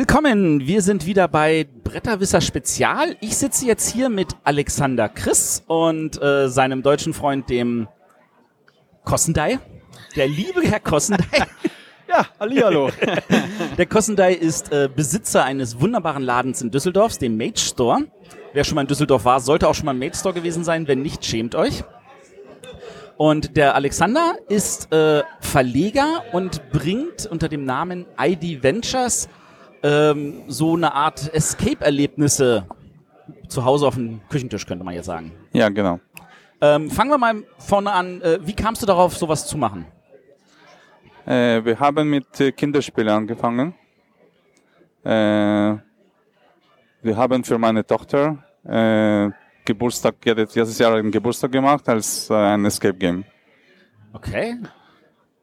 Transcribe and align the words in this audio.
Willkommen, 0.00 0.66
wir 0.66 0.80
sind 0.80 1.04
wieder 1.04 1.28
bei 1.28 1.68
Bretterwisser 1.84 2.40
Spezial. 2.40 3.18
Ich 3.20 3.36
sitze 3.36 3.66
jetzt 3.66 3.92
hier 3.92 4.08
mit 4.08 4.28
Alexander 4.44 5.10
Chris 5.10 5.62
und 5.66 6.18
äh, 6.22 6.48
seinem 6.48 6.82
deutschen 6.82 7.12
Freund, 7.12 7.50
dem 7.50 7.86
Kossendei. 9.04 9.58
Der 10.16 10.26
liebe 10.26 10.62
Herr 10.62 10.80
Kossendei. 10.80 11.26
Ja, 12.08 12.26
hallihallo. 12.40 12.88
Der 13.78 13.84
Kossendei 13.84 14.32
ist 14.32 14.72
äh, 14.72 14.88
Besitzer 14.88 15.44
eines 15.44 15.78
wunderbaren 15.78 16.22
Ladens 16.22 16.62
in 16.62 16.70
Düsseldorf, 16.70 17.18
dem 17.18 17.36
Mage 17.36 17.60
Store. 17.60 18.06
Wer 18.54 18.64
schon 18.64 18.76
mal 18.76 18.80
in 18.80 18.88
Düsseldorf 18.88 19.26
war, 19.26 19.38
sollte 19.40 19.68
auch 19.68 19.74
schon 19.74 19.84
mal 19.84 19.92
im 19.92 19.98
Mage 19.98 20.16
Store 20.16 20.34
gewesen 20.34 20.64
sein. 20.64 20.88
Wenn 20.88 21.02
nicht, 21.02 21.26
schämt 21.26 21.54
euch. 21.54 21.84
Und 23.18 23.58
der 23.58 23.74
Alexander 23.74 24.36
ist 24.48 24.90
äh, 24.94 25.22
Verleger 25.40 26.24
und 26.32 26.72
bringt 26.72 27.26
unter 27.26 27.50
dem 27.50 27.66
Namen 27.66 28.06
ID 28.18 28.62
Ventures 28.62 29.28
ähm, 29.82 30.42
so 30.48 30.74
eine 30.74 30.94
Art 30.94 31.32
Escape-Erlebnisse 31.32 32.66
zu 33.48 33.64
Hause 33.64 33.86
auf 33.86 33.94
dem 33.94 34.20
Küchentisch, 34.28 34.66
könnte 34.66 34.84
man 34.84 34.94
jetzt 34.94 35.06
sagen. 35.06 35.32
Ja, 35.52 35.68
genau. 35.68 36.00
Ähm, 36.60 36.90
fangen 36.90 37.10
wir 37.10 37.18
mal 37.18 37.42
vorne 37.58 37.92
an. 37.92 38.20
Äh, 38.20 38.38
wie 38.42 38.54
kamst 38.54 38.82
du 38.82 38.86
darauf, 38.86 39.16
sowas 39.16 39.46
zu 39.46 39.56
machen? 39.56 39.86
Äh, 41.26 41.64
wir 41.64 41.78
haben 41.78 42.08
mit 42.08 42.40
äh, 42.40 42.52
Kinderspielen 42.52 43.08
angefangen. 43.08 43.74
Äh, 45.04 45.76
wir 47.02 47.16
haben 47.16 47.42
für 47.44 47.58
meine 47.58 47.86
Tochter 47.86 48.38
äh, 48.64 49.30
Geburtstag, 49.64 50.16
jedes, 50.24 50.54
jedes 50.54 50.78
Jahr 50.78 50.94
einen 50.94 51.10
Geburtstag 51.10 51.52
gemacht 51.52 51.88
als 51.88 52.28
äh, 52.28 52.34
ein 52.34 52.64
Escape 52.66 52.98
Game. 52.98 53.24
Okay. 54.12 54.58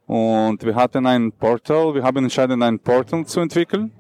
Und 0.06 0.64
wir 0.64 0.76
hatten 0.76 1.06
ein 1.06 1.32
Portal, 1.32 1.94
wir 1.96 2.04
haben 2.04 2.18
entschieden, 2.18 2.62
ein 2.62 2.80
Portal 2.80 3.26
zu 3.26 3.40
entwickeln. 3.40 3.92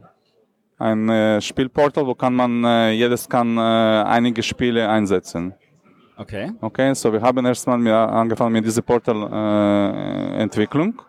Ein 0.79 1.09
äh, 1.09 1.41
Spielportal, 1.41 2.05
wo 2.05 2.13
kann 2.13 2.35
man, 2.35 2.63
äh, 2.63 2.91
jedes 2.91 3.27
kann 3.27 3.57
äh, 3.57 3.61
einige 3.61 4.43
Spiele 4.43 4.87
einsetzen. 4.87 5.55
Okay. 6.17 6.51
Okay, 6.61 6.93
so 6.93 7.11
wir 7.11 7.21
haben 7.21 7.45
erstmal 7.45 7.77
mit, 7.77 7.93
angefangen 7.93 8.53
mit 8.53 8.65
dieser 8.65 8.81
Portal-Entwicklung. 8.81 11.01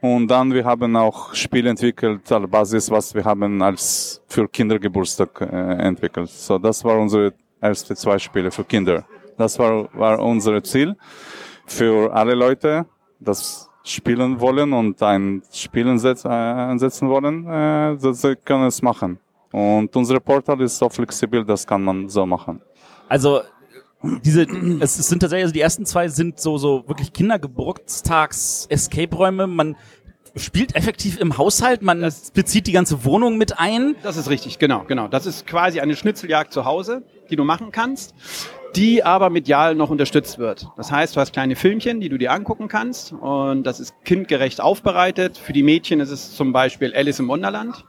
und 0.00 0.28
dann 0.28 0.52
wir 0.52 0.64
haben 0.64 0.96
auch 0.96 1.34
Spiele 1.34 1.70
entwickelt 1.70 2.30
als 2.30 2.50
Basis, 2.50 2.90
was 2.90 3.14
wir 3.14 3.24
haben 3.24 3.62
als 3.62 4.20
für 4.28 4.48
Kindergeburtstag 4.48 5.40
äh, 5.40 5.86
entwickelt. 5.86 6.28
So 6.28 6.58
das 6.58 6.84
war 6.84 6.98
unsere 6.98 7.32
erste 7.60 7.94
zwei 7.94 8.18
Spiele 8.18 8.50
für 8.50 8.64
Kinder. 8.64 9.04
Das 9.38 9.58
war, 9.58 9.88
war 9.94 10.18
unser 10.18 10.62
Ziel 10.62 10.96
für 11.66 12.12
alle 12.12 12.34
Leute, 12.34 12.84
das 13.20 13.70
spielen 13.84 14.40
wollen 14.40 14.72
und 14.72 15.02
ein 15.02 15.42
Spielen 15.52 15.98
setz, 15.98 16.24
äh, 16.24 16.28
einsetzen 16.28 17.08
wollen, 17.08 17.46
äh, 17.46 17.96
sie 18.12 18.36
können 18.36 18.66
es 18.66 18.80
machen. 18.82 19.18
Und 19.50 19.94
unser 19.96 20.18
Portal 20.20 20.60
ist 20.62 20.78
so 20.78 20.88
flexibel, 20.88 21.44
das 21.44 21.66
kann 21.66 21.82
man 21.82 22.08
so 22.08 22.24
machen. 22.24 22.62
Also 23.08 23.40
diese, 24.24 24.42
es 24.80 24.94
sind 24.96 25.20
tatsächlich, 25.20 25.44
also 25.44 25.52
die 25.54 25.60
ersten 25.60 25.84
zwei 25.86 26.08
sind 26.08 26.40
so, 26.40 26.58
so 26.58 26.82
wirklich 26.88 27.12
Kindergeburtstags-Escape-Räume. 27.12 29.46
Man 29.46 29.76
spielt 30.34 30.74
effektiv 30.74 31.20
im 31.20 31.36
Haushalt, 31.36 31.82
man 31.82 32.00
Das- 32.00 32.30
bezieht 32.30 32.66
die 32.66 32.72
ganze 32.72 33.04
Wohnung 33.04 33.36
mit 33.38 33.58
ein. 33.58 33.94
Das 34.02 34.16
ist 34.16 34.30
richtig, 34.30 34.58
genau, 34.58 34.84
genau. 34.88 35.06
Das 35.08 35.26
ist 35.26 35.46
quasi 35.46 35.80
eine 35.80 35.94
Schnitzeljagd 35.94 36.52
zu 36.52 36.64
Hause, 36.64 37.02
die 37.30 37.36
du 37.36 37.44
machen 37.44 37.70
kannst, 37.70 38.14
die 38.76 39.04
aber 39.04 39.30
medial 39.30 39.74
noch 39.74 39.90
unterstützt 39.90 40.38
wird. 40.38 40.68
Das 40.76 40.90
heißt, 40.90 41.14
du 41.14 41.20
hast 41.20 41.32
kleine 41.32 41.56
Filmchen, 41.56 42.00
die 42.00 42.08
du 42.08 42.18
dir 42.18 42.32
angucken 42.32 42.68
kannst 42.68 43.12
und 43.12 43.64
das 43.64 43.80
ist 43.80 43.94
kindgerecht 44.04 44.60
aufbereitet. 44.60 45.36
Für 45.38 45.52
die 45.52 45.62
Mädchen 45.62 46.00
ist 46.00 46.10
es 46.10 46.34
zum 46.34 46.52
Beispiel 46.52 46.94
Alice 46.94 47.18
im 47.18 47.28
Wunderland. 47.28 47.84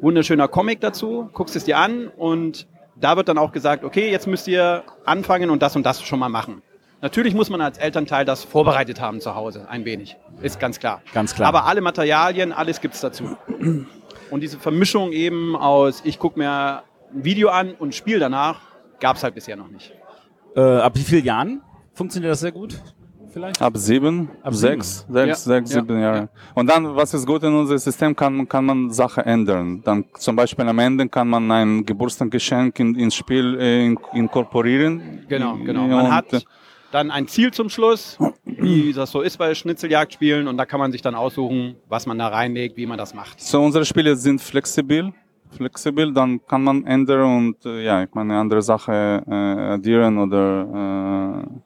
Wunderschöner 0.00 0.48
Comic 0.48 0.80
dazu, 0.80 1.30
guckst 1.32 1.56
es 1.56 1.64
dir 1.64 1.78
an 1.78 2.08
und 2.08 2.66
da 2.96 3.16
wird 3.16 3.28
dann 3.28 3.38
auch 3.38 3.52
gesagt, 3.52 3.84
okay, 3.84 4.10
jetzt 4.10 4.26
müsst 4.26 4.46
ihr 4.48 4.84
anfangen 5.04 5.50
und 5.50 5.62
das 5.62 5.76
und 5.76 5.84
das 5.84 6.02
schon 6.02 6.18
mal 6.18 6.28
machen. 6.28 6.62
Natürlich 7.00 7.34
muss 7.34 7.50
man 7.50 7.60
als 7.60 7.78
Elternteil 7.78 8.24
das 8.24 8.44
vorbereitet 8.44 9.00
haben 9.00 9.20
zu 9.20 9.34
Hause, 9.34 9.66
ein 9.68 9.84
wenig. 9.84 10.16
Ist 10.40 10.58
ganz 10.58 10.78
klar. 10.78 11.02
Ganz 11.12 11.34
klar. 11.34 11.48
Aber 11.48 11.66
alle 11.66 11.80
Materialien, 11.80 12.52
alles 12.52 12.80
gibt's 12.80 13.00
dazu. 13.00 13.36
Und 14.30 14.40
diese 14.40 14.58
Vermischung 14.58 15.12
eben 15.12 15.54
aus, 15.54 16.02
ich 16.04 16.18
gucke 16.18 16.38
mir 16.38 16.82
ein 17.14 17.24
Video 17.24 17.50
an 17.50 17.74
und 17.74 17.94
spiele 17.94 18.20
danach, 18.20 18.60
gab's 19.00 19.22
halt 19.22 19.34
bisher 19.34 19.56
noch 19.56 19.68
nicht. 19.68 19.92
Äh, 20.56 20.60
ab 20.60 20.92
wie 20.94 21.00
vielen 21.02 21.24
Jahren 21.24 21.62
funktioniert 21.92 22.32
das 22.32 22.40
sehr 22.40 22.52
gut? 22.52 22.80
Vielleicht? 23.32 23.60
Ab 23.60 23.76
sieben, 23.76 24.28
Ab 24.44 24.54
sechs, 24.54 25.04
sechs, 25.08 25.28
Ja. 25.28 25.34
sechs, 25.54 25.72
Ja. 25.74 25.80
sieben 25.80 26.00
Jahre. 26.00 26.28
Und 26.54 26.68
dann, 26.70 26.94
was 26.94 27.12
ist 27.14 27.26
gut 27.26 27.42
in 27.42 27.52
unserem 27.52 27.78
System, 27.78 28.14
kann, 28.14 28.48
kann 28.48 28.64
man 28.64 28.90
Sachen 28.92 29.24
ändern. 29.24 29.82
Dann 29.84 30.04
zum 30.16 30.36
Beispiel 30.36 30.68
am 30.68 30.78
Ende 30.78 31.08
kann 31.08 31.26
man 31.28 31.50
ein 31.50 31.84
Geburtstagsgeschenk 31.84 32.78
in, 32.78 32.94
ins 32.94 33.16
Spiel 33.16 33.58
äh, 33.58 33.86
in, 33.86 33.98
inkorporieren. 34.12 35.24
Genau, 35.28 35.56
genau. 35.56 35.82
Und, 35.84 35.90
Man 35.90 36.06
äh, 36.06 36.10
hat 36.10 36.46
dann 36.92 37.10
ein 37.10 37.26
Ziel 37.26 37.50
zum 37.52 37.68
Schluss, 37.70 38.16
wie 38.44 38.92
das 38.92 39.10
so 39.10 39.20
ist 39.20 39.36
bei 39.36 39.52
Schnitzeljagdspielen 39.52 40.46
und 40.46 40.56
da 40.56 40.64
kann 40.64 40.78
man 40.78 40.92
sich 40.92 41.02
dann 41.02 41.16
aussuchen, 41.16 41.74
was 41.88 42.06
man 42.06 42.18
da 42.18 42.28
reinlegt, 42.28 42.76
wie 42.76 42.86
man 42.86 42.98
das 42.98 43.14
macht. 43.14 43.40
So, 43.40 43.60
unsere 43.60 43.84
Spiele 43.84 44.14
sind 44.14 44.40
flexibel. 44.40 45.12
Flexibel, 45.54 46.12
dann 46.12 46.44
kann 46.46 46.62
man 46.62 46.84
ändern 46.86 47.22
und 47.22 47.66
äh, 47.66 47.84
ja, 47.84 48.02
ich 48.02 48.12
meine 48.14 48.38
andere 48.38 48.62
Sachen 48.62 48.94
äh, 48.94 49.74
addieren 49.74 50.18
oder 50.18 51.42
äh, 51.42 51.60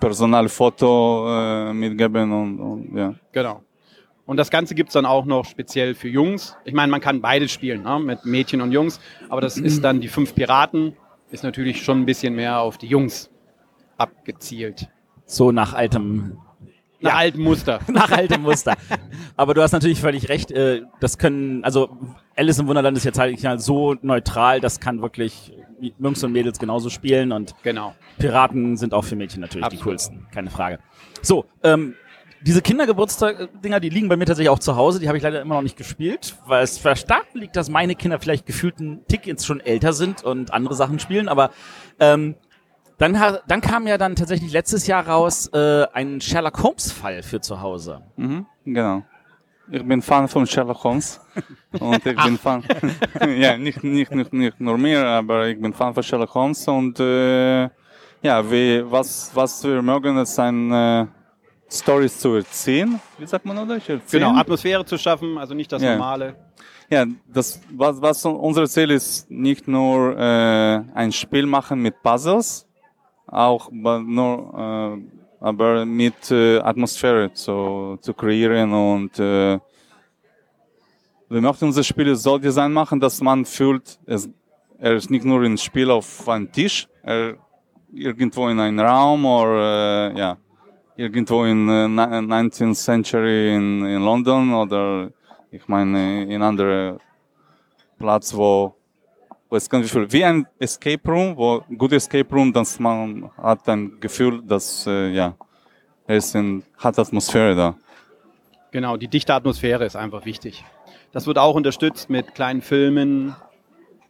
Personalfoto 0.00 1.26
äh, 1.28 1.72
mitgeben 1.72 2.32
und, 2.32 2.60
und 2.60 2.96
ja. 2.96 3.14
Genau. 3.32 3.62
Und 4.26 4.38
das 4.38 4.50
Ganze 4.50 4.74
gibt's 4.74 4.94
dann 4.94 5.06
auch 5.06 5.24
noch 5.24 5.44
speziell 5.44 5.94
für 5.94 6.08
Jungs. 6.08 6.56
Ich 6.64 6.74
meine, 6.74 6.90
man 6.90 7.00
kann 7.00 7.20
beides 7.20 7.52
spielen, 7.52 7.82
ne? 7.82 7.98
mit 8.00 8.24
Mädchen 8.24 8.60
und 8.60 8.72
Jungs, 8.72 9.00
aber 9.28 9.40
das 9.40 9.56
ist 9.56 9.84
dann 9.84 10.00
die 10.00 10.08
fünf 10.08 10.34
Piraten, 10.34 10.96
ist 11.30 11.44
natürlich 11.44 11.84
schon 11.84 12.00
ein 12.00 12.06
bisschen 12.06 12.34
mehr 12.34 12.60
auf 12.60 12.76
die 12.76 12.88
Jungs 12.88 13.30
abgezielt. 13.96 14.88
So 15.26 15.52
nach 15.52 15.74
altem, 15.74 16.38
Nach 17.00 17.14
altem 17.14 17.42
Muster. 17.42 17.80
nach 17.88 18.10
altem 18.10 18.42
Muster. 18.42 18.74
Aber 19.36 19.54
du 19.54 19.62
hast 19.62 19.72
natürlich 19.72 20.00
völlig 20.00 20.28
recht. 20.28 20.50
Äh, 20.50 20.82
das 21.00 21.18
können, 21.18 21.62
also 21.64 21.96
Alice 22.36 22.58
im 22.58 22.68
Wunderland 22.68 22.96
ist 22.96 23.04
jetzt 23.04 23.18
halt 23.18 23.38
so 23.60 23.96
neutral. 24.02 24.60
Das 24.60 24.80
kann 24.80 25.02
wirklich 25.02 25.52
Jungs 25.98 26.24
und 26.24 26.32
Mädels 26.32 26.58
genauso 26.58 26.88
spielen 26.88 27.32
und 27.32 27.54
Genau. 27.62 27.94
Piraten 28.18 28.76
sind 28.76 28.94
auch 28.94 29.04
für 29.04 29.16
Mädchen 29.16 29.40
natürlich 29.40 29.68
die 29.68 29.76
Absolut. 29.76 29.84
coolsten, 29.84 30.26
keine 30.32 30.50
Frage. 30.50 30.78
So, 31.20 31.44
ähm, 31.62 31.94
diese 32.42 32.62
Kindergeburtstag-Dinger, 32.62 33.80
die 33.80 33.88
liegen 33.88 34.08
bei 34.08 34.16
mir 34.16 34.24
tatsächlich 34.24 34.50
auch 34.50 34.58
zu 34.58 34.76
Hause. 34.76 35.00
Die 35.00 35.08
habe 35.08 35.18
ich 35.18 35.24
leider 35.24 35.40
immer 35.40 35.56
noch 35.56 35.62
nicht 35.62 35.76
gespielt, 35.76 36.36
weil 36.46 36.62
es 36.62 36.78
verstanden 36.78 37.38
liegt, 37.38 37.56
dass 37.56 37.68
meine 37.68 37.94
Kinder 37.94 38.20
vielleicht 38.20 38.46
gefühlt 38.46 38.78
einen 38.78 39.06
Tick 39.06 39.26
jetzt 39.26 39.46
schon 39.46 39.60
älter 39.60 39.92
sind 39.92 40.22
und 40.22 40.52
andere 40.52 40.74
Sachen 40.74 40.98
spielen. 40.98 41.28
Aber 41.28 41.50
ähm, 41.98 42.36
dann, 42.98 43.18
ha- 43.20 43.40
dann 43.46 43.60
kam 43.60 43.86
ja 43.86 43.98
dann 43.98 44.16
tatsächlich 44.16 44.52
letztes 44.52 44.86
Jahr 44.86 45.06
raus 45.06 45.48
äh, 45.52 45.86
ein 45.92 46.20
Sherlock 46.20 46.62
Holmes-Fall 46.62 47.22
für 47.22 47.40
zu 47.40 47.60
Hause. 47.60 48.02
Mhm, 48.16 48.46
genau. 48.64 49.02
Ich 49.70 49.82
bin 49.84 50.00
Fan 50.00 50.28
von 50.28 50.46
Sherlock 50.46 50.82
Holmes. 50.84 51.20
Und 51.80 52.06
ich 52.06 52.16
bin 52.16 52.38
Fan. 52.42 52.62
ja, 53.36 53.56
nicht, 53.58 53.82
nicht, 53.82 54.12
nicht, 54.12 54.32
nicht 54.32 54.60
nur 54.60 54.78
mir, 54.78 55.04
aber 55.04 55.48
ich 55.48 55.60
bin 55.60 55.72
Fan 55.72 55.92
von 55.92 56.02
Sherlock 56.02 56.32
Holmes. 56.34 56.66
Und 56.68 57.00
äh, 57.00 57.64
ja, 58.22 58.50
wie, 58.50 58.82
was, 58.90 59.30
was 59.34 59.62
wir 59.64 59.82
mögen, 59.82 60.16
ist 60.18 60.38
ein 60.38 60.72
äh, 60.72 61.06
Stories 61.68 62.18
zu 62.18 62.34
erzählen. 62.36 63.00
Wie 63.18 63.26
sagt 63.26 63.44
man 63.44 63.58
oder? 63.58 63.74
Erzählen? 63.74 64.00
Genau, 64.10 64.36
Atmosphäre 64.36 64.84
zu 64.84 64.96
schaffen, 64.96 65.36
also 65.36 65.52
nicht 65.52 65.70
das 65.72 65.82
Ja. 65.82 65.92
Normale. 65.96 66.36
Ja, 66.88 67.04
das, 67.26 67.60
was, 67.72 68.00
was 68.00 68.24
unser 68.24 68.66
Ziel 68.68 68.92
ist, 68.92 69.28
nicht 69.28 69.66
nur 69.66 70.16
äh, 70.16 70.82
ein 70.94 71.10
Spiel 71.10 71.44
machen 71.44 71.80
mit 71.80 72.00
Puzzles, 72.00 72.65
auch 73.26 73.70
nur, 73.70 74.98
äh, 75.00 75.02
aber 75.40 75.84
mit 75.84 76.30
äh, 76.30 76.58
Atmosphäre 76.60 77.32
zu, 77.32 77.98
zu 78.00 78.14
kreieren 78.14 78.72
und 78.72 79.18
äh, 79.18 79.58
wir 81.28 81.40
möchten 81.40 81.64
unsere 81.66 81.84
Spiele 81.84 82.14
so 82.14 82.38
Design 82.38 82.72
machen, 82.72 83.00
dass 83.00 83.20
man 83.20 83.44
fühlt, 83.44 83.98
es, 84.06 84.28
er 84.78 84.94
ist 84.94 85.10
nicht 85.10 85.24
nur 85.24 85.42
ein 85.42 85.58
Spiel 85.58 85.90
auf 85.90 86.28
einem 86.28 86.50
Tisch, 86.50 86.88
er 87.02 87.34
irgendwo 87.92 88.48
in 88.48 88.60
einem 88.60 88.78
Raum 88.80 89.24
oder 89.24 90.12
äh, 90.14 90.18
ja, 90.18 90.36
irgendwo 90.96 91.44
in 91.44 91.68
äh, 91.68 91.88
ni- 91.88 92.32
19th 92.32 92.74
Century 92.74 93.54
in, 93.54 93.84
in 93.84 94.02
London 94.02 94.54
oder 94.54 95.10
ich 95.50 95.66
meine 95.66 96.24
in 96.32 96.42
andere 96.42 96.98
Platz, 97.98 98.34
wo 98.34 98.74
es 99.50 99.68
ganz 99.70 99.90
viel 99.90 100.10
wie 100.12 100.24
ein 100.24 100.46
Escape 100.58 101.08
Room, 101.10 101.36
wo 101.36 101.62
gut 101.76 101.92
Escape 101.92 102.28
Room, 102.34 102.52
dass 102.52 102.78
man 102.78 103.30
hat 103.36 103.68
ein 103.68 103.98
Gefühl, 104.00 104.42
dass 104.42 104.86
äh, 104.86 105.10
ja, 105.10 105.34
es 106.06 106.34
in, 106.34 106.62
hat 106.78 106.98
Atmosphäre 106.98 107.54
da. 107.54 107.74
Genau, 108.72 108.96
die 108.96 109.08
dichte 109.08 109.32
Atmosphäre 109.34 109.84
ist 109.84 109.96
einfach 109.96 110.24
wichtig. 110.24 110.64
Das 111.12 111.26
wird 111.26 111.38
auch 111.38 111.54
unterstützt 111.54 112.10
mit 112.10 112.34
kleinen 112.34 112.60
Filmen, 112.60 113.34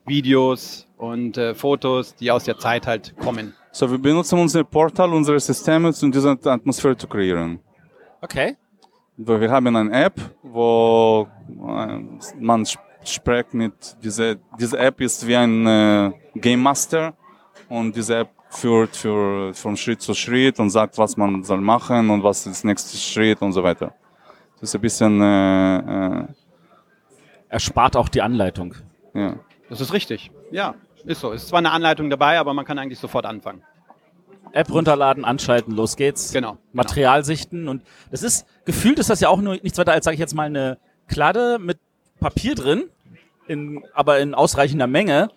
Videos 0.07 0.87
und 0.97 1.37
äh, 1.37 1.55
Fotos, 1.55 2.15
die 2.15 2.31
aus 2.31 2.45
der 2.45 2.59
Zeit 2.59 2.87
halt 2.87 3.15
kommen. 3.19 3.55
So, 3.73 3.91
wir 3.91 3.99
benutzen 3.99 4.39
unser 4.39 4.65
Portal, 4.65 5.13
unsere 5.13 5.39
Systeme, 5.39 5.93
um 6.03 6.11
diese 6.13 6.31
Atmosphäre 6.31 6.97
zu 6.97 7.07
kreieren. 7.07 7.61
Okay. 8.23 8.57
Wo 9.19 9.39
Wir 9.41 9.51
haben 9.51 9.75
eine 9.77 9.93
App, 9.93 10.15
wo 10.43 11.29
äh, 11.49 11.99
man 12.41 12.63
sp- 12.65 12.81
spreche 13.09 13.57
mit 13.57 13.97
diese 14.03 14.39
diese 14.59 14.79
App 14.79 15.01
ist 15.01 15.27
wie 15.27 15.37
ein 15.37 15.67
äh, 15.67 16.13
Game 16.35 16.61
Master 16.61 17.15
und 17.69 17.95
diese 17.97 18.17
App 18.19 18.31
führt 18.51 18.97
für 18.97 19.53
von 19.55 19.77
Schritt 19.77 20.01
zu 20.01 20.15
Schritt 20.15 20.59
und 20.61 20.71
sagt, 20.71 20.99
was 20.99 21.17
man 21.17 21.43
soll 21.45 21.61
machen 21.61 22.11
und 22.11 22.23
was 22.23 22.47
ist 22.47 22.63
der 22.63 22.71
nächste 22.71 22.97
Schritt 22.97 23.43
und 23.43 23.53
so 23.53 23.63
weiter. 23.63 23.95
Das 24.61 24.71
ist 24.71 24.75
ein 24.75 24.81
bisschen 24.81 25.21
äh, 25.21 25.79
äh, 26.21 26.25
Erspart 27.49 27.97
auch 27.97 28.09
die 28.09 28.23
Anleitung. 28.23 28.75
ja. 29.15 29.37
Das 29.69 29.81
ist 29.81 29.93
richtig. 29.93 30.31
Ja, 30.53 30.77
ist 31.05 31.21
so. 31.21 31.33
Ist 31.33 31.49
zwar 31.49 31.59
eine 31.59 31.73
Anleitung 31.73 32.09
dabei, 32.09 32.39
aber 32.39 32.55
man 32.55 32.65
kann 32.65 32.79
eigentlich 32.79 33.01
sofort 33.01 33.27
anfangen. 33.27 33.63
App 34.53 34.73
runterladen, 34.73 35.25
anschalten, 35.25 35.75
los 35.75 35.97
geht's. 35.97 36.33
Genau. 36.33 36.57
Material 36.73 37.25
sichten 37.25 37.67
und 37.69 37.83
das 38.13 38.23
ist, 38.23 38.47
gefühlt 38.65 38.99
ist 39.01 39.11
das 39.11 39.21
ja 39.21 39.29
auch 39.29 39.41
nur 39.41 39.55
nichts 39.55 39.77
weiter 39.77 39.93
als, 39.93 40.05
sage 40.05 40.15
ich 40.15 40.21
jetzt 40.21 40.35
mal, 40.35 40.45
eine 40.45 40.79
Kladde 41.09 41.59
mit 41.61 41.79
Papier 42.21 42.55
drin, 42.55 42.85
in, 43.49 43.83
aber 43.95 44.19
in 44.21 44.35
ausreichender 44.35 44.87
Menge. 44.87 45.29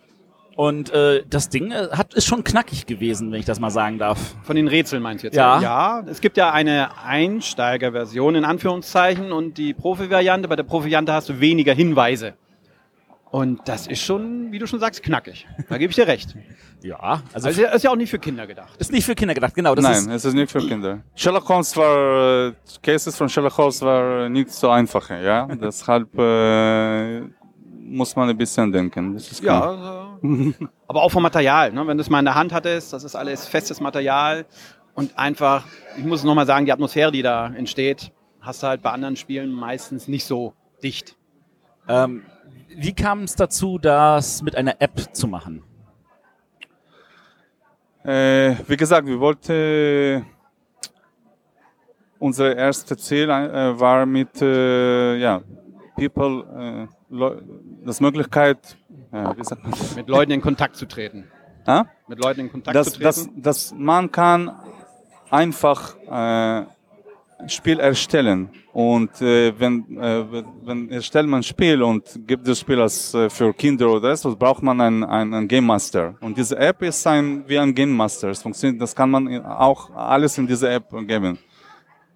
Und 0.56 0.92
äh, 0.92 1.24
das 1.30 1.48
Ding 1.48 1.72
äh, 1.72 1.88
hat, 1.92 2.14
ist 2.14 2.26
schon 2.26 2.44
knackig 2.44 2.86
gewesen, 2.86 3.32
wenn 3.32 3.40
ich 3.40 3.46
das 3.46 3.62
mal 3.62 3.70
sagen 3.70 3.98
darf. 3.98 4.36
Von 4.44 4.58
den 4.58 4.68
Rätseln 4.68 5.02
meinst 5.02 5.24
du 5.24 5.28
jetzt? 5.28 5.36
Ja. 5.38 5.62
Ja, 5.62 6.04
es 6.06 6.20
gibt 6.20 6.36
ja 6.36 6.52
eine 6.52 6.90
Einsteigerversion 7.02 8.36
in 8.36 8.44
Anführungszeichen 8.44 9.32
und 9.32 9.58
die 9.58 9.74
Profi-Variante. 9.74 10.50
Bei 10.50 10.58
der 10.58 10.64
Profi-Variante 10.64 11.14
hast 11.14 11.30
du 11.30 11.40
weniger 11.40 11.74
Hinweise. 11.74 12.34
Und 13.32 13.62
das 13.70 13.86
ist 13.88 14.02
schon, 14.02 14.52
wie 14.52 14.60
du 14.60 14.66
schon 14.66 14.80
sagst, 14.80 15.04
knackig. 15.04 15.48
Da 15.70 15.78
gebe 15.78 15.92
ich 15.92 15.96
dir 15.96 16.08
recht. 16.08 16.36
Ja, 16.82 17.24
also, 17.34 17.48
Also 17.50 17.62
ist 17.66 17.84
ja 17.84 17.92
auch 17.92 17.98
nicht 17.98 18.10
für 18.10 18.20
Kinder 18.20 18.48
gedacht. 18.48 18.74
ist 18.78 18.94
nicht 18.94 19.04
für 19.04 19.14
Kinder 19.14 19.34
gedacht, 19.34 19.54
genau. 19.54 19.76
Das 19.76 19.84
Nein, 19.84 19.96
ist, 19.96 20.08
es 20.08 20.24
ist 20.24 20.34
nicht 20.34 20.50
für 20.50 20.66
Kinder. 20.66 21.02
Sherlock 21.14 21.50
Holmes 21.50 21.76
war, 21.76 22.48
äh, 22.48 22.54
Cases 22.82 23.14
von 23.18 23.28
Sherlock 23.28 23.58
Holmes 23.58 23.82
war 23.82 24.30
nicht 24.30 24.50
so 24.50 24.70
einfach, 24.70 25.10
ja. 25.10 25.46
Deshalb 25.62 26.18
äh, 26.18 27.20
muss 27.89 28.15
man 28.15 28.30
ein 28.30 28.38
bisschen 28.38 28.71
denken. 28.71 29.13
Das 29.13 29.31
ist 29.31 29.44
Ja, 29.44 29.62
also, 30.21 30.53
aber 30.88 31.03
auch 31.03 31.09
vom 31.09 31.24
Material. 31.24 31.71
Ne? 31.71 31.86
Wenn 31.88 31.97
du 31.97 32.01
es 32.01 32.09
mal 32.09 32.19
in 32.19 32.25
der 32.25 32.36
Hand 32.36 32.53
hattest, 32.53 32.94
das 32.94 33.03
ist 33.03 33.15
alles 33.15 33.47
festes 33.47 33.80
Material 33.80 34.45
und 34.94 35.18
einfach, 35.18 35.65
ich 35.97 36.06
muss 36.06 36.19
es 36.19 36.25
nochmal 36.25 36.45
sagen, 36.45 36.65
die 36.65 36.71
Atmosphäre, 36.71 37.12
die 37.12 37.21
da 37.21 37.47
entsteht, 37.47 38.12
hast 38.41 38.63
du 38.63 38.68
halt 38.68 38.81
bei 38.81 38.91
anderen 38.91 39.15
Spielen 39.15 39.51
meistens 39.51 40.07
nicht 40.07 40.25
so 40.25 40.53
dicht. 40.83 41.15
ähm, 41.88 42.24
wie 42.75 42.94
kam 42.94 43.24
es 43.24 43.36
dazu, 43.36 43.77
das 43.80 44.41
mit 44.44 44.56
einer 44.56 44.80
App 44.80 45.15
zu 45.15 45.27
machen? 45.27 45.63
Äh, 48.03 48.56
wie 48.68 48.77
gesagt, 48.77 49.07
wir 49.07 49.19
wollten 49.19 50.25
unser 52.19 52.56
erstes 52.56 52.97
Ziel 53.00 53.30
äh, 53.30 53.80
war 53.80 54.06
mit 54.06 54.41
äh, 54.41 55.15
ja, 55.18 55.41
People 55.95 56.88
das 57.10 58.02
Möglichkeit, 58.02 58.78
man, 59.12 59.36
Mit 59.96 60.08
Leuten 60.08 60.32
in 60.32 60.42
Kontakt 60.42 60.76
zu 60.76 60.88
treten. 60.88 61.26
ah? 61.66 61.86
Mit 62.08 62.24
Leuten 62.24 62.42
in 62.42 62.52
Kontakt 62.52 62.76
dass, 62.76 62.88
zu 62.88 63.00
treten. 63.00 63.04
dass, 63.04 63.70
dass 63.70 63.74
man 63.76 64.12
kann 64.12 64.52
einfach 65.30 65.96
äh, 66.08 66.66
Spiel 67.48 67.80
erstellen 67.80 68.50
und 68.74 69.22
äh, 69.22 69.58
wenn, 69.58 69.98
äh, 69.98 70.26
wenn 70.64 70.90
erstellt 70.92 71.28
man 71.28 71.40
ein 71.40 71.44
Spiel 71.44 71.82
und 71.82 72.04
gibt 72.28 72.48
das 72.48 72.60
Spiel 72.60 72.82
als 72.82 73.14
äh, 73.14 73.30
für 73.30 73.54
Kinder 73.54 73.90
oder 73.90 74.12
etwas, 74.12 74.36
braucht 74.36 74.62
man 74.62 74.80
einen, 74.82 75.04
einen, 75.04 75.34
einen 75.34 75.48
Game 75.48 75.66
Master 75.66 76.16
und 76.20 76.38
diese 76.38 76.58
App 76.58 76.82
ist 76.82 77.06
ein 77.08 77.44
wie 77.48 77.58
ein 77.58 77.74
Game 77.74 77.96
Master. 77.96 78.30
Es 78.30 78.42
funktioniert, 78.42 78.82
das 78.82 78.94
kann 78.96 79.10
man 79.10 79.46
auch 79.46 79.90
alles 79.96 80.38
in 80.38 80.48
diese 80.48 80.70
App 80.70 80.90
geben. 81.08 81.40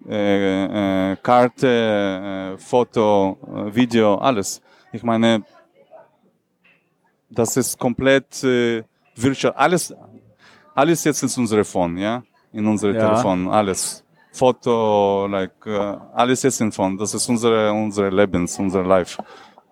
Äh, 0.06 1.12
äh, 1.12 1.16
Karte, 1.22 2.54
äh, 2.54 2.58
Foto, 2.58 3.38
äh, 3.46 3.74
Video, 3.74 4.16
alles. 4.16 4.60
Ich 4.94 5.02
meine, 5.02 5.42
das 7.28 7.56
ist 7.56 7.76
komplett 7.76 8.44
äh, 8.44 8.84
virtual. 9.16 9.52
Alles, 9.54 9.92
alles 10.72 11.02
jetzt 11.02 11.20
in 11.20 11.42
unserem 11.42 11.64
Phone, 11.64 11.98
ja? 11.98 12.22
In 12.52 12.64
unserem 12.64 12.94
Ja. 12.94 13.08
Telefon, 13.08 13.48
alles. 13.48 14.04
Foto, 14.32 15.26
like, 15.26 15.66
äh, 15.66 15.96
alles 16.14 16.44
jetzt 16.44 16.60
in 16.60 16.70
Phone. 16.70 16.96
Das 16.96 17.12
ist 17.12 17.28
unsere, 17.28 17.72
unsere 17.72 18.08
Lebens, 18.08 18.56
unser 18.60 18.84
Life. 18.84 19.20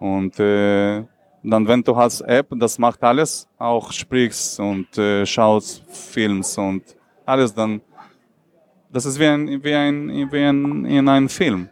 Und 0.00 0.40
äh, 0.40 1.04
dann, 1.44 1.68
wenn 1.68 1.84
du 1.84 1.96
hast 1.96 2.22
App, 2.22 2.48
das 2.56 2.76
macht 2.80 3.00
alles, 3.04 3.46
auch 3.58 3.92
sprichst 3.92 4.58
und 4.58 4.98
äh, 4.98 5.24
schaust 5.24 5.84
Films 5.88 6.58
und 6.58 6.82
alles, 7.24 7.54
dann, 7.54 7.80
das 8.90 9.04
ist 9.06 9.20
wie 9.20 9.26
ein, 9.26 9.62
wie 9.62 9.74
ein, 9.74 10.32
wie 10.32 10.44
ein 10.44 10.84
in 10.84 11.08
einem 11.08 11.28
Film. 11.28 11.68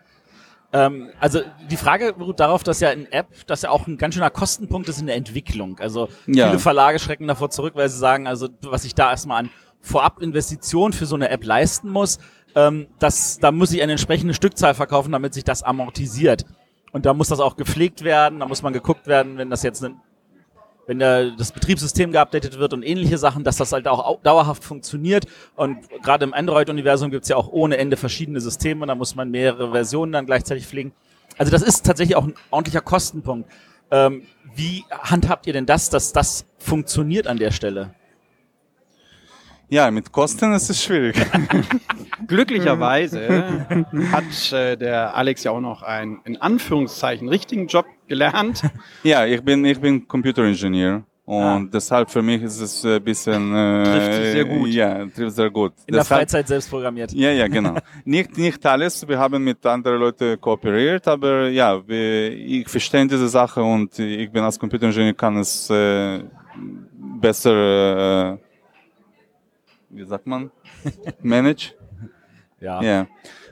Ähm, 0.72 1.10
also 1.18 1.40
die 1.70 1.76
Frage 1.76 2.12
beruht 2.12 2.38
darauf, 2.38 2.62
dass 2.62 2.80
ja 2.80 2.90
in 2.90 3.10
App, 3.10 3.26
dass 3.46 3.62
ja 3.62 3.70
auch 3.70 3.86
ein 3.86 3.98
ganz 3.98 4.14
schöner 4.14 4.30
Kostenpunkt 4.30 4.88
ist 4.88 5.00
in 5.00 5.06
der 5.06 5.16
Entwicklung. 5.16 5.78
Also 5.80 6.08
Ja. 6.26 6.46
viele 6.48 6.58
Verlage 6.60 6.98
schrecken 6.98 7.26
davor 7.26 7.50
zurück, 7.50 7.74
weil 7.74 7.88
sie 7.88 7.98
sagen, 7.98 8.26
also 8.26 8.48
was 8.62 8.84
ich 8.84 8.94
da 8.94 9.10
erstmal 9.10 9.40
an 9.40 9.50
Vorabinvestition 9.80 10.92
für 10.92 11.06
so 11.06 11.14
eine 11.16 11.28
App 11.30 11.44
leisten 11.44 11.88
muss, 11.88 12.18
ähm, 12.54 12.86
das, 12.98 13.38
da 13.38 13.52
muss 13.52 13.72
ich 13.72 13.82
eine 13.82 13.92
entsprechende 13.92 14.34
Stückzahl 14.34 14.74
verkaufen, 14.74 15.12
damit 15.12 15.34
sich 15.34 15.44
das 15.44 15.62
amortisiert. 15.62 16.44
Und 16.92 17.06
da 17.06 17.14
muss 17.14 17.28
das 17.28 17.38
auch 17.40 17.56
gepflegt 17.56 18.02
werden, 18.02 18.40
da 18.40 18.46
muss 18.46 18.62
man 18.62 18.72
geguckt 18.72 19.06
werden, 19.06 19.38
wenn 19.38 19.50
das 19.50 19.62
jetzt 19.62 19.84
ein 19.84 20.00
wenn 20.90 20.98
der, 20.98 21.30
das 21.30 21.52
Betriebssystem 21.52 22.10
geupdatet 22.10 22.58
wird 22.58 22.72
und 22.72 22.82
ähnliche 22.82 23.16
Sachen, 23.16 23.44
dass 23.44 23.56
das 23.56 23.70
halt 23.70 23.86
auch 23.86 24.04
au- 24.04 24.18
dauerhaft 24.24 24.64
funktioniert. 24.64 25.24
Und 25.54 25.78
gerade 26.02 26.24
im 26.24 26.34
Android-Universum 26.34 27.12
gibt's 27.12 27.28
ja 27.28 27.36
auch 27.36 27.46
ohne 27.46 27.76
Ende 27.76 27.96
verschiedene 27.96 28.40
Systeme, 28.40 28.88
da 28.88 28.96
muss 28.96 29.14
man 29.14 29.30
mehrere 29.30 29.70
Versionen 29.70 30.10
dann 30.10 30.26
gleichzeitig 30.26 30.66
pflegen. 30.66 30.90
Also 31.38 31.52
das 31.52 31.62
ist 31.62 31.86
tatsächlich 31.86 32.16
auch 32.16 32.24
ein 32.24 32.34
ordentlicher 32.50 32.80
Kostenpunkt. 32.80 33.48
Ähm, 33.92 34.22
wie 34.56 34.84
handhabt 34.90 35.46
ihr 35.46 35.52
denn 35.52 35.64
das, 35.64 35.90
dass 35.90 36.12
das 36.12 36.44
funktioniert 36.58 37.28
an 37.28 37.36
der 37.36 37.52
Stelle? 37.52 37.94
Ja, 39.70 39.88
mit 39.90 40.10
Kosten 40.10 40.52
ist 40.52 40.68
es 40.68 40.82
schwierig. 40.82 41.16
Glücklicherweise 42.26 43.66
hat 44.10 44.52
äh, 44.52 44.76
der 44.76 45.14
Alex 45.16 45.44
ja 45.44 45.52
auch 45.52 45.60
noch 45.60 45.82
einen, 45.82 46.20
in 46.24 46.36
Anführungszeichen, 46.36 47.28
richtigen 47.28 47.68
Job 47.68 47.86
gelernt. 48.08 48.62
Ja, 49.04 49.24
ich 49.26 49.42
bin, 49.42 49.64
ich 49.64 49.80
bin 49.80 50.06
Computeringenieur 50.08 51.04
und 51.24 51.42
Ah. 51.42 51.62
deshalb 51.72 52.10
für 52.10 52.20
mich 52.22 52.42
ist 52.42 52.60
es 52.60 52.84
ein 52.84 53.00
bisschen... 53.04 53.54
Äh, 53.54 53.84
Trifft 53.84 54.32
sehr 54.32 54.44
gut. 54.44 54.68
Ja, 54.70 55.06
trifft 55.06 55.36
sehr 55.36 55.50
gut. 55.50 55.72
In 55.86 55.92
der 55.94 56.00
deshalb, 56.02 56.20
Freizeit 56.22 56.48
selbst 56.48 56.68
programmiert. 56.68 57.12
Ja, 57.12 57.30
ja, 57.30 57.46
genau. 57.46 57.76
nicht, 58.04 58.36
nicht 58.36 58.66
alles. 58.66 59.06
Wir 59.06 59.18
haben 59.20 59.44
mit 59.44 59.64
anderen 59.64 60.00
Leuten 60.00 60.40
kooperiert, 60.40 61.06
aber 61.06 61.48
ja, 61.48 61.80
wir, 61.86 62.32
ich 62.32 62.68
verstehe 62.68 63.06
diese 63.06 63.28
Sache 63.28 63.62
und 63.62 63.96
ich 64.00 64.30
bin 64.32 64.42
als 64.42 64.58
Computeringenieur 64.58 65.14
kann 65.14 65.36
es 65.36 65.70
äh, 65.70 66.24
besser, 67.20 68.32
äh, 68.32 68.38
wie 69.90 70.04
sagt 70.04 70.26
man, 70.26 70.50
manage. 71.22 71.74
Ja. 72.60 72.82
Ja. 72.82 73.06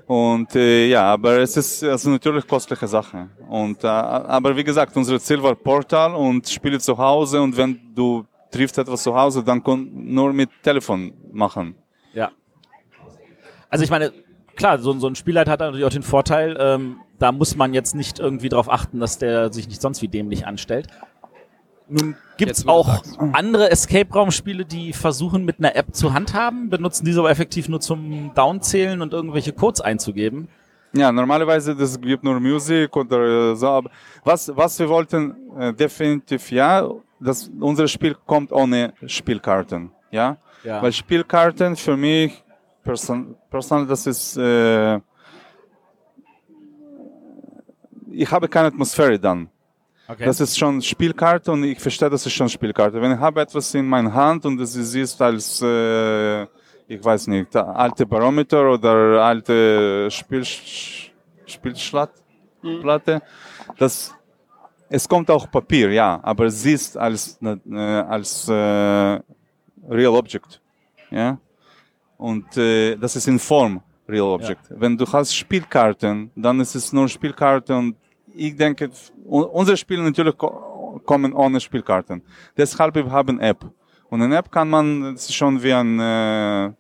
Und 0.07 0.55
äh, 0.55 0.87
ja, 0.87 1.03
aber 1.13 1.39
es 1.39 1.57
ist 1.57 1.85
also 1.85 2.11
natürlich 2.11 2.47
kostliche 2.47 2.87
Sache. 2.87 3.29
Und 3.47 3.85
äh, 3.85 3.87
aber 3.87 4.57
wie 4.57 4.65
gesagt, 4.65 4.97
unser 4.97 5.21
Ziel 5.21 5.43
war 5.43 5.55
Portal 5.55 6.15
und 6.15 6.49
Spiele 6.49 6.79
zu 6.79 6.97
Hause 6.97 7.43
und 7.43 7.57
wenn 7.57 7.79
du 7.95 8.25
triffst 8.51 8.79
etwas 8.79 9.03
zu 9.03 9.15
Hause, 9.15 9.45
dann 9.45 9.63
kon 9.63 9.91
nur 9.93 10.33
mit 10.33 10.51
Telefon 10.63 11.13
machen. 11.31 11.75
Ja. 12.15 12.31
Also 13.69 13.85
ich 13.85 13.91
meine, 13.91 14.13
klar, 14.57 14.79
so, 14.79 14.99
so 14.99 15.09
ein 15.09 15.15
Spielleiter 15.15 15.53
hat 15.53 15.61
natürlich 15.61 15.85
auch 15.85 15.91
den 15.91 16.03
Vorteil, 16.03 16.57
ähm, 16.59 17.01
da 17.19 17.33
muss 17.33 17.57
man 17.57 17.75
jetzt 17.75 17.95
nicht 17.95 18.19
irgendwie 18.19 18.49
darauf 18.49 18.71
achten, 18.71 19.01
dass 19.01 19.19
der 19.19 19.53
sich 19.53 19.69
nicht 19.69 19.83
sonst 19.83 20.01
wie 20.01 20.09
dämlich 20.09 20.47
anstellt. 20.47 20.89
Nun 21.89 22.17
wo 22.39 22.45
du 22.45 22.69
auch 22.69 22.89
sagst. 22.89 23.19
andere 23.33 23.71
Escape-Raum-Spiele, 23.71 24.65
die 24.65 24.93
versuchen 24.93 25.45
mit 25.45 25.59
einer 25.59 25.75
App 25.75 25.95
zu 25.95 26.13
handhaben, 26.13 26.71
benutzen 26.71 27.05
diese 27.05 27.21
aber 27.21 27.31
effektiv 27.31 27.69
nur 27.69 27.81
zum 27.81 28.33
Downzählen 28.35 29.03
und 29.03 29.13
irgendwelche 29.13 29.53
Codes 29.53 29.81
einzugeben. 29.81 30.49
Ja, 30.93 31.13
normalerweise 31.13 31.75
das 31.77 32.01
gibt 32.01 32.25
nur 32.25 32.41
Musik 32.41 32.97
oder 32.97 33.57
so. 33.57 33.69
Aber 33.69 33.91
was 34.25 34.51
was 34.57 34.79
wir 34.79 34.89
wollten 34.89 35.35
äh, 35.59 35.73
definitiv 35.73 36.51
ja, 36.51 36.89
dass 37.21 37.51
unser 37.61 37.89
Spiel 37.89 38.17
kommt 38.27 38.53
ohne 38.53 38.95
Spielkarten, 39.07 39.91
ja. 40.11 40.37
Ja. 40.65 40.83
Weil 40.83 40.93
Spielkarten 40.93 41.77
für 41.77 41.97
mich 41.97 42.43
person 42.83 43.37
personal 43.51 43.87
das 43.87 44.07
ist 44.07 44.37
äh, 44.37 45.01
ich 48.11 48.31
habe 48.31 48.49
keine 48.49 48.69
Atmosphäre 48.69 49.19
dann. 49.19 49.49
Okay. 50.11 50.25
Das 50.25 50.41
ist 50.41 50.59
schon 50.59 50.81
Spielkarte 50.81 51.53
und 51.53 51.65
ich 51.65 51.79
verstehe, 51.79 52.09
das 52.09 52.25
ist 52.25 52.33
schon 52.33 52.49
Spielkarte. 52.49 52.99
Wenn 53.01 53.13
ich 53.13 53.19
habe 53.19 53.43
etwas 53.43 53.75
in 53.75 53.87
meiner 53.87 54.15
Hand 54.15 54.47
und 54.47 54.59
es 54.59 54.75
ist 54.75 55.21
als, 55.21 55.61
äh, 55.61 56.45
ich 56.45 57.05
weiß 57.05 57.27
nicht, 57.27 57.55
alte 57.55 58.07
Barometer 58.07 58.73
oder 58.73 59.23
alte 59.23 60.11
Spiel, 60.11 60.47
Spielschlattplatte, 61.45 63.21
das, 63.77 64.15
es 64.89 65.07
kommt 65.07 65.31
auch 65.31 65.51
Papier, 65.51 65.93
ja, 65.93 66.19
aber 66.23 66.47
es 66.47 66.65
ist 66.65 66.97
als, 66.97 67.39
äh, 67.43 67.77
als 67.77 68.49
äh, 68.49 68.55
Real 69.91 70.15
Object, 70.15 70.59
ja. 71.11 71.39
Und 72.17 72.57
äh, 72.57 72.97
das 72.97 73.15
ist 73.15 73.29
in 73.29 73.39
Form 73.39 73.83
Real 74.09 74.29
Object. 74.29 74.63
Wenn 74.71 74.97
du 74.97 75.05
hast 75.13 75.35
Spielkarten, 75.37 76.31
dann 76.35 76.61
ist 76.61 76.75
es 76.75 76.95
nur 76.95 77.09
Spielkarte 77.09 77.77
und 77.77 77.95
ich 78.39 78.57
denke, 78.57 78.91
unsere 79.25 79.77
Spiele 79.77 80.03
natürlich 80.03 80.37
ko- 80.37 81.01
kommen 81.05 81.33
ohne 81.33 81.61
Spielkarten. 81.61 82.23
Deshalb 82.57 82.95
wir 82.95 83.11
haben 83.11 83.41
App. 83.41 83.65
Und 84.11 84.23
eine 84.23 84.37
App 84.37 84.51
kann 84.51 84.71
man, 84.71 85.15
das 85.15 85.25
ist 85.29 85.35
schon 85.35 85.63
wie 85.63 85.73
ein 85.73 85.99
äh, 86.01 86.73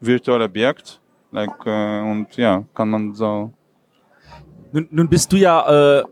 virtuelles 0.00 0.46
Objekt. 0.46 1.00
Like, 1.32 1.66
äh, 1.66 2.00
und 2.00 2.36
ja, 2.36 2.64
kann 2.74 2.88
man 2.88 3.14
so. 3.14 3.52
Nun, 4.72 4.86
nun 4.90 5.08
bist 5.08 5.32
du 5.32 5.36
ja, 5.36 5.98
äh, 5.98 6.04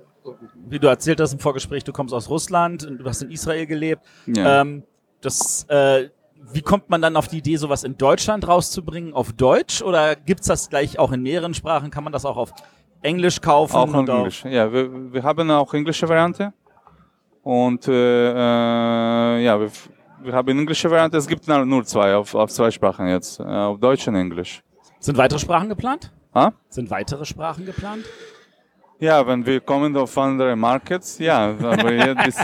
wie 0.69 0.79
du 0.79 0.88
erzählt 0.88 1.21
hast 1.21 1.33
im 1.33 1.38
Vorgespräch, 1.38 1.85
du 1.85 1.93
kommst 1.93 2.12
aus 2.12 2.29
Russland, 2.29 2.85
und 2.85 2.99
du 2.99 3.05
hast 3.05 3.23
in 3.23 3.31
Israel 3.31 3.67
gelebt. 3.67 4.03
Ja. 4.26 4.61
Ähm, 4.62 4.83
das, 5.21 5.65
äh, 5.69 6.09
wie 6.53 6.62
kommt 6.62 6.91
man 6.91 7.00
dann 7.00 7.17
auf 7.17 7.29
die 7.29 7.38
Idee, 7.38 7.57
sowas 7.57 7.85
in 7.85 7.97
Deutschland 7.97 8.47
rauszubringen, 8.47 9.15
auf 9.15 9.33
Deutsch? 9.33 9.83
Oder 9.83 10.17
gibt's 10.17 10.49
das 10.49 10.69
gleich 10.69 10.99
auch 10.99 11.12
in 11.12 11.23
mehreren 11.23 11.55
Sprachen? 11.55 11.91
Kann 11.91 12.05
man 12.05 12.12
das 12.12 12.25
auch 12.25 12.37
auf 12.37 12.53
Englisch 13.11 13.41
kaufen? 13.41 13.77
Auch 13.77 13.95
in 13.95 14.09
Englisch. 14.09 14.45
Ja, 14.45 14.65
wir, 14.73 15.13
wir 15.15 15.23
haben 15.23 15.51
auch 15.51 15.73
englische 15.75 16.07
Variante. 16.09 16.53
Und 17.43 17.87
äh, 17.87 17.93
äh, 17.93 19.45
ja, 19.47 19.61
wir, 19.61 19.71
wir 20.23 20.33
haben 20.33 20.59
englische 20.59 20.91
Variante. 20.91 21.17
Es 21.17 21.27
gibt 21.27 21.47
nur 21.49 21.65
nur 21.65 21.85
zwei, 21.85 22.15
auf, 22.17 22.35
auf 22.35 22.51
zwei 22.51 22.71
Sprachen 22.71 23.07
jetzt. 23.09 23.39
Äh, 23.41 23.45
auf 23.45 23.79
Deutsch 23.79 24.09
und 24.09 24.17
Englisch. 24.17 24.63
Sind 24.99 25.17
weitere 25.17 25.39
Sprachen 25.39 25.69
geplant? 25.69 26.11
Ah? 26.33 26.51
Sind 26.69 26.91
weitere 26.91 27.25
Sprachen 27.25 27.65
geplant? 27.65 28.05
Ja, 28.99 29.27
wenn 29.27 29.45
wir 29.45 29.61
kommen 29.61 29.95
auf 29.97 30.17
andere 30.17 30.57
Markets, 30.57 31.19
ja, 31.19 31.55
aber 31.61 31.93
jetzt, 31.93 32.25
bis, 32.25 32.37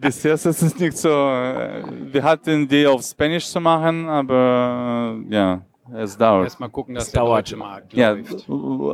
bis 0.00 0.22
jetzt 0.22 0.46
ist 0.46 0.62
es 0.62 0.78
nicht 0.78 0.96
so. 0.96 1.08
äh, 1.08 1.82
Wir 2.12 2.22
hatten 2.22 2.66
die 2.68 2.86
auf 2.86 3.02
Spanisch 3.02 3.46
zu 3.48 3.60
machen, 3.60 4.08
aber 4.08 5.16
ja, 5.28 5.60
es 5.94 6.16
dauert. 6.16 6.44
Erstmal 6.44 6.68
gucken, 6.70 6.94
dass 6.94 7.04
Es 7.06 7.12
der 7.12 7.22
dauert. 7.22 7.38
deutsche 7.46 7.56
Markt 7.56 7.92
Ja, 7.94 8.10
läuft. 8.12 8.48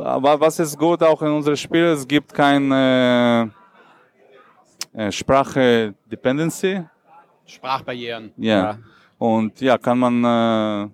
aber 0.05 0.39
was 0.39 0.59
ist 0.59 0.77
gut 0.77 1.01
auch 1.03 1.21
in 1.21 1.29
unserem 1.29 1.55
Spiel, 1.57 1.85
es 1.85 2.07
gibt 2.07 2.33
keine 2.33 3.51
äh, 4.93 5.11
Sprache 5.11 5.93
Dependency. 6.11 6.83
Sprachbarrieren. 7.45 8.31
Ja. 8.37 8.57
Ja. 8.57 8.77
Und 9.17 9.59
ja, 9.61 9.77
kann 9.77 9.99
man 9.99 10.23
äh, 10.23 10.89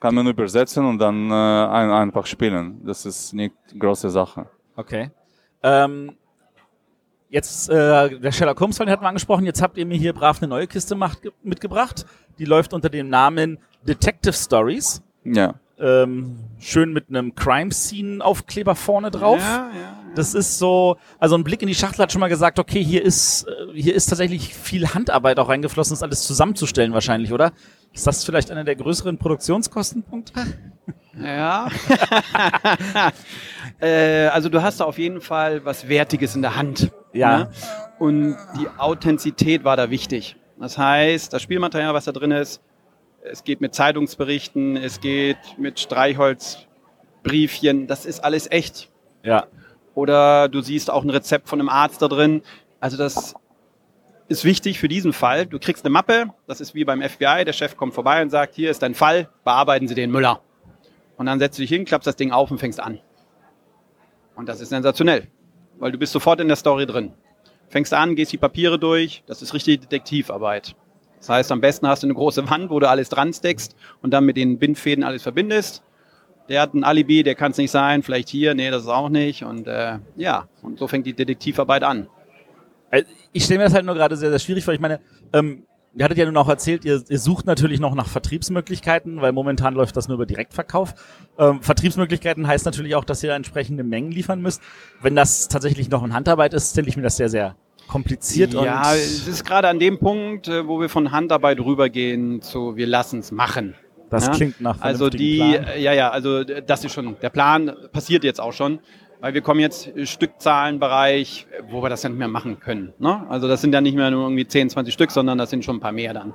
kann 0.00 0.14
man 0.14 0.26
übersetzen 0.26 0.84
und 0.84 0.98
dann 0.98 1.30
äh, 1.30 1.34
ein, 1.34 1.90
einfach 1.90 2.26
spielen. 2.26 2.80
Das 2.84 3.06
ist 3.06 3.32
nicht 3.32 3.54
große 3.78 4.10
Sache. 4.10 4.46
Okay. 4.76 5.10
Ähm, 5.62 6.14
jetzt, 7.30 7.70
äh, 7.70 8.18
der 8.20 8.32
Sherlock 8.32 8.60
Holmes 8.60 8.78
hatten 8.78 8.90
wir 8.90 9.02
angesprochen. 9.02 9.46
Jetzt 9.46 9.62
habt 9.62 9.78
ihr 9.78 9.86
mir 9.86 9.96
hier 9.96 10.12
brav 10.12 10.38
eine 10.40 10.48
neue 10.48 10.66
Kiste 10.66 10.94
macht, 10.94 11.20
mitgebracht. 11.42 12.04
Die 12.38 12.44
läuft 12.44 12.74
unter 12.74 12.90
dem 12.90 13.08
Namen 13.08 13.58
Detective 13.86 14.34
Stories. 14.34 15.02
Ja. 15.24 15.54
Ähm, 15.78 16.38
schön 16.58 16.92
mit 16.92 17.08
einem 17.08 17.34
Crime 17.34 17.70
Scene 17.70 18.24
Aufkleber 18.24 18.74
vorne 18.74 19.10
drauf. 19.10 19.40
Ja, 19.40 19.70
ja. 19.78 19.96
Das 20.14 20.32
ist 20.32 20.58
so, 20.58 20.96
also 21.18 21.36
ein 21.36 21.44
Blick 21.44 21.60
in 21.60 21.68
die 21.68 21.74
Schachtel 21.74 22.02
hat 22.02 22.10
schon 22.10 22.20
mal 22.20 22.28
gesagt, 22.28 22.58
okay, 22.58 22.82
hier 22.82 23.04
ist, 23.04 23.46
äh, 23.46 23.74
hier 23.74 23.94
ist 23.94 24.06
tatsächlich 24.06 24.54
viel 24.54 24.94
Handarbeit 24.94 25.38
auch 25.38 25.50
reingeflossen, 25.50 25.92
das 25.92 26.02
alles 26.02 26.22
zusammenzustellen 26.22 26.94
wahrscheinlich, 26.94 27.32
oder? 27.34 27.52
Ist 27.92 28.06
das 28.06 28.24
vielleicht 28.24 28.50
einer 28.50 28.64
der 28.64 28.76
größeren 28.76 29.18
Produktionskostenpunkte? 29.18 30.32
Ja. 31.22 31.68
äh, 33.80 34.26
also 34.28 34.48
du 34.48 34.62
hast 34.62 34.80
da 34.80 34.84
auf 34.84 34.98
jeden 34.98 35.20
Fall 35.20 35.64
was 35.64 35.88
Wertiges 35.88 36.34
in 36.34 36.42
der 36.42 36.56
Hand. 36.56 36.90
Ja. 37.12 37.38
ne? 37.38 37.50
Und 37.98 38.36
die 38.58 38.68
Authentizität 38.78 39.64
war 39.64 39.76
da 39.76 39.90
wichtig. 39.90 40.36
Das 40.58 40.78
heißt, 40.78 41.32
das 41.32 41.42
Spielmaterial, 41.42 41.92
was 41.92 42.06
da 42.06 42.12
drin 42.12 42.30
ist, 42.30 42.62
es 43.30 43.44
geht 43.44 43.60
mit 43.60 43.74
Zeitungsberichten, 43.74 44.76
es 44.76 45.00
geht 45.00 45.36
mit 45.58 45.80
Streichholzbriefchen, 45.80 47.86
das 47.86 48.06
ist 48.06 48.20
alles 48.20 48.50
echt. 48.50 48.90
Ja. 49.22 49.46
Oder 49.94 50.48
du 50.48 50.60
siehst 50.60 50.90
auch 50.90 51.02
ein 51.02 51.10
Rezept 51.10 51.48
von 51.48 51.60
einem 51.60 51.68
Arzt 51.68 52.02
da 52.02 52.08
drin. 52.08 52.42
Also 52.80 52.96
das 52.96 53.34
ist 54.28 54.44
wichtig 54.44 54.78
für 54.78 54.88
diesen 54.88 55.12
Fall. 55.12 55.46
Du 55.46 55.58
kriegst 55.58 55.84
eine 55.84 55.92
Mappe, 55.92 56.26
das 56.46 56.60
ist 56.60 56.74
wie 56.74 56.84
beim 56.84 57.02
FBI, 57.02 57.44
der 57.44 57.52
Chef 57.52 57.76
kommt 57.76 57.94
vorbei 57.94 58.22
und 58.22 58.30
sagt, 58.30 58.54
hier 58.54 58.70
ist 58.70 58.82
dein 58.82 58.94
Fall, 58.94 59.28
bearbeiten 59.44 59.88
Sie 59.88 59.94
den 59.94 60.10
Müller. 60.10 60.40
Und 61.16 61.26
dann 61.26 61.38
setzt 61.38 61.58
du 61.58 61.62
dich 61.62 61.70
hin, 61.70 61.84
klappst 61.84 62.06
das 62.06 62.16
Ding 62.16 62.32
auf 62.32 62.50
und 62.50 62.58
fängst 62.58 62.80
an. 62.80 63.00
Und 64.34 64.48
das 64.48 64.60
ist 64.60 64.68
sensationell, 64.68 65.28
weil 65.78 65.92
du 65.92 65.98
bist 65.98 66.12
sofort 66.12 66.40
in 66.40 66.48
der 66.48 66.56
Story 66.56 66.86
drin. 66.86 67.14
Fängst 67.68 67.94
an, 67.94 68.14
gehst 68.14 68.32
die 68.32 68.36
Papiere 68.36 68.78
durch, 68.78 69.22
das 69.26 69.42
ist 69.42 69.54
richtige 69.54 69.78
Detektivarbeit. 69.78 70.76
Das 71.26 71.34
heißt, 71.34 71.50
am 71.50 71.60
besten 71.60 71.88
hast 71.88 72.04
du 72.04 72.06
eine 72.06 72.14
große 72.14 72.48
Wand, 72.48 72.70
wo 72.70 72.78
du 72.78 72.88
alles 72.88 73.08
dran 73.08 73.32
steckst 73.32 73.74
und 74.00 74.12
dann 74.12 74.24
mit 74.24 74.36
den 74.36 74.60
Bindfäden 74.60 75.02
alles 75.02 75.24
verbindest. 75.24 75.82
Der 76.48 76.60
hat 76.60 76.72
ein 76.72 76.84
Alibi, 76.84 77.24
der 77.24 77.34
kann 77.34 77.50
es 77.50 77.58
nicht 77.58 77.72
sein, 77.72 78.04
vielleicht 78.04 78.28
hier, 78.28 78.54
nee, 78.54 78.70
das 78.70 78.82
ist 78.82 78.88
auch 78.88 79.08
nicht. 79.08 79.42
Und 79.42 79.66
äh, 79.66 79.98
ja, 80.14 80.46
und 80.62 80.78
so 80.78 80.86
fängt 80.86 81.04
die 81.04 81.14
Detektivarbeit 81.14 81.82
an. 81.82 82.06
Äh, 82.92 83.02
Ich 83.32 83.42
stelle 83.42 83.58
mir 83.58 83.64
das 83.64 83.74
halt 83.74 83.84
nur 83.84 83.96
gerade 83.96 84.16
sehr, 84.16 84.30
sehr 84.30 84.38
schwierig 84.38 84.64
vor. 84.64 84.72
Ich 84.72 84.78
meine, 84.78 85.00
ähm, 85.32 85.64
ihr 85.96 86.04
hattet 86.04 86.16
ja 86.16 86.26
nun 86.26 86.36
auch 86.36 86.48
erzählt, 86.48 86.84
ihr, 86.84 87.02
ihr 87.08 87.18
sucht 87.18 87.44
natürlich 87.44 87.80
noch 87.80 87.96
nach 87.96 88.06
Vertriebsmöglichkeiten, 88.06 89.20
weil 89.20 89.32
momentan 89.32 89.74
läuft 89.74 89.96
das 89.96 90.06
nur 90.06 90.14
über 90.14 90.26
Direktverkauf. 90.26 90.94
Ähm, 91.40 91.60
Vertriebsmöglichkeiten 91.60 92.46
heißt 92.46 92.66
natürlich 92.66 92.94
auch, 92.94 93.04
dass 93.04 93.20
ihr 93.24 93.32
entsprechende 93.34 93.82
Mengen 93.82 94.12
liefern 94.12 94.40
müsst. 94.40 94.62
Wenn 95.02 95.16
das 95.16 95.48
tatsächlich 95.48 95.90
noch 95.90 96.04
in 96.04 96.14
Handarbeit 96.14 96.54
ist, 96.54 96.70
stelle 96.70 96.86
ich 96.86 96.96
mir 96.96 97.02
das 97.02 97.16
sehr, 97.16 97.28
sehr 97.28 97.56
kompliziert 97.86 98.54
ja, 98.54 98.60
und 98.60 98.96
es 98.96 99.26
ist 99.28 99.44
gerade 99.44 99.68
an 99.68 99.78
dem 99.78 99.98
Punkt, 99.98 100.48
äh, 100.48 100.66
wo 100.66 100.80
wir 100.80 100.88
von 100.88 101.12
Handarbeit 101.12 101.60
rübergehen 101.60 102.42
zu 102.42 102.76
wir 102.76 102.86
lassen 102.86 103.20
es 103.20 103.32
machen. 103.32 103.74
das 104.10 104.26
ja? 104.26 104.32
klingt 104.32 104.60
nach 104.60 104.80
Also 104.80 105.08
die, 105.10 105.36
Plan. 105.36 105.64
äh, 105.64 105.80
ja, 105.80 105.92
ja, 105.92 106.10
also 106.10 106.44
das 106.44 106.84
ist 106.84 106.92
schon, 106.92 107.16
der 107.20 107.30
Plan 107.30 107.72
passiert 107.92 108.24
jetzt 108.24 108.40
auch 108.40 108.52
schon, 108.52 108.80
weil 109.20 109.34
wir 109.34 109.40
kommen 109.40 109.60
jetzt 109.60 109.88
äh, 109.96 110.06
Stückzahlenbereich, 110.06 111.46
wo 111.70 111.82
wir 111.82 111.88
das 111.88 112.02
ja 112.02 112.08
nicht 112.08 112.18
mehr 112.18 112.28
machen 112.28 112.60
können. 112.60 112.92
Ne? 112.98 113.24
Also 113.28 113.48
das 113.48 113.60
sind 113.60 113.72
ja 113.72 113.80
nicht 113.80 113.96
mehr 113.96 114.10
nur 114.10 114.24
irgendwie 114.24 114.46
10, 114.46 114.70
20 114.70 114.92
Stück, 114.92 115.10
sondern 115.10 115.38
das 115.38 115.50
sind 115.50 115.64
schon 115.64 115.76
ein 115.76 115.80
paar 115.80 115.92
mehr 115.92 116.12
dann. 116.14 116.34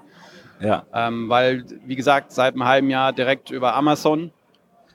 Ja. 0.62 0.84
Ähm, 0.94 1.28
weil, 1.30 1.66
wie 1.86 1.96
gesagt, 1.96 2.32
seit 2.32 2.54
einem 2.54 2.66
halben 2.66 2.90
Jahr 2.90 3.14
direkt 3.14 3.50
über 3.52 3.74
Amazon. 3.76 4.32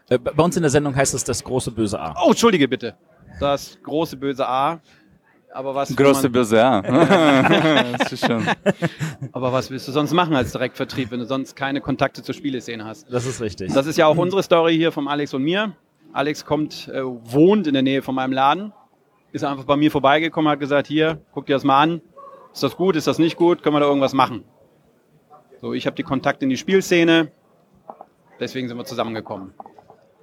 Bei 0.09 0.43
uns 0.43 0.57
in 0.57 0.63
der 0.63 0.71
Sendung 0.71 0.95
heißt 0.95 1.15
es 1.15 1.25
das 1.25 1.43
große 1.43 1.73
böse 1.73 1.99
A. 2.01 2.15
Oh, 2.25 2.29
entschuldige 2.31 2.69
bitte. 2.69 2.95
Das 3.41 3.77
große 3.83 4.17
böse 4.17 4.47
A. 4.47 4.81
Aber 5.57 5.75
was, 5.75 5.97
Große 5.97 6.29
Böse, 6.29 6.57
ja. 6.59 6.83
das 7.99 8.13
ist 8.13 8.27
schon. 8.27 8.47
aber 9.33 9.53
was 9.55 9.71
willst 9.71 9.89
du 9.89 9.93
sonst 9.93 10.13
machen 10.13 10.37
als 10.37 10.53
Direktvertrieb, 10.53 11.11
wenn 11.11 11.21
du 11.21 11.25
sonst 11.25 11.57
keine 11.57 11.81
Kontakte 11.81 12.23
zur 12.23 12.35
Spieleszene 12.35 12.85
hast? 12.85 13.11
Das 13.11 13.25
ist 13.25 13.41
richtig. 13.41 13.73
Das 13.73 13.87
ist 13.87 13.97
ja 13.97 14.07
auch 14.07 14.19
unsere 14.19 14.43
Story 14.43 14.77
hier 14.77 14.93
vom 14.93 15.09
Alex 15.09 15.33
und 15.33 15.43
mir. 15.43 15.75
Alex 16.13 16.45
kommt, 16.45 16.89
äh, 16.89 17.03
wohnt 17.03 17.67
in 17.67 17.73
der 17.73 17.83
Nähe 17.83 18.03
von 18.03 18.15
meinem 18.15 18.33
Laden, 18.33 18.75
ist 19.33 19.45
einfach 19.45 19.65
bei 19.65 19.77
mir 19.77 19.91
vorbeigekommen, 19.91 20.51
hat 20.51 20.61
gesagt, 20.61 20.89
hier, 20.89 21.23
guck 21.33 21.47
dir 21.47 21.55
das 21.55 21.65
mal 21.65 21.81
an. 21.81 22.03
Ist 22.53 22.63
das 22.63 22.77
gut, 22.77 22.95
ist 22.95 23.07
das 23.07 23.19
nicht 23.19 23.39
gut, 23.39 23.63
können 23.63 23.77
wir 23.77 23.81
da 23.81 23.87
irgendwas 23.87 24.13
machen? 24.13 24.45
So, 25.63 25.73
ich 25.73 25.87
habe 25.87 25.97
die 25.97 26.03
Kontakte 26.03 26.45
in 26.45 26.51
die 26.51 26.59
Spielszene, 26.59 27.33
deswegen 28.39 28.69
sind 28.69 28.77
wir 28.77 28.85
zusammengekommen. 28.85 29.55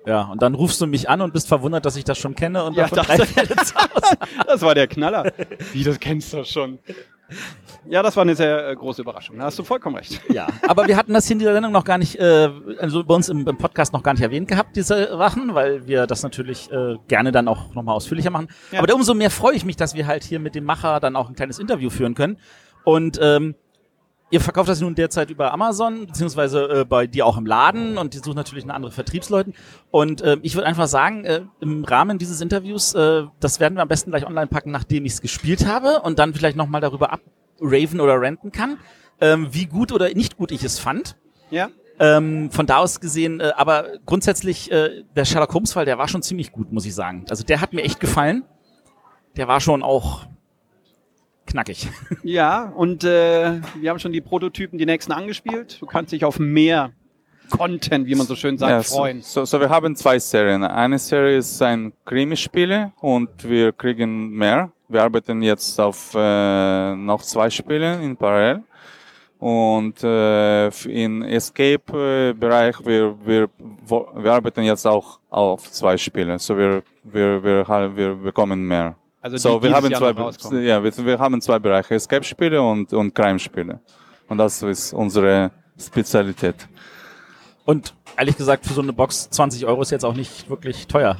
Ja, 0.05 0.24
und 0.24 0.41
dann 0.41 0.53
rufst 0.55 0.79
du 0.81 0.88
mich 0.88 1.10
an 1.10 1.22
und 1.22 1.33
bist 1.33 1.48
verwundert, 1.48 1.86
dass 1.86 1.95
ich 1.95 2.03
das 2.03 2.17
schon 2.17 2.36
kenne 2.36 2.63
und 2.63 2.75
Ja, 2.75 2.88
davon 2.88 2.98
das- 2.98 3.07
drei 3.07 3.25
Fälle 3.45 3.55
zu 3.57 3.75
Hause. 3.75 4.17
Das 4.48 4.62
war 4.62 4.75
der 4.75 4.88
Knaller. 4.88 5.31
Wie, 5.72 5.83
das 5.83 6.00
kennst 6.00 6.33
du 6.33 6.43
schon. 6.43 6.79
Ja, 7.89 8.03
das 8.03 8.15
war 8.15 8.22
eine 8.22 8.36
sehr 8.36 8.69
äh, 8.69 8.75
große 8.75 9.01
Überraschung. 9.01 9.38
Da 9.39 9.45
hast 9.45 9.57
du 9.57 9.63
vollkommen 9.63 9.95
recht. 9.95 10.22
Ja, 10.31 10.48
aber 10.67 10.88
wir 10.88 10.95
hatten 10.95 11.13
das 11.13 11.25
hier 11.25 11.33
in 11.33 11.39
dieser 11.39 11.53
Sendung 11.53 11.72
noch 11.72 11.83
gar 11.83 11.98
nicht, 11.98 12.15
äh, 12.17 12.50
also 12.79 13.03
bei 13.03 13.15
uns 13.15 13.27
im, 13.29 13.48
im 13.48 13.57
Podcast 13.57 13.91
noch 13.93 14.03
gar 14.03 14.13
nicht 14.13 14.22
erwähnt 14.22 14.48
gehabt, 14.48 14.75
diese 14.75 15.07
Sachen, 15.17 15.55
weil 15.55 15.88
wir 15.88 16.05
das 16.05 16.22
natürlich 16.22 16.72
äh, 16.72 16.95
gerne 17.07 17.31
dann 17.31 17.48
auch 17.48 17.74
nochmal 17.74 17.95
ausführlicher 17.95 18.29
machen. 18.29 18.50
Ja. 18.72 18.79
Aber 18.81 18.93
umso 18.93 19.13
mehr 19.15 19.31
freue 19.31 19.55
ich 19.55 19.65
mich, 19.65 19.75
dass 19.77 19.95
wir 19.95 20.05
halt 20.05 20.24
hier 20.24 20.39
mit 20.39 20.53
dem 20.53 20.63
Macher 20.65 21.00
dann 21.00 21.15
auch 21.15 21.27
ein 21.29 21.36
kleines 21.36 21.60
Interview 21.60 21.89
führen 21.89 22.13
können. 22.13 22.38
Und 22.83 23.17
ähm, 23.22 23.55
ihr 24.33 24.41
verkauft 24.41 24.67
das 24.67 24.81
nun 24.81 24.95
derzeit 24.95 25.29
über 25.29 25.53
Amazon, 25.53 26.07
beziehungsweise 26.07 26.81
äh, 26.81 26.85
bei 26.85 27.05
dir 27.05 27.27
auch 27.27 27.37
im 27.37 27.45
Laden 27.45 27.99
und 27.99 28.15
die 28.15 28.17
suchen 28.17 28.35
natürlich 28.35 28.63
eine 28.63 28.73
andere 28.73 28.91
Vertriebsleuten. 28.91 29.53
Und 29.91 30.21
äh, 30.21 30.37
ich 30.41 30.55
würde 30.55 30.65
einfach 30.65 30.87
sagen, 30.87 31.23
äh, 31.23 31.41
im 31.59 31.83
Rahmen 31.83 32.17
dieses 32.17 32.41
Interviews, 32.41 32.95
äh, 32.95 33.25
das 33.39 33.59
werden 33.59 33.75
wir 33.75 33.83
am 33.83 33.87
besten 33.87 34.09
gleich 34.09 34.25
online 34.25 34.47
packen, 34.47 34.71
nachdem 34.71 35.05
ich 35.05 35.13
es 35.13 35.21
gespielt 35.21 35.67
habe 35.67 36.01
und 36.01 36.17
dann 36.17 36.33
vielleicht 36.33 36.57
nochmal 36.57 36.81
darüber 36.81 37.13
abraven 37.13 38.01
oder 38.01 38.19
renten 38.19 38.51
kann, 38.51 38.79
ähm, 39.21 39.49
wie 39.51 39.67
gut 39.67 39.91
oder 39.91 40.11
nicht 40.11 40.35
gut 40.35 40.51
ich 40.51 40.63
es 40.63 40.79
fand. 40.79 41.15
Ja? 41.51 41.69
Ähm, 41.99 42.49
von 42.49 42.65
da 42.65 42.77
aus 42.77 42.99
gesehen, 42.99 43.39
äh, 43.39 43.51
aber 43.55 43.85
grundsätzlich, 44.07 44.71
äh, 44.71 45.03
der 45.15 45.25
Sherlock 45.25 45.53
Holmes 45.53 45.73
Fall, 45.73 45.85
der 45.85 45.99
war 45.99 46.07
schon 46.07 46.23
ziemlich 46.23 46.51
gut, 46.51 46.71
muss 46.71 46.87
ich 46.87 46.95
sagen. 46.95 47.25
Also 47.29 47.43
der 47.43 47.61
hat 47.61 47.71
mir 47.73 47.83
echt 47.83 47.99
gefallen. 47.99 48.45
Der 49.37 49.47
war 49.47 49.59
schon 49.59 49.83
auch 49.83 50.25
knackig. 51.45 51.89
Ja, 52.23 52.65
und 52.75 53.03
äh, 53.03 53.59
wir 53.79 53.89
haben 53.89 54.00
schon 54.00 54.12
die 54.13 54.21
Prototypen, 54.21 54.77
die 54.79 54.85
nächsten 54.85 55.12
angespielt. 55.12 55.77
Du 55.81 55.85
kannst 55.85 56.12
dich 56.12 56.23
auf 56.25 56.39
mehr 56.39 56.91
Content, 57.50 58.07
wie 58.07 58.15
man 58.15 58.25
so 58.25 58.35
schön 58.35 58.57
sagt, 58.57 58.71
Ja, 58.71 58.81
so, 58.83 58.97
freuen. 58.97 59.21
so, 59.21 59.45
so 59.45 59.59
wir 59.59 59.69
haben 59.69 59.95
zwei 59.95 60.17
Serien. 60.17 60.63
Eine 60.63 60.97
Serie 60.97 61.38
ist 61.38 61.62
ein 61.62 61.93
Krimi-Spiele 62.05 62.93
und 63.01 63.29
wir 63.47 63.71
kriegen 63.73 64.29
mehr. 64.29 64.71
Wir 64.88 65.03
arbeiten 65.03 65.41
jetzt 65.41 65.79
auf 65.79 66.13
äh, 66.15 66.95
noch 66.95 67.21
zwei 67.21 67.50
Spiele 67.50 68.01
in 68.01 68.15
Parallel. 68.17 68.63
Und 69.39 70.01
äh, 70.03 70.67
in 70.88 71.21
Escape-Bereich, 71.23 72.77
wir, 72.85 73.13
wir, 73.25 73.50
wo- 73.85 74.07
wir 74.15 74.31
arbeiten 74.31 74.63
jetzt 74.63 74.88
auch 74.88 75.19
auf 75.29 75.69
zwei 75.69 75.97
Spiele. 75.97 76.39
So 76.39 76.57
wir, 76.57 76.81
wir, 77.03 77.43
wir, 77.43 77.95
wir 77.97 78.15
bekommen 78.15 78.65
mehr. 78.65 78.95
Also 79.23 79.37
die 79.37 79.41
so, 79.41 79.53
wir 79.63 79.69
dieses 79.69 79.75
haben 79.75 79.89
Jahr 79.89 80.01
zwei, 80.01 80.21
rauskommen. 80.21 80.63
ja, 80.65 80.83
wir, 80.83 80.97
wir 80.97 81.17
haben 81.17 81.39
zwei 81.39 81.57
Bereiche, 81.57 81.95
Escape-Spiele 81.95 82.61
und, 82.61 82.91
und 82.91 83.15
Crime-Spiele. 83.15 83.79
Und 84.27 84.37
das 84.37 84.61
ist 84.61 84.91
unsere 84.91 85.49
Spezialität. 85.79 86.67
Und 87.63 87.93
ehrlich 88.17 88.35
gesagt, 88.35 88.65
für 88.65 88.73
so 88.73 88.81
eine 88.81 88.91
Box 88.91 89.29
20 89.29 89.65
Euro 89.65 89.81
ist 89.81 89.91
jetzt 89.91 90.03
auch 90.03 90.13
nicht 90.13 90.49
wirklich 90.49 90.87
teuer. 90.87 91.15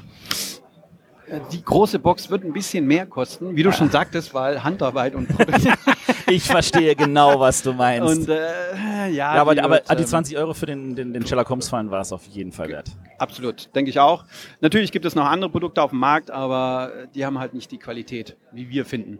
Die 1.52 1.64
große 1.64 2.00
Box 2.00 2.30
wird 2.30 2.44
ein 2.44 2.54
bisschen 2.54 2.86
mehr 2.86 3.06
kosten, 3.06 3.56
wie 3.56 3.64
du 3.64 3.72
schon 3.72 3.90
sagtest, 3.90 4.34
weil 4.34 4.64
Handarbeit 4.64 5.16
und 5.16 5.28
Produktion. 5.28 5.74
Ich 6.26 6.46
verstehe 6.46 6.96
genau, 6.96 7.40
was 7.40 7.62
du 7.62 7.74
meinst. 7.74 8.08
und 8.08 8.30
äh, 8.30 8.40
ja, 8.76 9.08
ja, 9.08 9.32
aber, 9.34 9.56
die 9.56 9.62
aber 9.62 9.76
wird, 9.76 9.90
die 9.90 9.96
ähm, 10.04 10.06
20 10.08 10.38
Euro 10.38 10.54
für 10.54 10.66
den, 10.66 10.96
den, 10.96 11.14
den 11.14 11.28
Sherlock 11.28 11.50
Holmes-Fall 11.50 11.92
war 11.92 12.00
es 12.00 12.14
auf 12.14 12.26
jeden 12.28 12.52
Fall 12.54 12.70
wert. 12.70 12.90
Absolut, 13.20 13.70
denke 13.76 13.90
ich 13.92 14.00
auch. 14.00 14.24
Natürlich 14.62 14.92
gibt 14.94 15.06
es 15.06 15.16
noch 15.16 15.26
andere 15.26 15.50
Produkte 15.52 15.82
auf 15.82 15.90
dem 15.92 16.00
Markt, 16.00 16.32
aber 16.32 16.92
die 17.14 17.26
haben 17.26 17.40
halt 17.40 17.54
nicht 17.54 17.72
die 17.72 17.78
Qualität, 17.78 18.38
wie 18.54 18.70
wir 18.70 18.86
finden. 18.86 19.20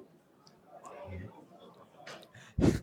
Das 2.58 2.74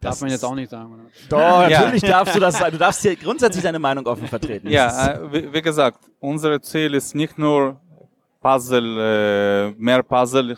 Darf 0.00 0.20
man 0.22 0.30
jetzt 0.30 0.44
auch 0.44 0.54
nicht 0.54 0.70
sagen, 0.70 0.94
oder? 0.94 1.02
Doch, 1.28 1.68
Ja. 1.68 1.80
natürlich 1.82 2.02
darfst 2.02 2.34
du 2.34 2.40
das 2.40 2.56
sagen. 2.58 2.72
Du 2.72 2.78
darfst 2.78 3.02
hier 3.02 3.16
grundsätzlich 3.22 3.62
deine 3.62 3.78
Meinung 3.78 4.06
offen 4.06 4.28
vertreten. 4.28 4.70
Ja, 4.70 5.14
äh, 5.14 5.32
wie, 5.32 5.52
wie 5.52 5.62
gesagt, 5.62 5.98
unser 6.20 6.62
Ziel 6.62 6.94
ist 6.94 7.14
nicht 7.14 7.36
nur 7.38 7.78
Puzzle, 8.40 8.98
äh, 8.98 9.70
mehr 9.76 10.02
Puzzle 10.02 10.56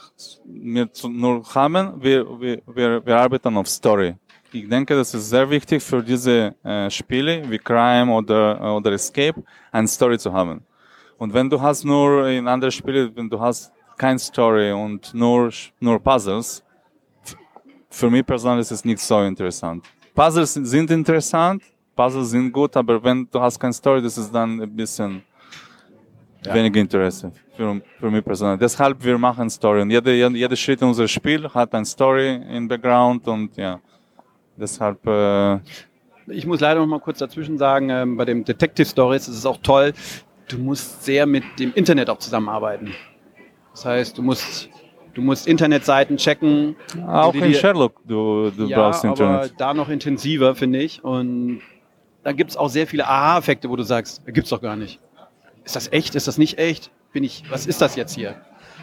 zu, 0.92 1.08
nur 1.08 1.42
haben, 1.54 2.00
wir, 2.00 2.24
wir, 2.40 2.62
wir, 2.66 3.04
wir 3.04 3.16
arbeiten 3.16 3.56
auf 3.56 3.68
Story. 3.68 4.14
Ich 4.52 4.68
denke, 4.68 4.94
das 4.94 5.12
ist 5.14 5.30
sehr 5.30 5.48
wichtig 5.50 5.82
für 5.82 6.02
diese 6.02 6.54
äh, 6.62 6.88
Spiele 6.90 7.42
wie 7.50 7.58
Crime 7.58 8.12
oder, 8.12 8.76
oder 8.76 8.92
Escape, 8.92 9.42
eine 9.72 9.88
Story 9.88 10.18
zu 10.18 10.32
haben. 10.32 10.62
Und 11.18 11.32
wenn 11.34 11.48
du 11.48 11.60
hast 11.60 11.84
nur 11.84 12.28
in 12.28 12.46
anderen 12.46 12.70
Spielen, 12.70 13.10
wenn 13.16 13.28
du 13.28 13.40
hast 13.40 13.72
kein 13.96 14.18
Story 14.18 14.72
und 14.72 15.12
nur, 15.14 15.50
nur 15.80 15.98
Puzzles, 15.98 16.62
für 17.90 18.10
mich 18.10 18.24
persönlich 18.24 18.62
ist 18.62 18.72
es 18.72 18.84
nicht 18.84 19.00
so 19.00 19.20
interessant. 19.22 19.84
Puzzles 20.14 20.54
sind 20.54 20.90
interessant, 20.90 21.62
Puzzles 21.96 22.30
sind 22.30 22.52
gut, 22.52 22.76
aber 22.76 23.02
wenn 23.02 23.28
du 23.30 23.40
hast 23.40 23.58
keine 23.58 23.72
Story, 23.72 24.02
das 24.02 24.16
ist 24.18 24.32
dann 24.32 24.60
ein 24.60 24.76
bisschen 24.76 25.22
Ja. 26.44 26.54
weniger 26.54 26.80
Interesse 26.80 27.30
für, 27.56 27.80
für 28.00 28.10
mich 28.10 28.24
persönlich. 28.24 28.58
Deshalb 28.58 29.04
wir 29.04 29.16
machen 29.16 29.48
Story 29.48 29.82
und 29.82 29.90
jeder, 29.90 30.12
jeder, 30.12 30.56
Schritt 30.56 30.82
in 30.82 30.88
unser 30.88 31.06
Spiel 31.06 31.48
hat 31.48 31.72
eine 31.74 31.84
Story 31.84 32.40
im 32.50 32.66
Background 32.66 33.28
und 33.28 33.56
ja, 33.56 33.78
deshalb 34.56 35.06
äh, 35.06 35.60
Ich 36.26 36.44
muss 36.44 36.60
leider 36.60 36.80
noch 36.80 36.86
mal 36.86 37.00
kurz 37.00 37.18
dazwischen 37.18 37.58
sagen, 37.58 37.90
ähm, 37.90 38.16
bei 38.16 38.24
dem 38.24 38.44
Detective 38.44 38.86
Stories 38.86 39.28
ist 39.28 39.36
es 39.36 39.46
auch 39.46 39.58
toll, 39.62 39.92
du 40.48 40.58
musst 40.58 41.04
sehr 41.04 41.26
mit 41.26 41.44
dem 41.58 41.72
Internet 41.74 42.10
auch 42.10 42.18
zusammenarbeiten. 42.18 42.92
Das 43.72 43.84
heißt, 43.84 44.18
du 44.18 44.22
musst, 44.22 44.68
du 45.14 45.22
musst 45.22 45.46
Internetseiten 45.46 46.16
checken. 46.16 46.76
auch 47.06 47.34
in 47.34 47.54
Sherlock 47.54 47.94
du, 48.04 48.50
du 48.50 48.66
ja, 48.66 48.78
brauchst 48.78 49.04
aber 49.04 49.12
Internet. 49.12 49.54
da 49.58 49.74
noch 49.74 49.88
intensiver, 49.88 50.54
finde 50.54 50.80
ich. 50.80 51.02
Und 51.02 51.60
da 52.22 52.32
gibt 52.32 52.50
es 52.50 52.56
auch 52.56 52.68
sehr 52.68 52.86
viele 52.86 53.06
Aha-Effekte, 53.06 53.68
wo 53.68 53.76
du 53.76 53.82
sagst, 53.82 54.24
gibt's 54.26 54.50
doch 54.50 54.60
gar 54.60 54.76
nicht. 54.76 55.00
Ist 55.64 55.76
das 55.76 55.92
echt? 55.92 56.14
Ist 56.14 56.28
das 56.28 56.38
nicht 56.38 56.58
echt? 56.58 56.90
Bin 57.12 57.24
ich, 57.24 57.44
was 57.50 57.66
ist 57.66 57.80
das 57.80 57.96
jetzt 57.96 58.14
hier? 58.14 58.34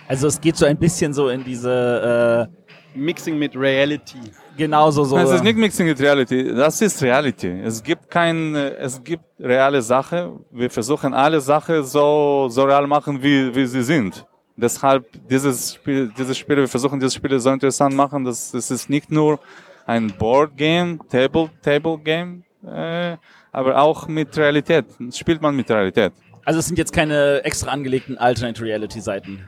Also 0.08 0.28
es 0.28 0.40
geht 0.40 0.56
so 0.56 0.66
ein 0.66 0.78
bisschen 0.78 1.14
so 1.14 1.30
in 1.30 1.44
diese 1.44 2.50
äh, 2.96 2.98
Mixing 2.98 3.38
mit 3.38 3.56
Reality. 3.56 4.18
genauso 4.58 5.04
so. 5.04 5.18
Es 5.18 5.30
ist 5.32 5.44
nicht 5.44 5.58
Mixing 5.58 5.88
with 5.88 6.00
Reality, 6.02 6.54
das 6.54 6.82
ist 6.82 7.02
Reality. 7.02 7.62
Es 7.64 7.82
gibt 7.84 8.10
kein, 8.10 8.56
äh, 8.56 8.76
es 8.78 9.04
gibt 9.04 9.24
reale 9.40 9.82
Sachen. 9.82 10.46
Wir 10.52 10.70
versuchen 10.70 11.14
alle 11.14 11.40
Sachen 11.42 11.84
so, 11.84 12.48
so 12.50 12.64
real 12.64 12.88
machen, 12.88 13.22
wie, 13.22 13.54
wie 13.56 13.66
sie 13.66 13.84
sind. 13.84 14.26
Deshalb 14.56 15.06
dieses 15.30 15.76
Spiel, 15.76 16.12
dieses 16.18 16.38
Spiel, 16.38 16.58
wir 16.58 16.68
versuchen 16.68 17.00
dieses 17.00 17.14
Spiel 17.14 17.40
so 17.40 17.50
interessant 17.52 17.96
machen, 17.96 18.26
dass 18.26 18.54
es 18.54 18.70
ist 18.72 18.90
nicht 18.90 19.10
nur 19.12 19.40
ein 19.86 20.12
Board 20.18 20.58
Game, 20.58 21.00
Table, 21.10 21.50
Table 21.62 21.98
Game, 21.98 22.44
äh, 22.66 23.16
aber 23.52 23.82
auch 23.82 24.08
mit 24.08 24.36
Realität. 24.38 24.86
Spielt 25.12 25.42
man 25.42 25.56
mit 25.56 25.70
Realität. 25.70 26.12
Also 26.50 26.58
es 26.62 26.66
sind 26.66 26.80
jetzt 26.80 26.94
keine 26.94 27.44
extra 27.44 27.70
angelegten 27.70 28.18
Alternate 28.18 28.60
Reality 28.64 29.02
Seiten, 29.02 29.46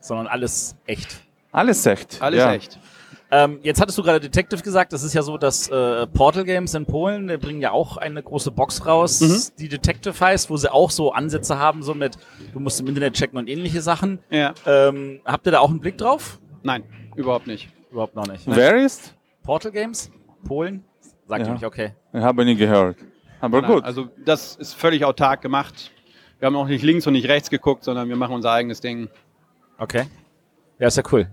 sondern 0.00 0.26
alles 0.26 0.74
echt. 0.84 1.20
Alles 1.52 1.86
echt. 1.86 2.20
Alles 2.20 2.40
ja. 2.40 2.52
echt. 2.52 2.80
Ähm, 3.30 3.60
jetzt 3.62 3.80
hattest 3.80 3.96
du 3.98 4.02
gerade 4.02 4.18
Detective 4.18 4.60
gesagt, 4.60 4.92
das 4.92 5.04
ist 5.04 5.14
ja 5.14 5.22
so, 5.22 5.38
dass 5.38 5.68
äh, 5.68 6.08
Portal 6.08 6.42
Games 6.42 6.74
in 6.74 6.86
Polen, 6.86 7.28
die 7.28 7.36
bringen 7.36 7.60
ja 7.60 7.70
auch 7.70 7.98
eine 7.98 8.20
große 8.20 8.50
Box 8.50 8.84
raus, 8.84 9.20
Mhm. 9.20 9.42
die 9.60 9.68
Detective 9.68 10.18
heißt, 10.18 10.50
wo 10.50 10.56
sie 10.56 10.72
auch 10.72 10.90
so 10.90 11.12
Ansätze 11.12 11.56
haben, 11.56 11.84
so 11.84 11.94
mit, 11.94 12.18
du 12.52 12.58
musst 12.58 12.80
im 12.80 12.88
Internet 12.88 13.14
checken 13.14 13.38
und 13.38 13.48
ähnliche 13.48 13.80
Sachen. 13.80 14.18
Ja. 14.28 14.54
Ähm, 14.66 15.20
habt 15.24 15.46
ihr 15.46 15.52
da 15.52 15.60
auch 15.60 15.70
einen 15.70 15.78
Blick 15.78 15.98
drauf? 15.98 16.40
Nein, 16.64 16.82
überhaupt 17.14 17.46
nicht. 17.46 17.68
Überhaupt 17.92 18.16
noch 18.16 18.26
nicht. 18.26 18.42
Wer 18.46 18.84
ist? 18.84 19.14
Portal 19.44 19.70
Games? 19.70 20.10
Polen? 20.44 20.82
Sagt 21.28 21.42
Ja. 21.42 21.46
ihr 21.46 21.52
nicht, 21.54 21.64
okay. 21.64 21.92
Ich 22.12 22.20
habe 22.20 22.44
nie 22.44 22.56
gehört. 22.56 22.96
Aber 23.40 23.62
Nein, 23.62 23.70
gut. 23.70 23.84
Also 23.84 24.08
das 24.24 24.56
ist 24.56 24.74
völlig 24.74 25.04
autark 25.04 25.40
gemacht. 25.40 25.92
Wir 26.38 26.46
haben 26.46 26.56
auch 26.56 26.66
nicht 26.66 26.82
links 26.82 27.06
und 27.06 27.12
nicht 27.14 27.28
rechts 27.28 27.50
geguckt, 27.50 27.84
sondern 27.84 28.08
wir 28.08 28.16
machen 28.16 28.34
unser 28.34 28.52
eigenes 28.52 28.80
Ding. 28.80 29.08
Okay. 29.78 30.04
Ja, 30.78 30.88
ist 30.88 30.96
ja 30.96 31.02
cool. 31.12 31.28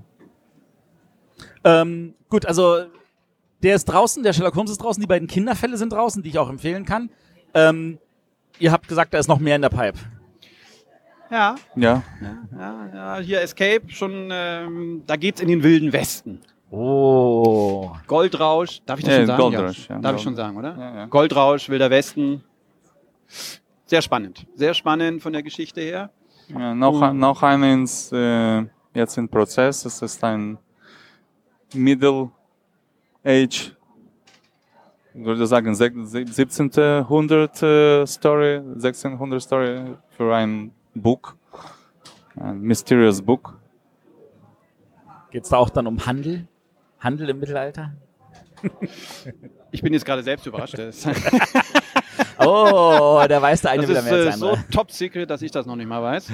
Ähm, 1.63 2.15
gut, 2.29 2.45
also 2.45 2.85
der 3.61 3.75
ist 3.75 3.85
draußen, 3.85 4.23
der 4.23 4.33
Sherlock 4.33 4.55
Holmes 4.55 4.71
ist 4.71 4.81
draußen, 4.81 5.01
die 5.01 5.07
beiden 5.07 5.27
Kinderfälle 5.27 5.77
sind 5.77 5.93
draußen, 5.93 6.23
die 6.23 6.29
ich 6.29 6.39
auch 6.39 6.49
empfehlen 6.49 6.85
kann. 6.85 7.09
Ähm, 7.53 7.99
ihr 8.59 8.71
habt 8.71 8.87
gesagt, 8.87 9.13
da 9.13 9.19
ist 9.19 9.27
noch 9.27 9.39
mehr 9.39 9.55
in 9.55 9.61
der 9.61 9.69
Pipe. 9.69 9.99
Ja, 11.29 11.55
ja. 11.75 12.03
ja, 12.51 12.89
ja 12.93 13.17
hier 13.19 13.41
Escape, 13.41 13.83
schon, 13.87 14.29
ähm, 14.31 15.03
da 15.07 15.15
geht's 15.15 15.39
in 15.39 15.47
den 15.47 15.63
wilden 15.63 15.93
Westen. 15.93 16.41
Oh. 16.69 17.91
Goldrausch, 18.07 18.81
darf 18.85 18.99
ich 18.99 19.05
das 19.05 19.13
Ja, 19.13 19.19
schon 19.19 19.27
sagen? 19.27 19.41
Goldrausch, 19.41 19.89
ja. 19.89 19.99
Darf 19.99 20.15
ich 20.15 20.21
schon 20.21 20.35
sagen, 20.35 20.57
oder? 20.57 20.75
Ja, 20.77 20.95
ja. 20.95 21.05
Goldrausch, 21.05 21.69
wilder 21.69 21.89
Westen. 21.89 22.43
Sehr 23.91 24.01
spannend. 24.01 24.47
Sehr 24.56 24.73
spannend 24.73 25.21
von 25.21 25.34
der 25.34 25.43
Geschichte 25.43 25.82
her. 25.82 26.12
Ja, 26.47 26.73
noch, 26.73 27.01
ein- 27.01 27.17
noch 27.19 27.43
eines 27.43 28.10
äh, 28.13 28.63
jetzt 28.93 29.17
im 29.17 29.27
Prozess. 29.27 29.84
Es 29.84 30.01
ist 30.01 30.23
ein 30.23 30.58
Middle 31.73 32.32
Age, 33.21 33.75
ich 35.13 35.25
würde 35.25 35.45
sagen 35.45 35.73
sech- 35.75 36.06
se- 36.06 36.25
17. 36.25 36.71
Jahrhundert 36.73 37.62
äh, 37.63 38.06
Story, 38.08 38.60
1600 38.60 39.41
Story 39.41 39.84
für 40.15 40.34
ein 40.34 40.71
Buch, 40.95 41.34
ein 42.38 42.62
mysterious 42.62 43.21
Book. 43.21 43.60
Geht's 45.32 45.49
da 45.49 45.58
auch 45.58 45.69
dann 45.69 45.86
um 45.88 46.06
Handel? 46.06 46.47
Handel 47.01 47.27
im 47.30 47.39
Mittelalter? 47.41 47.91
Ich 49.71 49.82
bin 49.82 49.91
jetzt 49.91 50.06
gerade 50.06 50.23
selbst 50.23 50.47
überrascht. 50.47 50.77
Das, 52.41 52.45
das 52.45 53.01
Oh, 53.01 53.21
da 53.27 53.41
weiß 53.41 53.62
der 53.62 53.71
eine 53.71 53.88
wieder 53.88 53.99
ist 53.99 54.06
mehr 54.06 54.13
äh, 54.13 54.25
als 54.27 54.39
der 54.39 54.56
so 54.56 54.58
top 54.71 54.91
secret, 54.91 55.30
dass 55.30 55.41
ich 55.41 55.51
das 55.51 55.65
noch 55.65 55.75
nicht 55.75 55.88
mal 55.88 56.01
weiß. 56.01 56.27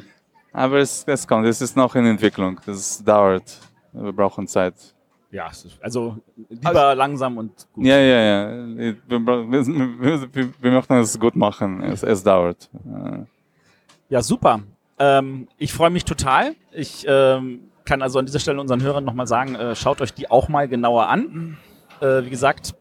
Aber 0.52 0.78
es, 0.78 1.04
es 1.06 1.26
kommt, 1.26 1.46
es 1.46 1.60
ist 1.60 1.76
noch 1.76 1.94
in 1.94 2.06
Entwicklung, 2.06 2.60
das 2.66 3.02
dauert. 3.04 3.58
Wir 3.92 4.12
brauchen 4.12 4.46
Zeit. 4.46 4.74
Ja, 5.32 5.48
also 5.80 6.16
lieber 6.48 6.94
langsam 6.96 7.38
und 7.38 7.52
gut. 7.72 7.84
Ja, 7.84 7.98
ja, 7.98 8.20
ja. 8.20 8.66
Wir, 8.76 8.96
wir, 9.06 10.30
wir, 10.32 10.50
wir 10.60 10.70
möchten 10.72 10.94
es 10.94 11.18
gut 11.20 11.36
machen. 11.36 11.82
Es, 11.84 12.02
es 12.02 12.22
dauert. 12.24 12.68
Äh, 12.84 13.24
Ja, 14.08 14.22
super. 14.22 14.60
Ähm, 14.98 15.46
ich 15.56 15.72
freue 15.72 15.90
mich 15.90 16.04
total. 16.04 16.56
Ich 16.72 17.06
ähm, 17.08 17.70
kann 17.84 18.02
also 18.02 18.18
an 18.18 18.26
dieser 18.26 18.40
Stelle 18.40 18.60
unseren 18.60 18.82
Hörern 18.82 19.04
nochmal 19.04 19.28
sagen, 19.28 19.54
äh, 19.54 19.76
schaut 19.76 20.00
euch 20.00 20.12
die 20.12 20.28
auch 20.30 20.48
mal 20.48 20.66
genauer 20.66 21.06
an. 21.08 21.56
Äh, 22.00 22.24
wie 22.24 22.30
gesagt, 22.30 22.74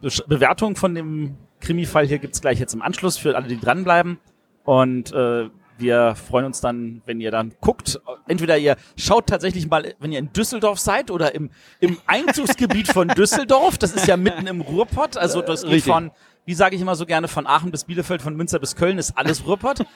Be 0.00 0.10
Bewertung 0.28 0.76
von 0.76 0.94
dem 0.94 1.36
Krimi-Fall 1.70 2.04
hier 2.08 2.18
gibt's 2.18 2.40
gleich 2.40 2.58
jetzt 2.58 2.74
im 2.74 2.82
Anschluss 2.82 3.16
für 3.16 3.36
alle, 3.36 3.46
die 3.46 3.60
dranbleiben. 3.60 4.18
Und 4.64 5.12
äh, 5.12 5.48
wir 5.78 6.16
freuen 6.16 6.46
uns 6.46 6.60
dann, 6.60 7.00
wenn 7.06 7.20
ihr 7.20 7.30
dann 7.30 7.54
guckt. 7.60 8.00
Entweder 8.26 8.58
ihr 8.58 8.74
schaut 8.96 9.28
tatsächlich 9.28 9.70
mal, 9.70 9.94
wenn 10.00 10.10
ihr 10.10 10.18
in 10.18 10.32
Düsseldorf 10.32 10.80
seid 10.80 11.12
oder 11.12 11.32
im, 11.32 11.50
im 11.78 11.96
Einzugsgebiet 12.06 12.88
von 12.88 13.06
Düsseldorf. 13.16 13.78
Das 13.78 13.92
ist 13.92 14.08
ja 14.08 14.16
mitten 14.16 14.48
im 14.48 14.62
Ruhrpott. 14.62 15.16
Also 15.16 15.42
das 15.42 15.62
geht 15.62 15.84
von, 15.84 16.10
wie 16.44 16.54
sage 16.54 16.74
ich 16.74 16.82
immer 16.82 16.96
so 16.96 17.06
gerne, 17.06 17.28
von 17.28 17.46
Aachen 17.46 17.70
bis 17.70 17.84
Bielefeld, 17.84 18.20
von 18.20 18.34
Münster 18.34 18.58
bis 18.58 18.74
Köln 18.74 18.98
ist 18.98 19.16
alles 19.16 19.46
Ruhrpott. 19.46 19.86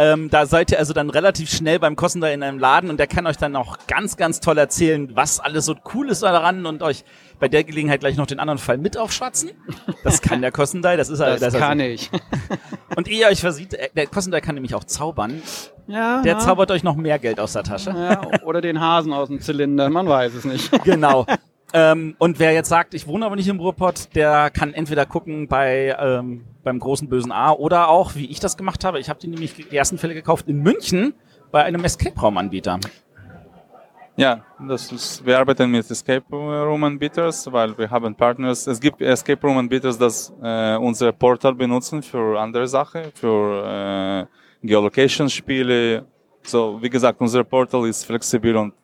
Ähm, 0.00 0.30
da 0.30 0.46
seid 0.46 0.70
ihr 0.70 0.78
also 0.78 0.92
dann 0.92 1.10
relativ 1.10 1.50
schnell 1.50 1.80
beim 1.80 1.96
Kossender 1.96 2.32
in 2.32 2.42
einem 2.44 2.60
Laden 2.60 2.88
und 2.88 2.98
der 2.98 3.08
kann 3.08 3.26
euch 3.26 3.36
dann 3.36 3.56
auch 3.56 3.78
ganz, 3.88 4.16
ganz 4.16 4.38
toll 4.38 4.56
erzählen, 4.56 5.10
was 5.16 5.40
alles 5.40 5.64
so 5.64 5.74
cool 5.92 6.08
ist 6.08 6.22
daran 6.22 6.66
und 6.66 6.82
euch 6.82 7.04
bei 7.40 7.48
der 7.48 7.64
Gelegenheit 7.64 7.98
gleich 8.00 8.16
noch 8.16 8.26
den 8.26 8.38
anderen 8.38 8.58
Fall 8.58 8.78
mit 8.78 8.96
aufschwatzen. 8.96 9.50
Das 10.04 10.22
kann 10.22 10.40
der 10.40 10.52
Kossendei, 10.52 10.96
das 10.96 11.08
ist 11.08 11.18
er. 11.18 11.30
Das 11.36 11.42
ist 11.42 11.54
er- 11.54 11.60
kann 11.60 11.80
ich. 11.80 12.10
Und 12.96 13.06
ehe 13.06 13.20
ihr 13.20 13.26
euch 13.28 13.40
versieht, 13.40 13.74
äh, 13.74 13.90
der 13.94 14.06
Kossendei 14.06 14.40
kann 14.40 14.54
nämlich 14.54 14.74
auch 14.74 14.82
zaubern. 14.84 15.42
Ja, 15.86 16.22
Der 16.22 16.32
ja. 16.34 16.38
zaubert 16.38 16.70
euch 16.70 16.82
noch 16.82 16.96
mehr 16.96 17.18
Geld 17.18 17.38
aus 17.38 17.52
der 17.52 17.62
Tasche. 17.62 17.90
Ja, 17.90 18.20
oder 18.44 18.60
den 18.60 18.80
Hasen 18.80 19.12
aus 19.12 19.28
dem 19.28 19.40
Zylinder, 19.40 19.88
man 19.90 20.08
weiß 20.08 20.34
es 20.34 20.44
nicht. 20.44 20.70
Genau. 20.84 21.26
Ähm, 21.74 22.16
und 22.18 22.38
wer 22.38 22.52
jetzt 22.54 22.70
sagt, 22.70 22.94
ich 22.94 23.06
wohne 23.06 23.26
aber 23.26 23.36
nicht 23.36 23.46
im 23.48 23.60
Ruhrpott, 23.60 24.08
der 24.14 24.48
kann 24.50 24.72
entweder 24.72 25.04
gucken 25.06 25.48
bei 25.48 25.94
ähm, 26.00 26.44
beim 26.68 26.78
großen 26.78 27.08
bösen 27.08 27.32
A 27.32 27.52
oder 27.52 27.88
auch, 27.88 28.14
wie 28.14 28.26
ich 28.26 28.40
das 28.40 28.56
gemacht 28.56 28.84
habe. 28.84 29.00
Ich 29.00 29.08
habe 29.08 29.18
die 29.18 29.28
nämlich 29.28 29.54
die 29.54 29.74
ersten 29.74 29.96
Fälle 29.96 30.14
gekauft 30.14 30.48
in 30.48 30.58
München 30.62 31.14
bei 31.50 31.64
einem 31.64 31.82
Escape-Raum-Anbieter. 31.82 32.78
Ja, 34.16 34.44
das 34.68 34.92
ist, 34.92 35.24
wir 35.24 35.38
arbeiten 35.38 35.70
mit 35.70 35.90
Escape 35.90 36.26
Room 36.30 36.84
Anbieters, 36.84 37.50
weil 37.50 37.78
wir 37.78 37.88
haben 37.88 38.14
Partners. 38.14 38.66
Es 38.66 38.80
gibt 38.80 39.00
Escape 39.00 39.40
Room 39.46 39.58
Anbieters, 39.58 39.96
das 39.96 40.34
äh, 40.42 40.76
unser 40.76 41.12
Portal 41.12 41.54
benutzen 41.54 42.02
für 42.02 42.38
andere 42.38 42.66
Sachen, 42.66 43.04
für 43.14 44.26
äh, 44.62 44.66
Geolocation-Spiele. 44.66 46.04
So, 46.42 46.82
wie 46.82 46.90
gesagt, 46.90 47.20
unser 47.20 47.44
Portal 47.44 47.86
ist 47.86 48.04
flexibel 48.04 48.56
und 48.56 48.74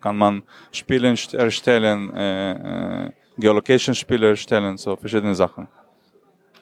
kann 0.00 0.16
man 0.16 0.42
Spiele 0.72 1.14
erstellen, 1.32 2.14
äh, 2.14 3.06
äh, 3.06 3.10
Geolocation-Spiele 3.36 4.28
erstellen, 4.28 4.78
so 4.78 4.96
verschiedene 4.96 5.34
Sachen. 5.34 5.68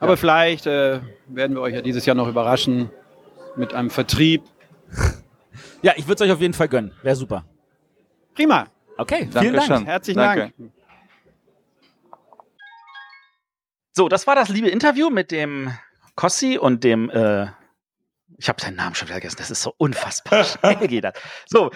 Aber 0.00 0.16
vielleicht 0.16 0.66
äh, 0.66 1.00
werden 1.26 1.56
wir 1.56 1.60
euch 1.62 1.74
ja 1.74 1.82
dieses 1.82 2.06
Jahr 2.06 2.16
noch 2.16 2.28
überraschen 2.28 2.90
mit 3.56 3.74
einem 3.74 3.90
Vertrieb. 3.90 4.42
Ja, 5.82 5.92
ich 5.96 6.06
würde 6.06 6.22
es 6.24 6.28
euch 6.28 6.32
auf 6.32 6.40
jeden 6.40 6.54
Fall 6.54 6.68
gönnen. 6.68 6.92
Wäre 7.02 7.16
super. 7.16 7.44
Prima. 8.34 8.66
Okay, 8.96 9.28
vielen 9.32 9.54
Dank. 9.54 9.68
Dank. 9.68 9.86
Herzlichen 9.86 10.18
Danke. 10.18 10.52
Dank. 10.56 10.72
So, 13.92 14.08
das 14.08 14.26
war 14.26 14.34
das 14.34 14.48
liebe 14.48 14.68
Interview 14.68 15.10
mit 15.10 15.32
dem 15.32 15.72
Kossi 16.14 16.56
und 16.58 16.84
dem 16.84 17.10
äh, 17.10 17.46
ich 18.38 18.48
habe 18.48 18.60
seinen 18.60 18.76
Namen 18.76 18.94
schon 18.94 19.08
wieder 19.08 19.16
vergessen. 19.16 19.36
Das 19.38 19.50
ist 19.50 19.62
so 19.62 19.74
unfassbar 19.76 20.44
schnell 20.44 20.88
geht 20.88 21.04
das. 21.04 21.14
So, 21.46 21.70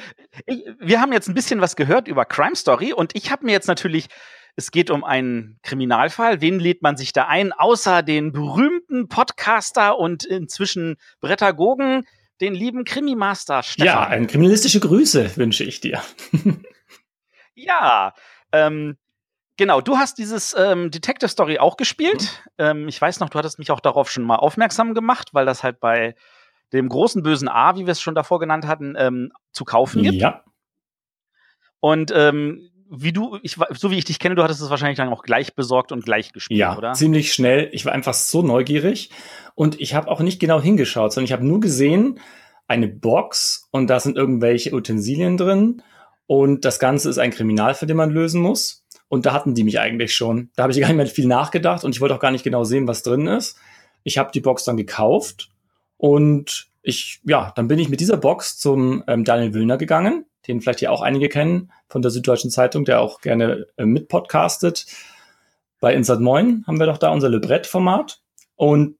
ich, 0.46 0.64
wir 0.78 1.00
haben 1.00 1.12
jetzt 1.12 1.28
ein 1.28 1.34
bisschen 1.34 1.60
was 1.60 1.76
gehört 1.76 2.08
über 2.08 2.24
Crime 2.24 2.54
Story 2.54 2.92
und 2.92 3.14
ich 3.16 3.30
habe 3.30 3.44
mir 3.44 3.52
jetzt 3.52 3.66
natürlich, 3.66 4.08
es 4.56 4.70
geht 4.70 4.90
um 4.90 5.04
einen 5.04 5.58
Kriminalfall. 5.62 6.40
Wen 6.40 6.58
lädt 6.58 6.82
man 6.82 6.96
sich 6.96 7.12
da 7.12 7.26
ein? 7.26 7.52
Außer 7.52 8.02
den 8.02 8.32
berühmten 8.32 9.08
Podcaster 9.08 9.98
und 9.98 10.24
inzwischen 10.24 10.96
Brettagogen, 11.20 12.06
den 12.40 12.54
lieben 12.54 12.84
Krimi-Master 12.84 13.62
Stefan. 13.62 13.86
Ja, 13.86 14.06
ein 14.06 14.26
kriminalistische 14.26 14.80
Grüße 14.80 15.36
wünsche 15.36 15.64
ich 15.64 15.80
dir. 15.80 16.02
ja, 17.54 18.12
ähm, 18.52 18.96
Genau, 19.58 19.80
du 19.80 19.98
hast 19.98 20.18
dieses 20.18 20.56
ähm, 20.58 20.90
Detective 20.90 21.28
Story 21.28 21.58
auch 21.58 21.76
gespielt. 21.76 22.22
Mhm. 22.22 22.64
Ähm, 22.64 22.88
ich 22.88 23.00
weiß 23.00 23.20
noch, 23.20 23.28
du 23.28 23.38
hattest 23.38 23.58
mich 23.58 23.70
auch 23.70 23.80
darauf 23.80 24.10
schon 24.10 24.24
mal 24.24 24.36
aufmerksam 24.36 24.94
gemacht, 24.94 25.34
weil 25.34 25.44
das 25.44 25.62
halt 25.62 25.78
bei 25.78 26.14
dem 26.72 26.88
großen 26.88 27.22
bösen 27.22 27.48
A, 27.48 27.76
wie 27.76 27.86
wir 27.86 27.92
es 27.92 28.00
schon 28.00 28.14
davor 28.14 28.40
genannt 28.40 28.66
hatten, 28.66 28.94
ähm, 28.96 29.30
zu 29.52 29.64
kaufen 29.64 30.02
gibt. 30.02 30.16
Ja. 30.16 30.42
Und 31.80 32.12
ähm, 32.14 32.71
wie 32.94 33.12
du, 33.12 33.38
ich, 33.42 33.56
so 33.70 33.90
wie 33.90 33.98
ich 33.98 34.04
dich 34.04 34.18
kenne, 34.18 34.34
du 34.34 34.42
hattest 34.42 34.60
es 34.60 34.68
wahrscheinlich 34.68 34.98
dann 34.98 35.08
auch 35.08 35.22
gleich 35.22 35.54
besorgt 35.54 35.92
und 35.92 36.04
gleich 36.04 36.32
gespielt, 36.32 36.60
ja, 36.60 36.76
oder? 36.76 36.92
ziemlich 36.92 37.32
schnell. 37.32 37.70
Ich 37.72 37.86
war 37.86 37.92
einfach 37.92 38.12
so 38.12 38.42
neugierig 38.42 39.10
und 39.54 39.80
ich 39.80 39.94
habe 39.94 40.08
auch 40.08 40.20
nicht 40.20 40.38
genau 40.38 40.60
hingeschaut, 40.60 41.12
sondern 41.12 41.24
ich 41.24 41.32
habe 41.32 41.46
nur 41.46 41.60
gesehen, 41.60 42.20
eine 42.68 42.88
Box 42.88 43.68
und 43.70 43.88
da 43.88 43.98
sind 43.98 44.16
irgendwelche 44.16 44.74
Utensilien 44.74 45.38
drin 45.38 45.82
und 46.26 46.64
das 46.64 46.78
Ganze 46.78 47.08
ist 47.08 47.18
ein 47.18 47.30
Kriminalfall, 47.30 47.86
den 47.86 47.96
man 47.96 48.10
lösen 48.10 48.42
muss. 48.42 48.84
Und 49.08 49.26
da 49.26 49.34
hatten 49.34 49.54
die 49.54 49.64
mich 49.64 49.78
eigentlich 49.78 50.14
schon. 50.14 50.50
Da 50.56 50.62
habe 50.62 50.72
ich 50.72 50.80
gar 50.80 50.88
nicht 50.88 50.96
mehr 50.96 51.06
viel 51.06 51.26
nachgedacht 51.26 51.84
und 51.84 51.94
ich 51.94 52.00
wollte 52.00 52.14
auch 52.14 52.20
gar 52.20 52.30
nicht 52.30 52.44
genau 52.44 52.64
sehen, 52.64 52.88
was 52.88 53.02
drin 53.02 53.26
ist. 53.26 53.58
Ich 54.04 54.16
habe 54.16 54.30
die 54.32 54.40
Box 54.40 54.64
dann 54.64 54.76
gekauft 54.76 55.50
und 55.98 56.68
ich, 56.82 57.20
ja, 57.24 57.52
dann 57.54 57.68
bin 57.68 57.78
ich 57.78 57.88
mit 57.88 58.00
dieser 58.00 58.16
Box 58.16 58.58
zum 58.58 59.04
ähm, 59.06 59.24
Daniel 59.24 59.54
Willner 59.54 59.76
gegangen, 59.76 60.24
den 60.46 60.60
vielleicht 60.60 60.80
hier 60.80 60.92
auch 60.92 61.02
einige 61.02 61.28
kennen 61.28 61.72
von 61.88 62.02
der 62.02 62.10
Süddeutschen 62.10 62.50
Zeitung, 62.50 62.84
der 62.84 63.00
auch 63.00 63.20
gerne 63.20 63.66
äh, 63.76 63.84
mitpodcastet. 63.84 64.86
Bei 65.80 65.94
Insert 65.94 66.20
Moin 66.20 66.64
haben 66.66 66.78
wir 66.78 66.86
doch 66.86 66.98
da 66.98 67.10
unser 67.10 67.28
Librett-Format. 67.28 68.20
Und 68.56 68.96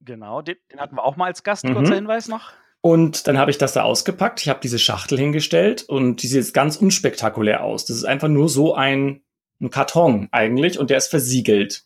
genau, 0.00 0.42
den, 0.42 0.56
den, 0.70 0.80
hatten 0.80 0.96
wir 0.96 1.04
auch 1.04 1.16
mal 1.16 1.26
als 1.26 1.42
Gast, 1.42 1.64
mhm. 1.64 1.74
kurzer 1.74 1.94
Hinweis 1.94 2.28
noch. 2.28 2.52
Und 2.82 3.26
dann 3.26 3.36
habe 3.38 3.50
ich 3.50 3.58
das 3.58 3.74
da 3.74 3.82
ausgepackt. 3.82 4.40
Ich 4.40 4.48
habe 4.48 4.60
diese 4.62 4.78
Schachtel 4.78 5.18
hingestellt 5.18 5.82
und 5.82 6.22
die 6.22 6.28
sieht 6.28 6.36
jetzt 6.36 6.54
ganz 6.54 6.76
unspektakulär 6.76 7.62
aus. 7.62 7.84
Das 7.84 7.96
ist 7.96 8.04
einfach 8.04 8.28
nur 8.28 8.48
so 8.48 8.74
ein, 8.74 9.22
ein 9.60 9.70
Karton 9.70 10.28
eigentlich 10.32 10.78
und 10.78 10.88
der 10.88 10.96
ist 10.96 11.08
versiegelt. 11.08 11.84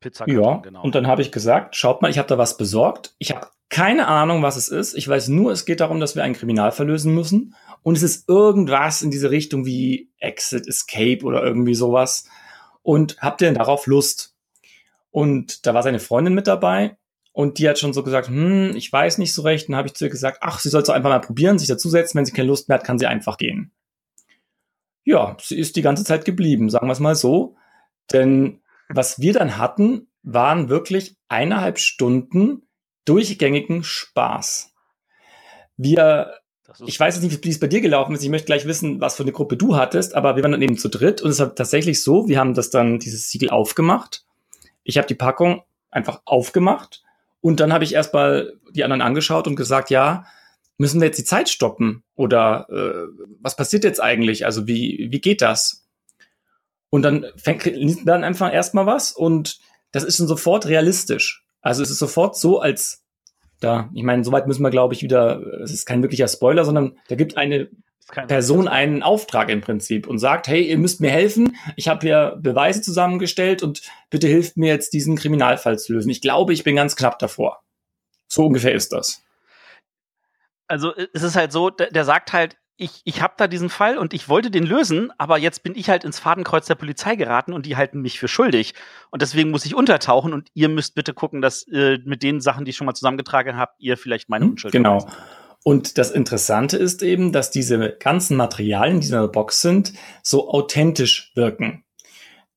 Pizzakarton, 0.00 0.42
ja, 0.42 0.56
genau. 0.58 0.82
Und 0.82 0.94
dann 0.94 1.06
habe 1.06 1.22
ich 1.22 1.32
gesagt, 1.32 1.76
schaut 1.76 2.02
mal, 2.02 2.10
ich 2.10 2.18
habe 2.18 2.28
da 2.28 2.38
was 2.38 2.56
besorgt. 2.56 3.14
Ich 3.18 3.32
habe 3.32 3.48
keine 3.68 4.08
Ahnung, 4.08 4.42
was 4.42 4.56
es 4.56 4.68
ist. 4.68 4.94
Ich 4.94 5.06
weiß 5.06 5.28
nur, 5.28 5.52
es 5.52 5.64
geht 5.64 5.80
darum, 5.80 6.00
dass 6.00 6.16
wir 6.16 6.22
einen 6.22 6.34
Kriminalfall 6.34 6.86
lösen 6.86 7.14
müssen. 7.14 7.54
Und 7.82 7.96
es 7.96 8.02
ist 8.02 8.28
irgendwas 8.28 9.02
in 9.02 9.10
diese 9.10 9.30
Richtung 9.30 9.66
wie 9.66 10.10
Exit, 10.18 10.66
Escape 10.66 11.22
oder 11.22 11.42
irgendwie 11.42 11.74
sowas. 11.74 12.28
Und 12.82 13.18
habt 13.20 13.42
ihr 13.42 13.48
denn 13.48 13.54
darauf 13.54 13.86
Lust? 13.86 14.34
Und 15.10 15.66
da 15.66 15.74
war 15.74 15.82
seine 15.82 16.00
Freundin 16.00 16.34
mit 16.34 16.46
dabei. 16.46 16.96
Und 17.32 17.58
die 17.58 17.68
hat 17.68 17.78
schon 17.78 17.92
so 17.92 18.02
gesagt, 18.02 18.28
hm, 18.28 18.74
ich 18.74 18.90
weiß 18.90 19.18
nicht 19.18 19.34
so 19.34 19.42
recht. 19.42 19.68
Und 19.68 19.72
dann 19.72 19.78
habe 19.78 19.88
ich 19.88 19.94
zu 19.94 20.04
ihr 20.04 20.10
gesagt, 20.10 20.38
ach, 20.40 20.58
sie 20.60 20.70
soll 20.70 20.82
es 20.82 20.88
einfach 20.88 21.10
mal 21.10 21.20
probieren, 21.20 21.58
sich 21.58 21.68
dazusetzen. 21.68 22.18
Wenn 22.18 22.24
sie 22.24 22.32
keine 22.32 22.48
Lust 22.48 22.68
mehr 22.68 22.78
hat, 22.78 22.86
kann 22.86 22.98
sie 22.98 23.06
einfach 23.06 23.36
gehen. 23.36 23.72
Ja, 25.04 25.36
sie 25.40 25.58
ist 25.58 25.76
die 25.76 25.82
ganze 25.82 26.04
Zeit 26.04 26.24
geblieben, 26.24 26.70
sagen 26.70 26.88
wir 26.88 26.92
es 26.92 27.00
mal 27.00 27.14
so. 27.14 27.56
Denn 28.12 28.60
was 28.88 29.20
wir 29.20 29.34
dann 29.34 29.58
hatten, 29.58 30.08
waren 30.22 30.68
wirklich 30.68 31.16
eineinhalb 31.28 31.78
Stunden 31.78 32.67
durchgängigen 33.08 33.84
Spaß. 33.84 34.72
Wir, 35.76 36.34
ich 36.84 36.98
weiß 36.98 37.14
jetzt 37.14 37.24
nicht, 37.24 37.44
wie 37.44 37.50
es 37.50 37.60
bei 37.60 37.66
dir 37.66 37.80
gelaufen 37.80 38.14
ist. 38.14 38.22
Ich 38.22 38.28
möchte 38.28 38.46
gleich 38.46 38.66
wissen, 38.66 39.00
was 39.00 39.16
für 39.16 39.22
eine 39.22 39.32
Gruppe 39.32 39.56
du 39.56 39.76
hattest, 39.76 40.14
aber 40.14 40.36
wir 40.36 40.42
waren 40.42 40.52
dann 40.52 40.62
eben 40.62 40.76
zu 40.76 40.88
dritt 40.88 41.22
und 41.22 41.30
es 41.30 41.38
war 41.38 41.54
tatsächlich 41.54 42.02
so, 42.02 42.28
wir 42.28 42.38
haben 42.38 42.54
das 42.54 42.70
dann, 42.70 42.98
dieses 42.98 43.30
Siegel 43.30 43.50
aufgemacht. 43.50 44.24
Ich 44.82 44.98
habe 44.98 45.06
die 45.06 45.14
Packung 45.14 45.62
einfach 45.90 46.22
aufgemacht 46.24 47.02
und 47.40 47.60
dann 47.60 47.72
habe 47.72 47.84
ich 47.84 47.94
erstmal 47.94 48.54
die 48.72 48.84
anderen 48.84 49.02
angeschaut 49.02 49.46
und 49.46 49.56
gesagt, 49.56 49.90
ja, 49.90 50.26
müssen 50.78 51.00
wir 51.00 51.06
jetzt 51.06 51.18
die 51.18 51.24
Zeit 51.24 51.48
stoppen? 51.48 52.04
Oder 52.14 52.66
äh, 52.70 53.22
was 53.40 53.56
passiert 53.56 53.84
jetzt 53.84 54.00
eigentlich? 54.00 54.46
Also 54.46 54.66
wie, 54.66 55.08
wie 55.10 55.20
geht 55.20 55.42
das? 55.42 55.86
Und 56.90 57.02
dann 57.02 57.26
fängt 57.36 57.70
dann 58.06 58.24
einfach 58.24 58.52
erstmal 58.52 58.86
was 58.86 59.12
und 59.12 59.58
das 59.92 60.04
ist 60.04 60.16
schon 60.16 60.28
sofort 60.28 60.66
realistisch. 60.66 61.44
Also 61.60 61.82
es 61.82 61.90
ist 61.90 61.98
sofort 61.98 62.36
so, 62.36 62.60
als 62.60 63.04
da, 63.60 63.90
ich 63.92 64.04
meine, 64.04 64.24
soweit 64.24 64.46
müssen 64.46 64.62
wir, 64.62 64.70
glaube 64.70 64.94
ich, 64.94 65.02
wieder, 65.02 65.40
es 65.62 65.72
ist 65.72 65.86
kein 65.86 66.02
wirklicher 66.02 66.28
Spoiler, 66.28 66.64
sondern 66.64 66.98
da 67.08 67.16
gibt 67.16 67.36
eine 67.36 67.68
Person 68.26 68.68
einen 68.68 69.02
Auftrag 69.02 69.50
im 69.50 69.60
Prinzip 69.60 70.06
und 70.06 70.18
sagt, 70.18 70.48
hey, 70.48 70.62
ihr 70.62 70.78
müsst 70.78 71.00
mir 71.00 71.10
helfen, 71.10 71.56
ich 71.76 71.88
habe 71.88 72.06
hier 72.06 72.38
Beweise 72.40 72.80
zusammengestellt 72.80 73.62
und 73.62 73.82
bitte 74.08 74.28
hilft 74.28 74.56
mir 74.56 74.68
jetzt 74.68 74.94
diesen 74.94 75.16
Kriminalfall 75.16 75.78
zu 75.78 75.92
lösen. 75.92 76.08
Ich 76.08 76.22
glaube, 76.22 76.54
ich 76.54 76.64
bin 76.64 76.76
ganz 76.76 76.96
knapp 76.96 77.18
davor. 77.18 77.62
So 78.28 78.46
ungefähr 78.46 78.72
ist 78.72 78.92
das. 78.92 79.22
Also 80.68 80.94
es 81.12 81.22
ist 81.22 81.36
halt 81.36 81.52
so, 81.52 81.70
der, 81.70 81.90
der 81.90 82.04
sagt 82.04 82.32
halt, 82.32 82.56
ich, 82.78 83.02
ich 83.04 83.20
habe 83.22 83.34
da 83.36 83.48
diesen 83.48 83.68
Fall 83.68 83.98
und 83.98 84.14
ich 84.14 84.28
wollte 84.28 84.50
den 84.50 84.64
lösen, 84.64 85.10
aber 85.18 85.36
jetzt 85.36 85.64
bin 85.64 85.74
ich 85.74 85.90
halt 85.90 86.04
ins 86.04 86.20
Fadenkreuz 86.20 86.66
der 86.66 86.76
Polizei 86.76 87.16
geraten 87.16 87.52
und 87.52 87.66
die 87.66 87.76
halten 87.76 88.00
mich 88.00 88.20
für 88.20 88.28
schuldig. 88.28 88.72
Und 89.10 89.20
deswegen 89.20 89.50
muss 89.50 89.66
ich 89.66 89.74
untertauchen 89.74 90.32
und 90.32 90.48
ihr 90.54 90.68
müsst 90.68 90.94
bitte 90.94 91.12
gucken, 91.12 91.42
dass 91.42 91.66
äh, 91.68 91.98
mit 92.04 92.22
den 92.22 92.40
Sachen, 92.40 92.64
die 92.64 92.70
ich 92.70 92.76
schon 92.76 92.86
mal 92.86 92.94
zusammengetragen 92.94 93.56
habe, 93.56 93.72
ihr 93.78 93.96
vielleicht 93.96 94.28
meine 94.28 94.44
hm, 94.44 94.52
Unschuld 94.52 94.72
Genau. 94.72 94.98
Beweist. 94.98 95.16
Und 95.64 95.98
das 95.98 96.12
Interessante 96.12 96.76
ist 96.76 97.02
eben, 97.02 97.32
dass 97.32 97.50
diese 97.50 97.96
ganzen 97.98 98.36
Materialien, 98.36 99.00
die 99.00 99.08
in 99.08 99.12
der 99.12 99.26
Box 99.26 99.60
sind, 99.60 99.92
so 100.22 100.48
authentisch 100.48 101.32
wirken. 101.34 101.84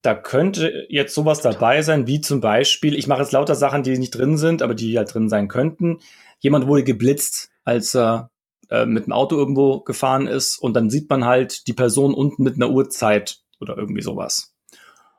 Da 0.03 0.13
könnte 0.13 0.85
jetzt 0.87 1.15
sowas 1.15 1.41
dabei 1.41 1.81
sein, 1.81 2.05
wie 2.05 2.21
zum 2.21 2.41
Beispiel, 2.41 2.95
ich 2.95 3.07
mache 3.07 3.21
jetzt 3.21 3.31
lauter 3.31 3.55
Sachen, 3.55 3.81
die 3.83 3.97
nicht 3.97 4.11
drin 4.11 4.37
sind, 4.37 4.61
aber 4.61 4.75
die 4.75 4.97
halt 4.97 5.13
drin 5.13 5.29
sein 5.29 5.47
könnten. 5.47 5.99
Jemand 6.39 6.67
wurde 6.67 6.83
geblitzt, 6.83 7.49
als 7.63 7.95
er 7.95 8.30
äh, 8.71 8.85
mit 8.85 9.05
dem 9.05 9.13
Auto 9.13 9.35
irgendwo 9.35 9.81
gefahren 9.81 10.27
ist 10.27 10.57
und 10.57 10.73
dann 10.73 10.89
sieht 10.89 11.09
man 11.09 11.25
halt 11.25 11.67
die 11.67 11.73
Person 11.73 12.13
unten 12.13 12.41
mit 12.41 12.55
einer 12.55 12.69
Uhrzeit 12.69 13.39
oder 13.59 13.77
irgendwie 13.77 14.01
sowas. 14.01 14.55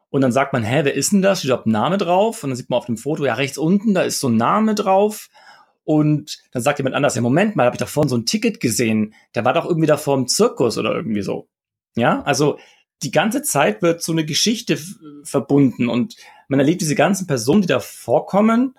Und 0.08 0.22
dann 0.22 0.32
sagt 0.32 0.52
man, 0.52 0.62
hä, 0.62 0.80
wer 0.84 0.94
ist 0.94 1.12
denn 1.12 1.22
das? 1.22 1.40
Steht 1.40 1.50
da 1.50 1.62
ein 1.64 1.70
Name 1.70 1.96
drauf? 1.96 2.42
Und 2.42 2.50
dann 2.50 2.56
sieht 2.56 2.70
man 2.70 2.78
auf 2.78 2.86
dem 2.86 2.96
Foto, 2.96 3.24
ja, 3.24 3.34
rechts 3.34 3.58
unten, 3.58 3.94
da 3.94 4.02
ist 4.02 4.20
so 4.20 4.28
ein 4.28 4.36
Name 4.36 4.74
drauf. 4.74 5.28
Und 5.84 6.42
dann 6.52 6.62
sagt 6.62 6.78
jemand 6.78 6.94
anders, 6.94 7.14
ja, 7.14 7.22
Moment 7.22 7.56
mal, 7.56 7.66
habe 7.66 7.76
ich 7.76 7.80
da 7.80 7.86
vorhin 7.86 8.08
so 8.08 8.16
ein 8.16 8.26
Ticket 8.26 8.60
gesehen. 8.60 9.14
Der 9.34 9.44
war 9.44 9.52
doch 9.52 9.64
irgendwie 9.64 9.86
da 9.86 9.96
vor 9.96 10.16
dem 10.16 10.28
Zirkus 10.28 10.78
oder 10.78 10.94
irgendwie 10.94 11.22
so. 11.22 11.48
Ja, 11.94 12.22
also 12.22 12.58
die 13.02 13.10
ganze 13.10 13.42
Zeit 13.42 13.82
wird 13.82 14.02
so 14.02 14.12
eine 14.12 14.24
Geschichte 14.24 14.78
verbunden 15.24 15.88
und 15.88 16.16
man 16.48 16.60
erlebt 16.60 16.80
diese 16.80 16.94
ganzen 16.94 17.26
Personen, 17.26 17.62
die 17.62 17.68
da 17.68 17.80
vorkommen, 17.80 18.74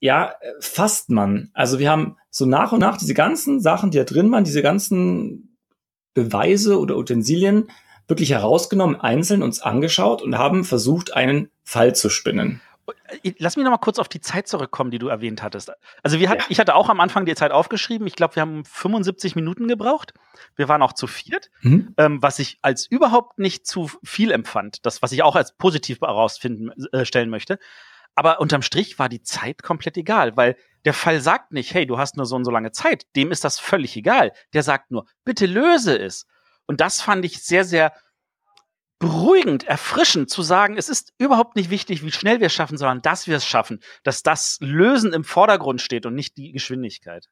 ja, 0.00 0.34
fasst 0.60 1.10
man. 1.10 1.50
Also 1.54 1.78
wir 1.78 1.90
haben 1.90 2.16
so 2.30 2.46
nach 2.46 2.72
und 2.72 2.80
nach 2.80 2.96
diese 2.96 3.14
ganzen 3.14 3.60
Sachen, 3.60 3.90
die 3.90 3.98
da 3.98 4.04
drin 4.04 4.30
waren, 4.30 4.44
diese 4.44 4.62
ganzen 4.62 5.56
Beweise 6.14 6.78
oder 6.78 6.96
Utensilien 6.96 7.68
wirklich 8.06 8.30
herausgenommen, 8.30 9.00
einzeln 9.00 9.42
uns 9.42 9.60
angeschaut 9.60 10.22
und 10.22 10.38
haben 10.38 10.64
versucht, 10.64 11.14
einen 11.14 11.50
Fall 11.62 11.94
zu 11.94 12.08
spinnen. 12.08 12.60
Lass 13.38 13.56
mich 13.56 13.64
noch 13.64 13.70
mal 13.70 13.78
kurz 13.78 13.98
auf 13.98 14.08
die 14.08 14.20
Zeit 14.20 14.48
zurückkommen, 14.48 14.90
die 14.90 14.98
du 14.98 15.08
erwähnt 15.08 15.42
hattest. 15.42 15.70
Also 16.02 16.18
wir 16.20 16.30
hatten, 16.30 16.40
ja. 16.40 16.46
ich 16.48 16.58
hatte 16.58 16.74
auch 16.74 16.88
am 16.88 17.00
Anfang 17.00 17.26
die 17.26 17.34
Zeit 17.34 17.52
aufgeschrieben. 17.52 18.06
Ich 18.06 18.16
glaube, 18.16 18.36
wir 18.36 18.40
haben 18.40 18.64
75 18.64 19.34
Minuten 19.36 19.68
gebraucht. 19.68 20.14
Wir 20.56 20.68
waren 20.68 20.80
auch 20.80 20.94
zu 20.94 21.06
viert, 21.06 21.50
mhm. 21.60 21.94
ähm, 21.98 22.22
was 22.22 22.38
ich 22.38 22.58
als 22.62 22.86
überhaupt 22.86 23.38
nicht 23.38 23.66
zu 23.66 23.90
viel 24.02 24.30
empfand. 24.30 24.86
Das, 24.86 25.02
was 25.02 25.12
ich 25.12 25.22
auch 25.22 25.36
als 25.36 25.56
positiv 25.56 26.00
herausfinden 26.00 26.70
äh, 26.92 27.04
stellen 27.04 27.28
möchte. 27.28 27.58
Aber 28.18 28.40
unterm 28.40 28.62
Strich 28.62 28.98
war 28.98 29.08
die 29.08 29.22
Zeit 29.22 29.62
komplett 29.62 29.96
egal, 29.96 30.36
weil 30.36 30.56
der 30.84 30.92
Fall 30.92 31.20
sagt 31.20 31.52
nicht, 31.52 31.72
hey, 31.72 31.86
du 31.86 31.98
hast 31.98 32.16
nur 32.16 32.26
so 32.26 32.34
und 32.34 32.44
so 32.44 32.50
lange 32.50 32.72
Zeit. 32.72 33.06
Dem 33.14 33.30
ist 33.30 33.44
das 33.44 33.60
völlig 33.60 33.96
egal. 33.96 34.32
Der 34.54 34.64
sagt 34.64 34.90
nur, 34.90 35.06
bitte 35.24 35.46
löse 35.46 35.96
es. 35.96 36.26
Und 36.66 36.80
das 36.80 37.00
fand 37.00 37.24
ich 37.24 37.40
sehr, 37.44 37.64
sehr 37.64 37.92
beruhigend, 38.98 39.68
erfrischend 39.68 40.30
zu 40.30 40.42
sagen, 40.42 40.76
es 40.76 40.88
ist 40.88 41.12
überhaupt 41.18 41.54
nicht 41.54 41.70
wichtig, 41.70 42.04
wie 42.04 42.10
schnell 42.10 42.40
wir 42.40 42.48
es 42.48 42.52
schaffen, 42.52 42.76
sondern 42.76 43.02
dass 43.02 43.28
wir 43.28 43.36
es 43.36 43.46
schaffen, 43.46 43.78
dass 44.02 44.24
das 44.24 44.58
Lösen 44.60 45.12
im 45.12 45.22
Vordergrund 45.22 45.80
steht 45.80 46.04
und 46.04 46.16
nicht 46.16 46.36
die 46.38 46.50
Geschwindigkeit. 46.50 47.28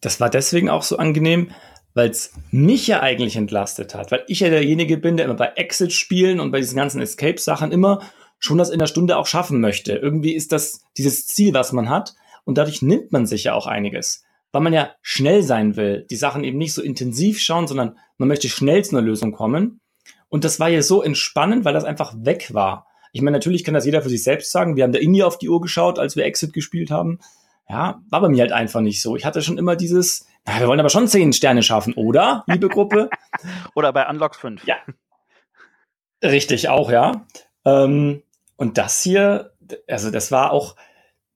Das 0.00 0.18
war 0.18 0.30
deswegen 0.30 0.70
auch 0.70 0.82
so 0.82 0.96
angenehm, 0.96 1.50
weil 1.92 2.08
es 2.08 2.32
mich 2.52 2.86
ja 2.86 3.00
eigentlich 3.00 3.36
entlastet 3.36 3.94
hat, 3.94 4.12
weil 4.12 4.24
ich 4.28 4.40
ja 4.40 4.48
derjenige 4.48 4.96
bin, 4.96 5.18
der 5.18 5.26
immer 5.26 5.34
bei 5.34 5.48
Exit-Spielen 5.56 6.40
und 6.40 6.52
bei 6.52 6.60
diesen 6.60 6.76
ganzen 6.76 7.02
Escape-Sachen 7.02 7.70
immer 7.70 8.00
schon 8.40 8.58
das 8.58 8.70
in 8.70 8.80
der 8.80 8.86
Stunde 8.86 9.16
auch 9.16 9.26
schaffen 9.26 9.60
möchte. 9.60 9.92
Irgendwie 9.92 10.34
ist 10.34 10.50
das 10.50 10.82
dieses 10.96 11.26
Ziel, 11.28 11.54
was 11.54 11.72
man 11.72 11.88
hat 11.88 12.14
und 12.44 12.58
dadurch 12.58 12.82
nimmt 12.82 13.12
man 13.12 13.26
sich 13.26 13.44
ja 13.44 13.54
auch 13.54 13.68
einiges 13.68 14.24
weil 14.52 14.62
man 14.62 14.72
ja 14.72 14.90
schnell 15.02 15.42
sein 15.42 15.76
will, 15.76 16.06
die 16.10 16.16
Sachen 16.16 16.44
eben 16.44 16.58
nicht 16.58 16.74
so 16.74 16.82
intensiv 16.82 17.40
schauen, 17.40 17.66
sondern 17.66 17.98
man 18.18 18.28
möchte 18.28 18.48
schnell 18.48 18.84
zu 18.84 18.96
einer 18.96 19.06
Lösung 19.06 19.32
kommen. 19.32 19.80
Und 20.28 20.44
das 20.44 20.60
war 20.60 20.68
hier 20.68 20.82
so 20.82 21.02
entspannend, 21.02 21.64
weil 21.64 21.74
das 21.74 21.84
einfach 21.84 22.14
weg 22.16 22.52
war. 22.52 22.86
Ich 23.12 23.22
meine, 23.22 23.36
natürlich 23.36 23.64
kann 23.64 23.74
das 23.74 23.86
jeder 23.86 24.02
für 24.02 24.08
sich 24.08 24.22
selbst 24.22 24.52
sagen. 24.52 24.76
Wir 24.76 24.84
haben 24.84 24.92
da 24.92 25.00
nie 25.00 25.22
auf 25.22 25.38
die 25.38 25.48
Uhr 25.48 25.60
geschaut, 25.60 25.98
als 25.98 26.16
wir 26.16 26.24
Exit 26.24 26.52
gespielt 26.52 26.90
haben. 26.90 27.18
Ja, 27.68 28.00
war 28.10 28.20
bei 28.20 28.28
mir 28.28 28.42
halt 28.42 28.52
einfach 28.52 28.80
nicht 28.80 29.00
so. 29.00 29.16
Ich 29.16 29.24
hatte 29.24 29.42
schon 29.42 29.58
immer 29.58 29.76
dieses, 29.76 30.26
na, 30.44 30.58
wir 30.58 30.66
wollen 30.66 30.80
aber 30.80 30.90
schon 30.90 31.06
zehn 31.06 31.32
Sterne 31.32 31.62
schaffen, 31.62 31.94
oder, 31.94 32.44
liebe 32.48 32.68
Gruppe? 32.68 33.10
oder 33.74 33.92
bei 33.92 34.08
Unlock 34.08 34.34
5. 34.34 34.66
Ja. 34.66 34.76
Richtig, 36.22 36.68
auch, 36.68 36.90
ja. 36.90 37.26
Ähm, 37.64 38.22
und 38.60 38.76
das 38.76 39.02
hier, 39.02 39.54
also 39.88 40.10
das 40.10 40.30
war 40.30 40.52
auch, 40.52 40.76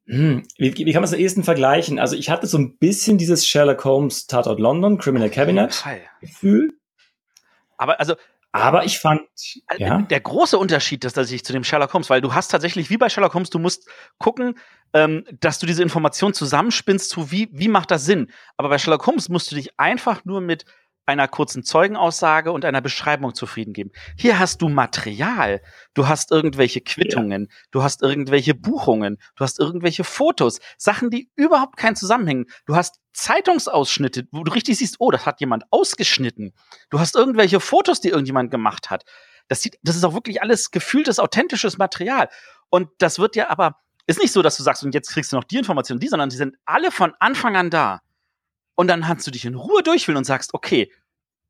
hm, 0.05 0.47
wie, 0.59 0.77
wie, 0.77 0.93
kann 0.93 1.01
man 1.01 1.05
es 1.05 1.15
am 1.15 1.19
ehesten 1.19 1.43
vergleichen? 1.43 1.99
Also 1.99 2.17
ich 2.17 2.29
hatte 2.29 2.47
so 2.47 2.59
ein 2.59 2.77
bisschen 2.77 3.17
dieses 3.17 3.47
Sherlock 3.47 3.83
Holmes 3.87 4.27
Tatort 4.27 4.61
London, 4.61 4.99
Criminal 4.99 5.31
Cabinet 5.31 5.83
Gefühl. 6.21 6.75
Aber 7.79 7.99
also 7.99 8.15
aber 8.53 8.85
ich 8.85 8.99
fand, 8.99 9.23
also 9.67 9.83
ja. 9.83 10.03
Der 10.03 10.21
große 10.21 10.59
Unterschied 10.59 11.03
ist, 11.05 11.17
dass 11.17 11.33
ich 11.33 11.45
zu 11.45 11.55
dem 11.55 11.65
Sherlock 11.65 11.95
Holmes, 11.95 12.11
weil 12.11 12.21
du 12.21 12.35
hast 12.35 12.49
tatsächlich, 12.49 12.91
wie 12.91 12.99
bei 12.99 13.09
Sherlock 13.09 13.33
Holmes, 13.33 13.51
du 13.51 13.59
musst 13.59 13.89
gucken, 14.19 14.59
ähm, 14.93 15.25
dass 15.41 15.59
du 15.59 15.67
diese 15.67 15.83
Information 15.83 16.35
zusammenspinnst 16.35 17.09
zu, 17.09 17.33
wie, 17.33 17.49
wie 17.53 17.69
macht 17.69 17.91
das 17.91 18.05
Sinn. 18.05 18.31
Aber 18.59 18.69
bei 18.69 18.79
Sherlock 18.79 19.07
Holmes 19.07 19.31
musst 19.31 19.51
du 19.51 19.57
dich 19.57 19.81
einfach 19.81 20.27
nur 20.27 20.43
mit 20.43 20.67
einer 21.07 21.29
kurzen 21.29 21.63
Zeugenaussage 21.65 22.53
und 22.53 22.65
einer 22.65 22.81
Beschreibung 22.81 23.35
zufrieden 23.35 23.73
geben. 23.73 23.91
Hier 24.17 24.39
hast 24.39 24.63
du 24.63 24.69
Material. 24.69 25.61
Du 25.93 26.09
hast 26.09 26.31
irgendwelche 26.31 26.81
Quittungen, 26.81 27.43
ja. 27.43 27.57
du 27.71 27.83
hast 27.83 28.03
irgendwelche 28.03 28.55
Buchungen, 28.55 29.19
du 29.37 29.45
hast 29.45 29.61
irgendwelche 29.61 30.05
Fotos, 30.05 30.61
Sachen, 30.79 31.11
die 31.11 31.31
überhaupt 31.37 31.77
keinen 31.77 31.97
Zusammenhängen. 31.97 32.47
Du 32.67 32.75
hast 32.75 33.01
Zeitungsausschnitte, 33.13 34.27
wo 34.33 34.45
du 34.45 34.53
richtig 34.53 34.79
siehst, 34.79 34.97
oh, 34.99 35.11
das 35.11 35.27
hat 35.27 35.41
jemand 35.41 35.65
ausgeschnitten. 35.71 36.53
Du 36.91 36.99
hast 36.99 37.15
irgendwelche 37.17 37.61
Fotos, 37.61 38.01
die 38.01 38.09
irgendjemand 38.09 38.51
gemacht 38.51 38.91
hat. 38.91 39.05
Das 39.49 39.63
sieht, 39.63 39.79
das 39.83 39.97
ist 39.97 40.05
auch 40.05 40.15
wirklich 40.15 40.43
alles 40.43 40.71
gefühltes, 40.71 41.19
authentisches 41.19 41.79
Material. 41.79 42.29
Und 42.71 42.89
das 42.99 43.19
wird 43.19 43.37
ja 43.37 43.51
aber, 43.51 43.77
ist 44.07 44.21
nicht 44.21 44.33
so, 44.33 44.43
dass 44.43 44.57
du 44.57 44.63
sagst, 44.63 44.83
und 44.85 44.95
jetzt 44.95 45.11
kriegst 45.11 45.33
du 45.33 45.37
noch 45.37 45.45
die 45.45 45.59
Information, 45.59 46.01
die, 46.01 46.09
sondern 46.09 46.31
die 46.31 46.37
sind 46.37 46.57
alle 46.65 46.91
von 46.91 47.13
Anfang 47.21 47.57
an 47.57 47.71
da. 47.71 48.01
Und 48.75 48.89
dann 48.89 49.03
kannst 49.03 49.27
du 49.27 49.31
dich 49.31 49.45
in 49.45 49.55
Ruhe 49.55 49.83
durchfühlen 49.83 50.19
und 50.19 50.25
sagst, 50.25 50.55
okay, 50.55 50.91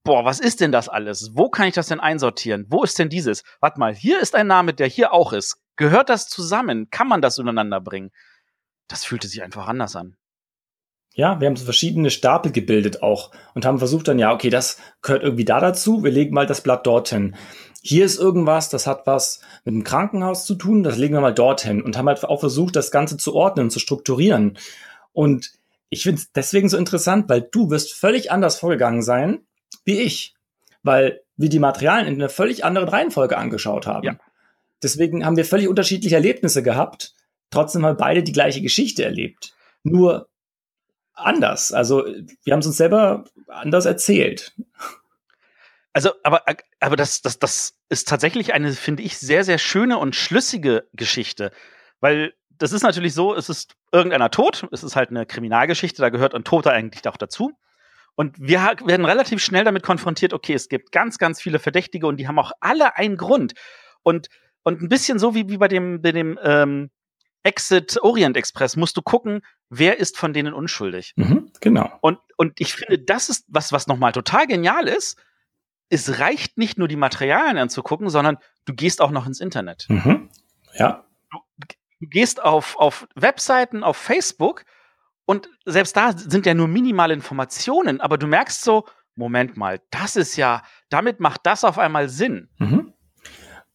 boah, 0.04 0.24
was 0.24 0.40
ist 0.40 0.60
denn 0.60 0.72
das 0.72 0.88
alles? 0.88 1.30
Wo 1.34 1.48
kann 1.48 1.66
ich 1.66 1.74
das 1.74 1.88
denn 1.88 2.00
einsortieren? 2.00 2.66
Wo 2.68 2.84
ist 2.84 2.98
denn 2.98 3.08
dieses? 3.08 3.42
Warte 3.60 3.80
mal, 3.80 3.94
hier 3.94 4.20
ist 4.20 4.34
ein 4.34 4.46
Name, 4.46 4.74
der 4.74 4.86
hier 4.86 5.12
auch 5.12 5.32
ist. 5.32 5.56
Gehört 5.76 6.08
das 6.08 6.28
zusammen? 6.28 6.88
Kann 6.90 7.08
man 7.08 7.22
das 7.22 7.38
untereinander 7.38 7.80
bringen? 7.80 8.10
Das 8.86 9.04
fühlte 9.04 9.28
sich 9.28 9.42
einfach 9.42 9.66
anders 9.66 9.96
an. 9.96 10.16
Ja, 11.16 11.40
wir 11.40 11.46
haben 11.46 11.56
so 11.56 11.64
verschiedene 11.64 12.10
Stapel 12.10 12.50
gebildet 12.50 13.02
auch 13.02 13.30
und 13.54 13.64
haben 13.64 13.78
versucht 13.78 14.08
dann, 14.08 14.18
ja, 14.18 14.32
okay, 14.32 14.50
das 14.50 14.78
gehört 15.00 15.22
irgendwie 15.22 15.44
da 15.44 15.60
dazu, 15.60 16.02
wir 16.02 16.10
legen 16.10 16.34
mal 16.34 16.46
das 16.46 16.60
Blatt 16.60 16.86
dorthin. 16.86 17.36
Hier 17.82 18.04
ist 18.04 18.18
irgendwas, 18.18 18.68
das 18.68 18.88
hat 18.88 19.06
was 19.06 19.40
mit 19.64 19.74
dem 19.74 19.84
Krankenhaus 19.84 20.44
zu 20.44 20.56
tun, 20.56 20.82
das 20.82 20.98
legen 20.98 21.14
wir 21.14 21.20
mal 21.20 21.34
dorthin 21.34 21.82
und 21.82 21.96
haben 21.96 22.08
halt 22.08 22.24
auch 22.24 22.40
versucht, 22.40 22.74
das 22.74 22.90
Ganze 22.90 23.16
zu 23.16 23.32
ordnen, 23.34 23.70
zu 23.70 23.78
strukturieren. 23.78 24.58
Und 25.12 25.52
ich 25.90 26.02
finde 26.02 26.20
es 26.20 26.32
deswegen 26.32 26.68
so 26.68 26.76
interessant, 26.76 27.28
weil 27.28 27.42
du 27.42 27.70
wirst 27.70 27.94
völlig 27.94 28.30
anders 28.30 28.58
vorgegangen 28.58 29.02
sein 29.02 29.46
wie 29.84 30.00
ich, 30.00 30.34
weil 30.82 31.22
wir 31.36 31.48
die 31.48 31.58
Materialien 31.58 32.14
in 32.14 32.20
einer 32.20 32.28
völlig 32.28 32.64
anderen 32.64 32.88
Reihenfolge 32.88 33.36
angeschaut 33.36 33.86
haben. 33.86 34.06
Ja. 34.06 34.18
Deswegen 34.82 35.24
haben 35.24 35.36
wir 35.36 35.44
völlig 35.44 35.68
unterschiedliche 35.68 36.14
Erlebnisse 36.14 36.62
gehabt. 36.62 37.14
Trotzdem 37.50 37.84
haben 37.84 37.92
wir 37.92 37.98
beide 37.98 38.22
die 38.22 38.32
gleiche 38.32 38.60
Geschichte 38.60 39.04
erlebt. 39.04 39.54
Nur 39.82 40.28
anders. 41.14 41.72
Also 41.72 42.04
wir 42.44 42.52
haben 42.52 42.60
es 42.60 42.66
uns 42.66 42.76
selber 42.76 43.24
anders 43.48 43.86
erzählt. 43.86 44.54
Also, 45.92 46.10
aber, 46.22 46.42
aber 46.80 46.96
das, 46.96 47.22
das, 47.22 47.38
das 47.38 47.78
ist 47.88 48.08
tatsächlich 48.08 48.52
eine, 48.52 48.72
finde 48.72 49.02
ich, 49.02 49.16
sehr, 49.16 49.44
sehr 49.44 49.58
schöne 49.58 49.98
und 49.98 50.16
schlüssige 50.16 50.88
Geschichte. 50.92 51.52
Weil 52.00 52.34
das 52.58 52.72
ist 52.72 52.82
natürlich 52.82 53.14
so, 53.14 53.34
es 53.34 53.48
ist 53.48 53.74
irgendeiner 53.92 54.30
tot, 54.30 54.66
es 54.72 54.82
ist 54.82 54.96
halt 54.96 55.10
eine 55.10 55.26
Kriminalgeschichte, 55.26 56.00
da 56.00 56.08
gehört 56.08 56.34
ein 56.34 56.44
Toter 56.44 56.72
eigentlich 56.72 57.06
auch 57.08 57.16
dazu. 57.16 57.52
Und 58.16 58.36
wir 58.38 58.60
werden 58.84 59.06
relativ 59.06 59.42
schnell 59.42 59.64
damit 59.64 59.82
konfrontiert, 59.82 60.32
okay, 60.32 60.54
es 60.54 60.68
gibt 60.68 60.92
ganz, 60.92 61.18
ganz 61.18 61.42
viele 61.42 61.58
Verdächtige 61.58 62.06
und 62.06 62.18
die 62.18 62.28
haben 62.28 62.38
auch 62.38 62.52
alle 62.60 62.96
einen 62.96 63.16
Grund. 63.16 63.54
Und, 64.02 64.28
und 64.62 64.82
ein 64.82 64.88
bisschen 64.88 65.18
so 65.18 65.34
wie, 65.34 65.48
wie 65.48 65.58
bei 65.58 65.68
dem, 65.68 66.00
bei 66.00 66.12
dem 66.12 66.38
ähm, 66.42 66.90
Exit 67.42 68.00
Orient 68.02 68.36
Express 68.36 68.76
musst 68.76 68.96
du 68.96 69.02
gucken, 69.02 69.42
wer 69.68 69.98
ist 69.98 70.16
von 70.16 70.32
denen 70.32 70.54
unschuldig. 70.54 71.12
Mhm, 71.16 71.50
genau. 71.60 71.90
Und, 72.00 72.18
und 72.36 72.60
ich 72.60 72.74
finde, 72.74 72.98
das 72.98 73.28
ist 73.28 73.44
was, 73.48 73.72
was 73.72 73.86
nochmal 73.86 74.12
total 74.12 74.46
genial 74.46 74.88
ist. 74.88 75.18
Es 75.90 76.18
reicht 76.18 76.56
nicht 76.56 76.78
nur 76.78 76.88
die 76.88 76.96
Materialien 76.96 77.58
anzugucken, 77.58 78.08
sondern 78.08 78.38
du 78.64 78.74
gehst 78.74 79.00
auch 79.00 79.10
noch 79.10 79.26
ins 79.26 79.40
Internet. 79.40 79.86
Mhm. 79.88 80.30
Ja. 80.74 81.03
Du, 82.04 82.10
gehst 82.10 82.42
auf, 82.42 82.76
auf 82.76 83.06
Webseiten, 83.14 83.82
auf 83.82 83.96
Facebook 83.96 84.64
und 85.26 85.48
selbst 85.64 85.96
da 85.96 86.16
sind 86.16 86.46
ja 86.46 86.54
nur 86.54 86.68
minimale 86.68 87.14
Informationen, 87.14 88.00
aber 88.00 88.18
du 88.18 88.26
merkst 88.26 88.62
so, 88.62 88.84
Moment 89.16 89.56
mal, 89.56 89.80
das 89.90 90.16
ist 90.16 90.36
ja, 90.36 90.62
damit 90.88 91.20
macht 91.20 91.42
das 91.44 91.64
auf 91.64 91.78
einmal 91.78 92.08
Sinn. 92.08 92.48
Mhm. 92.58 92.92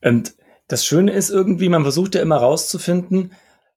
Und 0.01 0.35
das 0.67 0.85
Schöne 0.85 1.11
ist 1.11 1.29
irgendwie, 1.29 1.69
man 1.69 1.83
versucht 1.83 2.15
ja 2.15 2.21
immer 2.21 2.37
rauszufinden, 2.37 3.33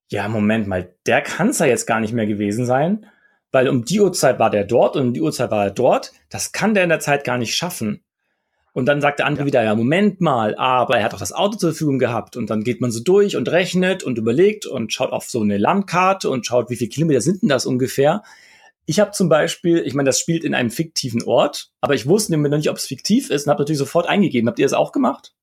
ja, 0.09 0.29
Moment 0.29 0.67
mal, 0.67 0.95
der 1.07 1.23
kann 1.23 1.49
es 1.49 1.59
ja 1.59 1.67
jetzt 1.67 1.87
gar 1.87 2.01
nicht 2.01 2.13
mehr 2.13 2.27
gewesen 2.27 2.67
sein, 2.67 3.07
weil 3.51 3.69
um 3.69 3.85
die 3.85 4.01
Uhrzeit 4.01 4.39
war 4.39 4.51
der 4.51 4.65
dort 4.65 4.97
und 4.97 5.09
um 5.09 5.15
die 5.15 5.23
Uhrzeit 5.23 5.51
war 5.51 5.65
er 5.65 5.71
dort. 5.71 6.13
Das 6.29 6.53
kann 6.53 6.75
der 6.75 6.83
in 6.83 6.91
der 6.91 7.01
Zeit 7.01 7.25
gar 7.25 7.39
nicht 7.39 7.55
schaffen. 7.55 8.05
Und 8.75 8.87
dann 8.87 9.03
sagt 9.03 9.19
der 9.19 9.27
andere 9.27 9.43
ja. 9.43 9.47
wieder, 9.47 9.63
ja, 9.63 9.75
Moment 9.75 10.21
mal, 10.21 10.55
aber 10.55 10.97
er 10.97 11.05
hat 11.05 11.13
doch 11.13 11.19
das 11.19 11.33
Auto 11.33 11.59
zur 11.59 11.73
Verfügung 11.73 11.99
gehabt. 11.99 12.37
Und 12.37 12.49
dann 12.49 12.65
geht 12.65 12.81
man 12.81 12.91
so 12.91 13.03
durch 13.03 13.37
und 13.37 13.51
rechnet 13.51 14.03
und 14.03 14.17
überlegt 14.17 14.67
und 14.67 14.93
schaut 14.93 15.13
auf 15.13 15.29
so 15.29 15.43
eine 15.43 15.59
Landkarte 15.59 16.31
und 16.31 16.47
schaut, 16.47 16.71
wie 16.71 16.77
viele 16.77 16.91
Kilometer 16.91 17.21
sind 17.21 17.43
denn 17.43 17.51
das 17.51 17.67
ungefähr. 17.67 18.23
Ich 18.87 18.99
habe 18.99 19.13
zum 19.13 19.29
Beispiel, 19.29 19.79
ich 19.79 19.95
meine, 19.95 20.09
das 20.09 20.19
spielt 20.19 20.43
in 20.43 20.55
einem 20.55 20.71
fiktiven 20.71 21.23
Ort, 21.23 21.71
aber 21.81 21.95
ich 21.95 22.07
wusste 22.07 22.33
nämlich 22.33 22.51
noch 22.51 22.59
nicht, 22.59 22.71
ob 22.71 22.79
es 22.79 22.87
fiktiv 22.87 23.31
ist 23.31 23.47
und 23.47 23.51
habe 23.51 23.63
natürlich 23.63 23.79
sofort 23.79 24.09
eingegeben. 24.09 24.49
Habt 24.49 24.59
ihr 24.59 24.65
das 24.65 24.73
auch 24.73 24.91
gemacht? 24.91 25.35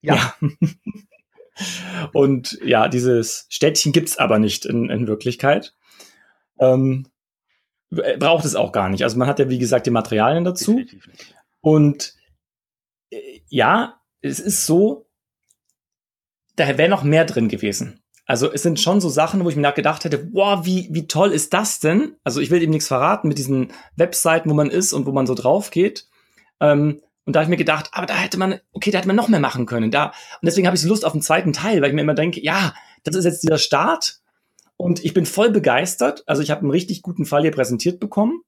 Ja. 0.00 0.34
ja. 0.40 0.48
und 2.12 2.58
ja, 2.64 2.88
dieses 2.88 3.46
Städtchen 3.48 3.92
gibt's 3.92 4.18
aber 4.18 4.38
nicht 4.38 4.64
in, 4.64 4.88
in 4.88 5.08
Wirklichkeit. 5.08 5.74
Ähm, 6.58 7.08
braucht 7.90 8.44
es 8.44 8.54
auch 8.54 8.72
gar 8.72 8.88
nicht. 8.88 9.02
Also 9.02 9.18
man 9.18 9.28
hat 9.28 9.38
ja, 9.38 9.48
wie 9.48 9.58
gesagt, 9.58 9.86
die 9.86 9.90
Materialien 9.90 10.44
dazu. 10.44 10.80
Und 11.60 12.14
ja, 13.48 14.00
es 14.20 14.40
ist 14.40 14.66
so, 14.66 15.06
da 16.56 16.78
wäre 16.78 16.88
noch 16.88 17.02
mehr 17.02 17.24
drin 17.24 17.48
gewesen. 17.48 18.02
Also 18.26 18.52
es 18.52 18.62
sind 18.62 18.80
schon 18.80 19.00
so 19.00 19.08
Sachen, 19.08 19.44
wo 19.44 19.48
ich 19.48 19.56
mir 19.56 19.62
nachgedacht 19.62 20.04
hätte, 20.04 20.18
boah, 20.18 20.66
wie, 20.66 20.88
wie 20.90 21.06
toll 21.06 21.30
ist 21.30 21.54
das 21.54 21.78
denn? 21.78 22.16
Also 22.24 22.40
ich 22.40 22.50
will 22.50 22.60
eben 22.60 22.72
nichts 22.72 22.88
verraten 22.88 23.28
mit 23.28 23.38
diesen 23.38 23.72
Webseiten, 23.94 24.50
wo 24.50 24.54
man 24.54 24.70
ist 24.70 24.92
und 24.92 25.06
wo 25.06 25.12
man 25.12 25.28
so 25.28 25.34
drauf 25.34 25.70
geht. 25.70 26.08
Ähm, 26.60 27.00
und 27.24 27.34
da 27.34 27.40
habe 27.40 27.44
ich 27.44 27.50
mir 27.50 27.56
gedacht, 27.56 27.90
aber 27.92 28.06
da 28.06 28.14
hätte 28.14 28.38
man, 28.38 28.60
okay, 28.72 28.90
da 28.90 28.98
hätte 28.98 29.06
man 29.06 29.16
noch 29.16 29.28
mehr 29.28 29.40
machen 29.40 29.66
können. 29.66 29.92
Da, 29.92 30.06
und 30.06 30.12
deswegen 30.42 30.66
habe 30.66 30.76
ich 30.76 30.82
so 30.82 30.88
Lust 30.88 31.04
auf 31.04 31.12
den 31.12 31.22
zweiten 31.22 31.52
Teil, 31.52 31.82
weil 31.82 31.88
ich 31.88 31.94
mir 31.94 32.02
immer 32.02 32.14
denke, 32.14 32.42
ja, 32.42 32.74
das 33.04 33.14
ist 33.14 33.24
jetzt 33.24 33.42
dieser 33.42 33.58
Start. 33.58 34.20
Und 34.76 35.04
ich 35.04 35.14
bin 35.14 35.26
voll 35.26 35.50
begeistert. 35.50 36.24
Also 36.26 36.42
ich 36.42 36.50
habe 36.50 36.62
einen 36.62 36.70
richtig 36.70 37.02
guten 37.02 37.26
Fall 37.26 37.42
hier 37.42 37.52
präsentiert 37.52 38.00
bekommen. 38.00 38.42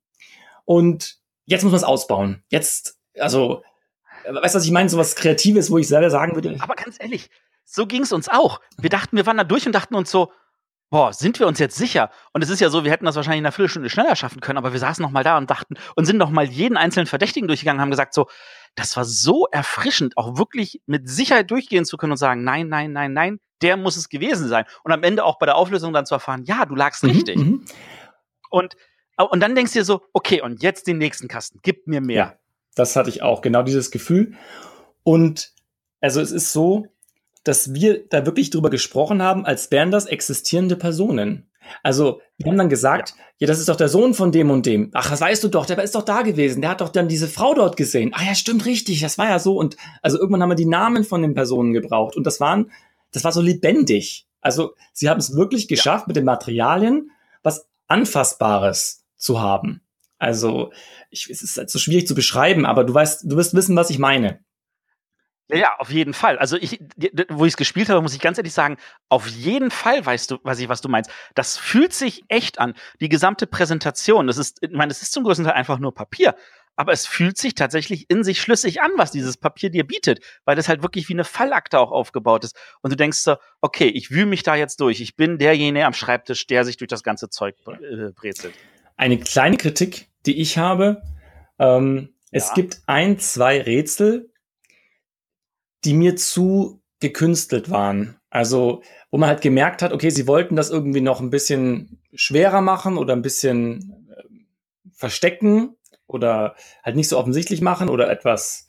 Und 0.65 1.19
jetzt 1.45 1.63
muss 1.63 1.73
man 1.73 1.79
es 1.79 1.85
ausbauen. 1.85 2.43
Jetzt, 2.51 2.99
also 3.19 3.63
Weißt 4.31 4.55
du, 4.55 4.59
was 4.59 4.65
ich 4.65 4.71
meine? 4.71 4.89
So 4.89 4.99
was 4.99 5.15
Kreatives, 5.15 5.71
wo 5.71 5.79
ich 5.79 5.89
selber 5.89 6.11
sagen 6.11 6.35
würde. 6.35 6.57
Aber 6.61 6.75
ganz 6.75 6.97
ehrlich, 7.01 7.31
so 7.65 7.87
ging 7.87 8.03
es 8.03 8.13
uns 8.13 8.29
auch. 8.29 8.61
Wir 8.79 8.91
dachten, 8.91 9.17
wir 9.17 9.27
waren 9.27 9.37
da 9.37 9.45
durch 9.45 9.67
und 9.67 9.73
dachten 9.73 9.95
uns 9.95 10.11
so, 10.11 10.33
boah, 10.91 11.13
sind 11.13 11.39
wir 11.39 11.47
uns 11.47 11.59
jetzt 11.59 11.77
sicher? 11.77 12.11
Und 12.33 12.43
es 12.43 12.51
ist 12.51 12.61
ja 12.61 12.71
so, 12.71 12.85
wir 12.85 12.91
hätten 12.91 13.05
das 13.05 13.17
wahrscheinlich 13.17 13.41
in 13.41 13.47
einer 13.47 13.53
Viertelstunde 13.53 13.91
schneller 13.91 14.17
schaffen 14.17 14.41
können, 14.41 14.59
aber 14.59 14.73
wir 14.73 14.81
saßen 14.81 15.03
noch 15.03 15.11
mal 15.11 15.25
da 15.25 15.37
und 15.37 15.51
dachten 15.51 15.75
und 15.97 16.07
sind 16.07 16.17
noch 16.17 16.31
mal 16.31 16.45
jeden 16.45 16.77
einzelnen 16.77 17.07
Verdächtigen 17.07 17.47
durchgegangen, 17.47 17.81
haben 17.81 17.91
gesagt 17.91 18.15
so, 18.15 18.27
das 18.75 18.97
war 18.97 19.05
so 19.05 19.47
erfrischend, 19.51 20.17
auch 20.17 20.39
wirklich 20.39 20.81
mit 20.87 21.09
Sicherheit 21.09 21.51
durchgehen 21.51 21.85
zu 21.85 21.97
können 21.97 22.13
und 22.13 22.19
sagen, 22.19 22.45
nein, 22.45 22.69
nein, 22.69 22.93
nein, 22.93 23.13
nein, 23.13 23.41
der 23.61 23.77
muss 23.77 23.97
es 23.97 24.09
gewesen 24.09 24.49
sein. 24.49 24.65
Und 24.83 24.93
am 24.93 25.03
Ende 25.03 25.25
auch 25.25 25.39
bei 25.39 25.47
der 25.47 25.57
Auflösung 25.57 25.93
dann 25.93 26.07
zu 26.07 26.15
erfahren, 26.15 26.45
ja, 26.45 26.65
du 26.65 26.75
lagst 26.75 27.03
mhm, 27.03 27.11
richtig. 27.11 27.37
Mhm. 27.37 27.65
Und, 28.51 28.77
und 29.19 29.41
dann 29.41 29.55
denkst 29.55 29.73
du 29.73 29.81
dir 29.81 29.85
so, 29.85 30.03
okay, 30.13 30.41
und 30.41 30.63
jetzt 30.63 30.87
den 30.87 30.99
nächsten 30.99 31.29
Kasten, 31.29 31.59
gib 31.63 31.87
mir 31.87 32.01
mehr. 32.01 32.17
Ja, 32.17 32.35
das 32.79 32.97
hatte 32.97 33.11
ich 33.11 33.23
auch, 33.23 33.43
genau 33.43 33.63
dieses 33.63 33.91
Gefühl. 33.91 34.35
Und 35.03 35.53
also 36.01 36.21
es 36.21 36.33
ist 36.33 36.53
so, 36.53 36.87
dass 37.45 37.73
wir 37.75 38.07
da 38.09 38.27
wirklich 38.27 38.51
drüber 38.51 38.71
gesprochen 38.71 39.23
haben, 39.23 39.47
als 39.47 39.71
wären 39.71 39.91
das 39.91 40.07
existierende 40.07 40.77
Personen. 40.77 41.51
Also, 41.83 42.21
wir 42.37 42.51
haben 42.51 42.59
dann 42.59 42.69
gesagt, 42.69 43.15
ja. 43.17 43.25
ja. 43.39 43.47
das 43.47 43.59
ist 43.59 43.69
doch 43.69 43.77
der 43.77 43.89
Sohn 43.89 44.15
von 44.15 44.33
dem 44.33 44.51
und 44.51 44.67
dem. 44.67 44.91
Ach, 44.95 45.11
das 45.11 45.21
weißt 45.21 45.45
du 45.45 45.49
doch, 45.49 45.67
der 45.67 45.83
ist 45.83 45.95
doch 45.95 46.05
da 46.05 46.23
gewesen. 46.23 46.61
Der 46.61 46.71
hat 46.71 46.81
doch 46.81 46.89
dann 46.89 47.09
diese 47.09 47.29
Frau 47.29 47.55
dort 47.55 47.77
gesehen. 47.77 48.13
Ah 48.15 48.25
ja, 48.25 48.35
stimmt 48.35 48.65
richtig, 48.65 49.01
das 49.01 49.19
war 49.19 49.29
ja 49.29 49.39
so. 49.39 49.57
Und 49.57 49.77
also 50.03 50.19
irgendwann 50.19 50.43
haben 50.43 50.51
wir 50.51 50.57
die 50.57 50.67
Namen 50.67 51.05
von 51.05 51.23
den 51.23 51.35
Personen 51.35 51.73
gebraucht. 51.73 52.17
Und 52.17 52.27
das 52.27 52.41
waren, 52.41 52.71
das 53.13 53.25
war 53.25 53.33
so 53.33 53.41
lebendig. 53.41 54.27
Also, 54.41 54.75
sie 54.93 55.09
haben 55.09 55.19
es 55.19 55.35
wirklich 55.35 55.69
geschafft, 55.69 56.05
ja. 56.05 56.09
mit 56.09 56.17
den 56.17 56.25
Materialien 56.25 57.11
was 57.43 57.69
Anfassbares 57.87 59.05
zu 59.17 59.41
haben. 59.41 59.83
Also, 60.19 60.73
ich, 61.11 61.29
es 61.31 61.43
ist 61.43 61.57
halt 61.57 61.71
so 61.71 61.79
schwierig 61.79 62.07
zu 62.07 62.15
beschreiben, 62.15 62.67
aber 62.67 62.85
du 62.85 62.93
weißt, 62.95 63.25
du 63.25 63.37
wirst 63.37 63.55
wissen, 63.55 63.77
was 63.77 63.91
ich 63.91 63.99
meine. 63.99 64.41
Ja, 65.51 65.77
auf 65.79 65.91
jeden 65.91 66.13
Fall. 66.13 66.39
Also 66.39 66.59
ich, 66.59 66.79
wo 67.31 67.47
ich 67.47 67.53
es 67.53 67.57
gespielt 67.57 67.89
habe, 67.89 68.03
muss 68.03 68.13
ich 68.13 68.21
ganz 68.21 68.37
ehrlich 68.37 68.53
sagen, 68.53 68.77
auf 69.09 69.27
jeden 69.27 69.71
Fall 69.71 70.05
weißt 70.05 70.31
du, 70.31 70.39
weiß 70.43 70.59
ich, 70.59 70.69
was 70.69 70.83
du 70.83 70.91
meinst. 70.91 71.11
Das 71.35 71.57
fühlt 71.57 71.95
sich 71.95 72.25
echt 72.29 72.59
an. 72.59 72.75
Die 73.01 73.09
gesamte 73.09 73.47
Präsentation, 73.47 74.27
das 74.27 74.37
ist, 74.37 74.59
ich 74.63 74.71
meine, 74.73 74.93
es 74.93 75.01
ist 75.01 75.13
zum 75.13 75.25
größten 75.25 75.47
Teil 75.47 75.55
einfach 75.55 75.79
nur 75.79 75.95
Papier. 75.95 76.35
Aber 76.77 76.93
es 76.93 77.07
fühlt 77.07 77.39
sich 77.39 77.55
tatsächlich 77.55 78.09
in 78.11 78.23
sich 78.23 78.41
schlüssig 78.41 78.83
an, 78.83 78.93
was 78.97 79.11
dieses 79.11 79.37
Papier 79.37 79.71
dir 79.71 79.85
bietet, 79.85 80.21
weil 80.45 80.55
das 80.55 80.69
halt 80.69 80.83
wirklich 80.83 81.09
wie 81.09 81.15
eine 81.15 81.25
Fallakte 81.25 81.81
auch 81.81 81.91
aufgebaut 81.91 82.45
ist. 82.45 82.55
Und 82.83 82.93
du 82.93 82.97
denkst 82.97 83.19
so, 83.19 83.37
okay, 83.61 83.89
ich 83.89 84.11
wühle 84.11 84.27
mich 84.27 84.43
da 84.43 84.55
jetzt 84.55 84.81
durch. 84.81 85.01
Ich 85.01 85.17
bin 85.17 85.39
derjenige 85.39 85.87
am 85.87 85.95
Schreibtisch, 85.95 86.47
der 86.47 86.65
sich 86.65 86.77
durch 86.77 86.89
das 86.89 87.03
ganze 87.03 87.31
Zeug 87.31 87.57
äh, 87.67 88.13
brezelt. 88.15 88.55
Eine 88.97 89.19
kleine 89.19 89.57
Kritik, 89.57 90.08
die 90.29 90.41
ich 90.41 90.59
habe. 90.59 91.03
Ähm, 91.59 92.11
ja. 92.31 92.39
Es 92.39 92.55
gibt 92.55 92.83
ein, 92.87 93.19
zwei 93.19 93.61
Rätsel, 93.61 94.31
die 95.85 95.95
mir 95.95 96.17
zu 96.17 96.81
gekünstelt 97.01 97.71
waren. 97.71 98.17
Also, 98.31 98.83
wo 99.11 99.19
man 99.19 99.29
halt 99.29 99.41
gemerkt 99.41 99.83
hat, 99.83 99.93
okay, 99.93 100.11
sie 100.11 100.27
wollten 100.27 100.55
das 100.55 100.71
irgendwie 100.71 101.01
noch 101.01 101.21
ein 101.21 101.31
bisschen 101.31 101.99
schwerer 102.15 102.61
machen 102.61 102.99
oder 102.99 103.15
ein 103.15 103.23
bisschen 103.23 104.07
äh, 104.11 104.23
verstecken 104.93 105.77
oder 106.07 106.55
halt 106.83 106.97
nicht 106.97 107.09
so 107.09 107.19
offensichtlich 107.19 107.61
machen 107.61 107.89
oder 107.89 108.11
etwas. 108.11 108.69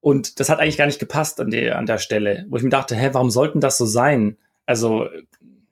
Und 0.00 0.38
das 0.38 0.48
hat 0.48 0.60
eigentlich 0.60 0.76
gar 0.76 0.86
nicht 0.86 1.00
gepasst 1.00 1.40
an 1.40 1.50
der, 1.50 1.78
an 1.78 1.86
der 1.86 1.98
Stelle, 1.98 2.46
wo 2.50 2.56
ich 2.56 2.62
mir 2.62 2.68
dachte, 2.68 2.94
hä, 2.94 3.10
warum 3.12 3.30
sollten 3.30 3.60
das 3.60 3.78
so 3.78 3.86
sein? 3.86 4.36
Also, 4.66 5.08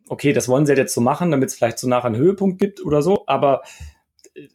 okay, 0.09 0.33
das 0.33 0.49
wollen 0.49 0.67
sie 0.67 0.75
jetzt 0.75 0.95
so 0.95 1.01
machen, 1.01 1.31
damit 1.31 1.51
es 1.51 1.55
vielleicht 1.55 1.79
so 1.79 1.89
nachher 1.89 2.07
einen 2.07 2.17
Höhepunkt 2.17 2.59
gibt 2.59 2.85
oder 2.85 3.03
so, 3.03 3.25
aber 3.27 3.63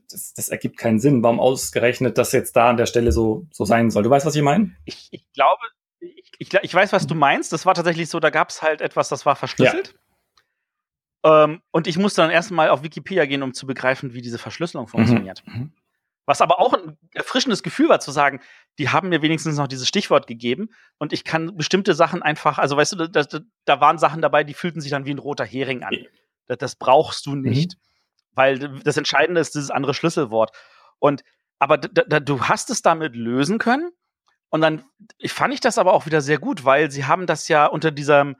das, 0.10 0.34
das 0.34 0.50
ergibt 0.50 0.78
keinen 0.78 1.00
Sinn. 1.00 1.24
Warum 1.24 1.40
ausgerechnet 1.40 2.18
das 2.18 2.32
jetzt 2.32 2.56
da 2.56 2.70
an 2.70 2.78
der 2.78 2.86
Stelle 2.86 3.12
so, 3.12 3.48
so 3.52 3.66
sein 3.66 3.92
soll? 3.92 4.04
Du 4.04 4.10
weißt, 4.10 4.26
was 4.26 4.36
ich 4.36 4.42
meine? 4.42 4.76
Ich, 4.86 5.10
ich 5.12 5.32
glaube, 5.34 5.62
ich, 6.00 6.54
ich 6.54 6.74
weiß, 6.74 6.94
was 6.94 7.08
du 7.08 7.16
meinst. 7.16 7.54
Das 7.54 7.66
war 7.66 7.74
tatsächlich 7.74 8.10
so, 8.10 8.20
da 8.20 8.30
gab 8.30 8.50
es 8.50 8.62
halt 8.62 8.82
etwas, 8.82 9.10
das 9.10 9.26
war 9.26 9.36
verschlüsselt. 9.36 9.96
Ja. 11.24 11.44
Ähm, 11.44 11.62
und 11.72 11.88
ich 11.88 11.98
musste 11.98 12.22
dann 12.22 12.32
erstmal 12.32 12.70
auf 12.70 12.84
Wikipedia 12.84 13.26
gehen, 13.26 13.44
um 13.44 13.54
zu 13.54 13.66
begreifen, 13.68 14.14
wie 14.14 14.22
diese 14.22 14.38
Verschlüsselung 14.38 14.86
mhm. 14.86 14.90
funktioniert. 14.90 15.44
Mhm. 15.46 15.74
Was 16.26 16.42
aber 16.42 16.60
auch 16.60 16.74
ein 16.74 16.98
erfrischendes 17.14 17.64
Gefühl 17.64 17.88
war, 17.88 18.02
zu 18.02 18.12
sagen, 18.12 18.42
die 18.80 18.90
haben 18.90 19.10
mir 19.10 19.22
wenigstens 19.22 19.58
noch 19.58 19.68
dieses 19.68 19.88
Stichwort 19.88 20.28
gegeben 20.28 20.70
und 20.98 21.14
ich 21.14 21.24
kann 21.24 21.56
bestimmte 21.56 21.94
Sachen 21.94 22.22
einfach, 22.22 22.58
also 22.58 22.76
weißt 22.76 23.00
du, 23.00 23.08
da, 23.08 23.24
da 23.64 23.82
waren 23.82 23.98
Sachen 23.98 24.22
dabei, 24.22 24.44
die 24.44 24.54
fühlten 24.54 24.82
sich 24.82 24.92
dann 24.92 25.06
wie 25.06 25.12
ein 25.12 25.20
roter 25.20 25.46
Hering 25.46 25.84
an. 25.84 25.96
Das, 26.46 26.58
das 26.58 26.76
brauchst 26.76 27.26
du 27.26 27.36
nicht, 27.36 27.76
mhm. 27.76 27.87
Weil 28.38 28.60
das 28.84 28.96
Entscheidende 28.98 29.42
ist 29.42 29.56
dieses 29.56 29.72
andere 29.72 29.94
Schlüsselwort. 29.94 30.52
Und 31.00 31.24
aber 31.60 31.78
du 31.78 32.42
hast 32.44 32.70
es 32.70 32.82
damit 32.82 33.16
lösen 33.16 33.58
können 33.58 33.92
und 34.50 34.62
dann 34.62 34.84
ich 35.18 35.34
fand 35.34 35.54
ich 35.54 35.60
das 35.60 35.78
aber 35.78 35.94
auch 35.94 36.06
wieder 36.06 36.22
sehr 36.22 36.38
gut, 36.40 36.66
weil 36.66 36.92
sie 36.92 37.06
haben 37.06 37.26
das 37.26 37.48
ja 37.48 37.66
unter 37.66 37.92
diesem, 37.92 38.38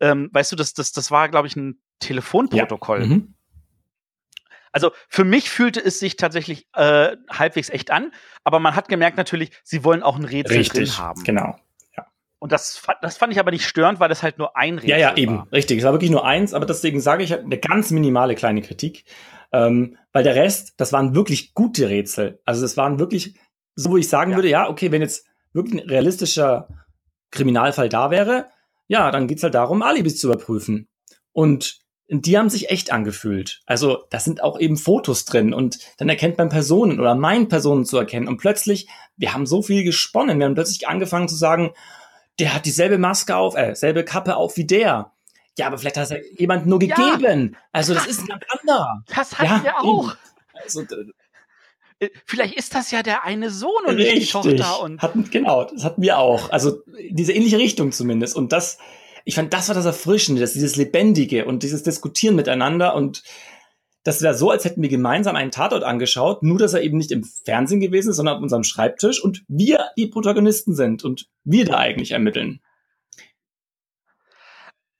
ähm, 0.00 0.30
weißt 0.32 0.52
du, 0.52 0.56
das, 0.56 0.74
das, 0.74 0.92
das 0.92 1.10
war, 1.10 1.28
glaube 1.28 1.48
ich, 1.48 1.56
ein 1.56 1.80
Telefonprotokoll. 1.98 3.00
Ja. 3.00 3.06
Mhm. 3.06 3.34
Also 4.70 4.92
für 5.08 5.24
mich 5.24 5.50
fühlte 5.50 5.80
es 5.80 5.98
sich 5.98 6.16
tatsächlich 6.16 6.68
äh, 6.74 7.16
halbwegs 7.30 7.70
echt 7.70 7.90
an, 7.90 8.12
aber 8.44 8.60
man 8.60 8.76
hat 8.76 8.88
gemerkt 8.88 9.16
natürlich, 9.16 9.50
sie 9.64 9.82
wollen 9.82 10.02
auch 10.02 10.16
ein 10.16 10.24
Rätsel 10.24 10.58
Richtig, 10.58 10.90
drin 10.90 10.98
haben. 10.98 11.24
Genau. 11.24 11.56
Ja. 11.96 12.06
Und 12.38 12.52
das, 12.52 12.80
das 13.00 13.16
fand 13.16 13.32
ich 13.32 13.40
aber 13.40 13.50
nicht 13.50 13.66
störend, 13.66 13.98
weil 13.98 14.08
das 14.08 14.22
halt 14.22 14.38
nur 14.38 14.56
ein 14.56 14.74
Rätsel 14.74 14.90
war. 14.90 14.98
Ja, 14.98 15.08
ja, 15.10 15.16
eben. 15.16 15.38
War. 15.38 15.52
Richtig. 15.52 15.78
Es 15.78 15.84
war 15.84 15.92
wirklich 15.92 16.10
nur 16.10 16.24
eins, 16.24 16.54
aber 16.54 16.66
deswegen 16.66 17.00
sage 17.00 17.24
ich 17.24 17.36
eine 17.36 17.58
ganz 17.58 17.90
minimale 17.90 18.34
kleine 18.34 18.62
Kritik. 18.62 19.04
Ähm, 19.52 19.96
weil 20.12 20.24
der 20.24 20.34
Rest, 20.34 20.74
das 20.76 20.92
waren 20.92 21.14
wirklich 21.14 21.54
gute 21.54 21.88
Rätsel. 21.88 22.40
Also 22.44 22.64
es 22.64 22.76
waren 22.76 22.98
wirklich, 22.98 23.38
so 23.74 23.90
wo 23.90 23.96
ich 23.96 24.08
sagen 24.08 24.32
ja. 24.32 24.36
würde, 24.36 24.48
ja, 24.48 24.68
okay, 24.68 24.92
wenn 24.92 25.02
jetzt 25.02 25.26
wirklich 25.52 25.82
ein 25.82 25.88
realistischer 25.88 26.68
Kriminalfall 27.30 27.88
da 27.88 28.10
wäre, 28.10 28.48
ja, 28.88 29.10
dann 29.10 29.26
geht's 29.26 29.42
halt 29.42 29.54
darum, 29.54 29.82
Alibis 29.82 30.18
zu 30.18 30.28
überprüfen. 30.28 30.88
Und 31.32 31.78
die 32.10 32.38
haben 32.38 32.48
sich 32.48 32.70
echt 32.70 32.90
angefühlt. 32.90 33.60
Also 33.66 34.04
da 34.10 34.18
sind 34.18 34.42
auch 34.42 34.58
eben 34.58 34.78
Fotos 34.78 35.26
drin 35.26 35.52
und 35.52 35.78
dann 35.98 36.08
erkennt 36.08 36.38
man 36.38 36.48
Personen 36.48 37.00
oder 37.00 37.14
meint 37.14 37.50
Personen 37.50 37.84
zu 37.84 37.98
erkennen. 37.98 38.28
Und 38.28 38.38
plötzlich, 38.38 38.88
wir 39.16 39.34
haben 39.34 39.46
so 39.46 39.60
viel 39.60 39.84
gesponnen, 39.84 40.38
wir 40.38 40.46
haben 40.46 40.54
plötzlich 40.54 40.88
angefangen 40.88 41.28
zu 41.28 41.36
sagen, 41.36 41.72
der 42.38 42.54
hat 42.54 42.64
dieselbe 42.64 42.98
Maske 42.98 43.36
auf, 43.36 43.56
äh, 43.56 43.74
selbe 43.74 44.04
Kappe 44.04 44.36
auf 44.36 44.56
wie 44.56 44.66
der. 44.66 45.12
Ja, 45.58 45.66
aber 45.66 45.78
vielleicht 45.78 45.96
hat 45.96 46.10
es 46.10 46.38
jemand 46.38 46.66
nur 46.66 46.78
gegeben. 46.78 47.52
Ja, 47.52 47.58
also 47.72 47.92
das 47.92 48.06
ist 48.06 48.20
ein 48.20 48.40
anderer. 48.60 49.02
Das 49.14 49.38
hatten 49.38 49.64
ja, 49.64 49.64
wir 49.64 49.80
auch. 49.80 50.16
Also, 50.54 50.82
äh, 52.00 52.10
vielleicht 52.24 52.54
ist 52.54 52.74
das 52.74 52.90
ja 52.92 53.02
der 53.02 53.24
eine 53.24 53.50
Sohn 53.50 53.84
und 53.86 53.96
Richtig. 53.96 54.14
nicht 54.14 54.44
die 54.44 54.56
Tochter. 54.56 54.82
Und 54.82 55.02
hatten, 55.02 55.28
genau, 55.30 55.64
das 55.64 55.82
hatten 55.82 56.00
wir 56.00 56.18
auch. 56.18 56.50
Also 56.50 56.82
diese 57.10 57.32
ähnliche 57.32 57.58
Richtung 57.58 57.90
zumindest. 57.90 58.36
Und 58.36 58.52
das, 58.52 58.78
ich 59.24 59.34
fand, 59.34 59.52
das 59.52 59.68
war 59.68 59.74
das 59.74 59.84
Erfrischende, 59.84 60.40
das, 60.40 60.52
dieses 60.52 60.76
Lebendige 60.76 61.44
und 61.44 61.64
dieses 61.64 61.82
Diskutieren 61.82 62.36
miteinander 62.36 62.94
und 62.94 63.24
das 64.04 64.22
wäre 64.22 64.34
so, 64.34 64.50
als 64.50 64.64
hätten 64.64 64.80
wir 64.80 64.88
gemeinsam 64.88 65.36
einen 65.36 65.50
Tatort 65.50 65.82
angeschaut, 65.82 66.42
nur 66.42 66.58
dass 66.58 66.72
er 66.72 66.82
eben 66.82 66.96
nicht 66.96 67.10
im 67.10 67.24
Fernsehen 67.24 67.80
gewesen 67.80 68.10
ist, 68.10 68.16
sondern 68.16 68.36
auf 68.36 68.42
unserem 68.42 68.62
Schreibtisch 68.62 69.22
und 69.22 69.44
wir 69.48 69.86
die 69.98 70.06
Protagonisten 70.06 70.74
sind 70.74 71.04
und 71.04 71.26
wir 71.44 71.66
da 71.66 71.76
eigentlich 71.76 72.12
ermitteln. 72.12 72.60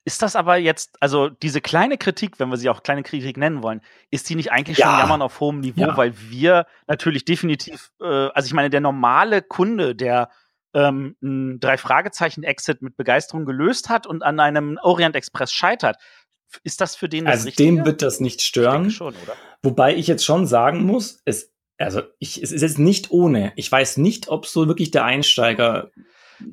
Ist 0.09 0.23
das 0.23 0.37
aber 0.37 0.57
jetzt, 0.57 0.97
also 1.01 1.29
diese 1.29 1.61
kleine 1.61 1.99
Kritik, 1.99 2.41
wenn 2.41 2.49
wir 2.49 2.57
sie 2.57 2.71
auch 2.71 2.83
kleine 2.83 3.03
Kritik 3.03 3.37
nennen 3.37 3.63
wollen, 3.63 3.83
ist 4.11 4.31
die 4.31 4.37
nicht 4.37 4.51
eigentlich 4.51 4.79
ja. 4.79 4.87
schon 4.87 4.99
jammern 5.01 5.21
auf 5.21 5.39
hohem 5.39 5.61
Niveau, 5.61 5.83
ja. 5.83 5.97
weil 5.99 6.15
wir 6.31 6.67
natürlich 6.87 7.27
definitiv, 7.27 7.93
äh, 8.01 8.07
also 8.07 8.47
ich 8.47 8.55
meine, 8.55 8.71
der 8.71 8.81
normale 8.81 9.43
Kunde, 9.43 9.95
der 9.95 10.31
ähm, 10.73 11.15
ein 11.23 11.61
Drei-Fragezeichen-Exit 11.61 12.81
mit 12.81 12.97
Begeisterung 12.97 13.45
gelöst 13.45 13.91
hat 13.91 14.07
und 14.07 14.23
an 14.23 14.41
einem 14.41 14.79
Orient 14.83 15.15
Express 15.15 15.53
scheitert, 15.53 15.99
ist 16.65 16.81
das 16.81 16.97
für 16.97 17.11
den 17.11 17.27
das 17.27 17.45
Also 17.45 17.51
dem 17.51 17.85
wird 17.85 18.01
das 18.01 18.19
nicht 18.19 18.41
stören. 18.41 18.91
Schon, 18.91 19.15
Wobei 19.63 19.95
ich 19.95 20.07
jetzt 20.07 20.25
schon 20.25 20.47
sagen 20.47 20.85
muss, 20.85 21.21
es, 21.27 21.53
also 21.77 22.01
ich, 22.19 22.43
es 22.43 22.51
ist 22.51 22.63
jetzt 22.63 22.79
nicht 22.79 23.11
ohne. 23.11 23.53
Ich 23.57 23.71
weiß 23.71 23.99
nicht, 23.99 24.29
ob 24.29 24.47
so 24.47 24.69
wirklich 24.69 24.91
der 24.91 25.05
Einsteiger. 25.05 25.91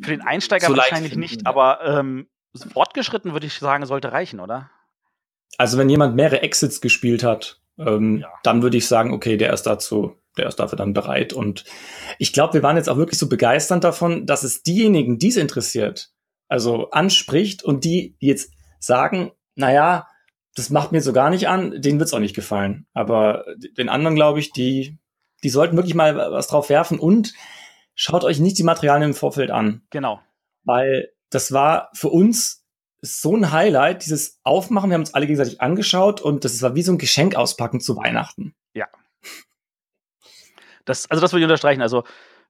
Für 0.02 0.12
den 0.12 0.24
Einsteiger 0.24 0.68
so 0.68 0.76
wahrscheinlich 0.76 1.16
nicht, 1.16 1.48
aber 1.48 1.80
ähm, 1.86 2.28
fortgeschritten 2.72 3.34
würde 3.34 3.48
ich 3.48 3.54
sagen, 3.54 3.86
sollte 3.86 4.12
reichen, 4.12 4.40
oder? 4.40 4.70
Also 5.58 5.78
wenn 5.78 5.90
jemand 5.90 6.16
mehrere 6.16 6.42
Exits 6.42 6.82
gespielt 6.82 7.24
hat, 7.24 7.62
ähm, 7.78 8.20
ja. 8.20 8.30
dann 8.44 8.62
würde 8.62 8.78
ich 8.78 8.88
sagen, 8.88 9.14
okay, 9.14 9.38
der 9.38 9.54
ist 9.54 9.64
dazu, 9.64 10.16
der 10.38 10.48
ist 10.48 10.58
dafür 10.58 10.78
dann 10.78 10.94
bereit. 10.94 11.34
Und 11.34 11.66
ich 12.20 12.34
glaube, 12.34 12.56
wir 12.56 12.64
waren 12.64 12.78
jetzt 12.78 12.90
auch 12.90 12.98
wirklich 12.98 13.20
so 13.20 13.30
begeistert 13.30 13.84
davon, 13.84 14.26
dass 14.26 14.44
es 14.44 14.64
diejenigen, 14.64 15.18
die 15.20 15.30
es 15.30 15.38
interessiert, 15.38 16.12
also 16.48 16.92
anspricht 16.92 17.64
und 17.64 17.84
die, 17.84 18.16
jetzt 18.20 18.52
sagen, 18.80 19.32
naja, 19.56 20.08
das 20.56 20.70
macht 20.70 20.92
mir 20.92 21.02
so 21.02 21.12
gar 21.12 21.30
nicht 21.30 21.48
an, 21.48 21.82
denen 21.82 22.00
wird 22.00 22.08
es 22.08 22.14
auch 22.14 22.20
nicht 22.20 22.36
gefallen. 22.36 22.88
Aber 22.94 23.46
den 23.78 23.90
anderen, 23.90 24.16
glaube 24.16 24.40
ich, 24.40 24.52
die, 24.52 24.98
die 25.44 25.50
sollten 25.50 25.76
wirklich 25.76 25.96
mal 25.96 26.16
was 26.16 26.48
drauf 26.48 26.70
werfen 26.70 27.00
und 27.00 27.34
schaut 27.94 28.24
euch 28.24 28.40
nicht 28.40 28.58
die 28.58 28.64
Materialien 28.64 29.10
im 29.10 29.16
Vorfeld 29.16 29.52
an. 29.52 29.82
Genau. 29.90 30.22
Weil 30.64 31.10
das 31.36 31.52
war 31.52 31.90
für 31.94 32.10
uns 32.10 32.66
so 33.02 33.36
ein 33.36 33.52
Highlight, 33.52 34.06
dieses 34.06 34.40
Aufmachen. 34.44 34.90
Wir 34.90 34.96
haben 34.96 35.02
uns 35.02 35.14
alle 35.14 35.28
gegenseitig 35.28 35.62
angeschaut 35.62 36.22
und 36.22 36.46
das 36.46 36.62
war 36.62 36.76
wie 36.76 36.82
so 36.82 36.94
ein 36.94 36.98
Geschenk 36.98 37.36
auspacken 37.36 37.82
zu 37.82 37.98
Weihnachten. 37.98 38.56
Ja. 38.74 38.88
Das, 40.86 41.12
also 41.12 41.22
das 41.22 41.34
würde 41.34 41.42
ich 41.42 41.46
unterstreichen. 41.46 41.82
Also 41.82 42.04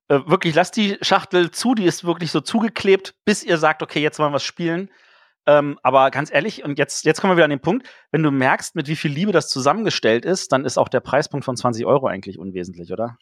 äh, 0.07 0.19
wirklich, 0.27 0.53
lasst 0.53 0.77
die 0.77 0.97
Schachtel 1.01 1.49
zu, 1.49 1.73
die 1.73 1.85
ist 1.85 2.03
wirklich 2.03 2.31
so 2.31 2.41
zugeklebt, 2.41 3.15
bis 3.25 3.43
ihr 3.43 3.57
sagt, 3.57 3.81
okay, 3.81 4.01
jetzt 4.01 4.19
wollen 4.19 4.31
wir 4.31 4.35
was 4.35 4.43
spielen. 4.43 4.91
Ähm, 5.47 5.79
aber 5.81 6.11
ganz 6.11 6.31
ehrlich, 6.31 6.63
und 6.63 6.77
jetzt, 6.77 7.05
jetzt 7.05 7.21
kommen 7.21 7.31
wir 7.31 7.37
wieder 7.37 7.45
an 7.45 7.49
den 7.49 7.61
Punkt, 7.61 7.87
wenn 8.11 8.21
du 8.21 8.29
merkst, 8.29 8.75
mit 8.75 8.87
wie 8.87 8.95
viel 8.95 9.11
Liebe 9.11 9.31
das 9.31 9.49
zusammengestellt 9.49 10.25
ist, 10.25 10.51
dann 10.51 10.63
ist 10.63 10.77
auch 10.77 10.89
der 10.89 10.99
Preispunkt 10.99 11.45
von 11.45 11.57
20 11.57 11.85
Euro 11.85 12.07
eigentlich 12.07 12.37
unwesentlich, 12.37 12.91
oder? 12.91 13.17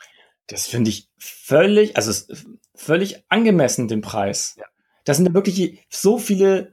Das 0.47 0.67
finde 0.67 0.89
ich 0.89 1.09
völlig, 1.17 1.95
also 1.95 2.33
völlig 2.75 3.23
angemessen, 3.29 3.87
den 3.87 4.01
Preis. 4.01 4.55
Ja. 4.57 4.65
Das 5.03 5.17
sind 5.17 5.33
wirklich 5.33 5.85
so 5.89 6.17
viele 6.17 6.71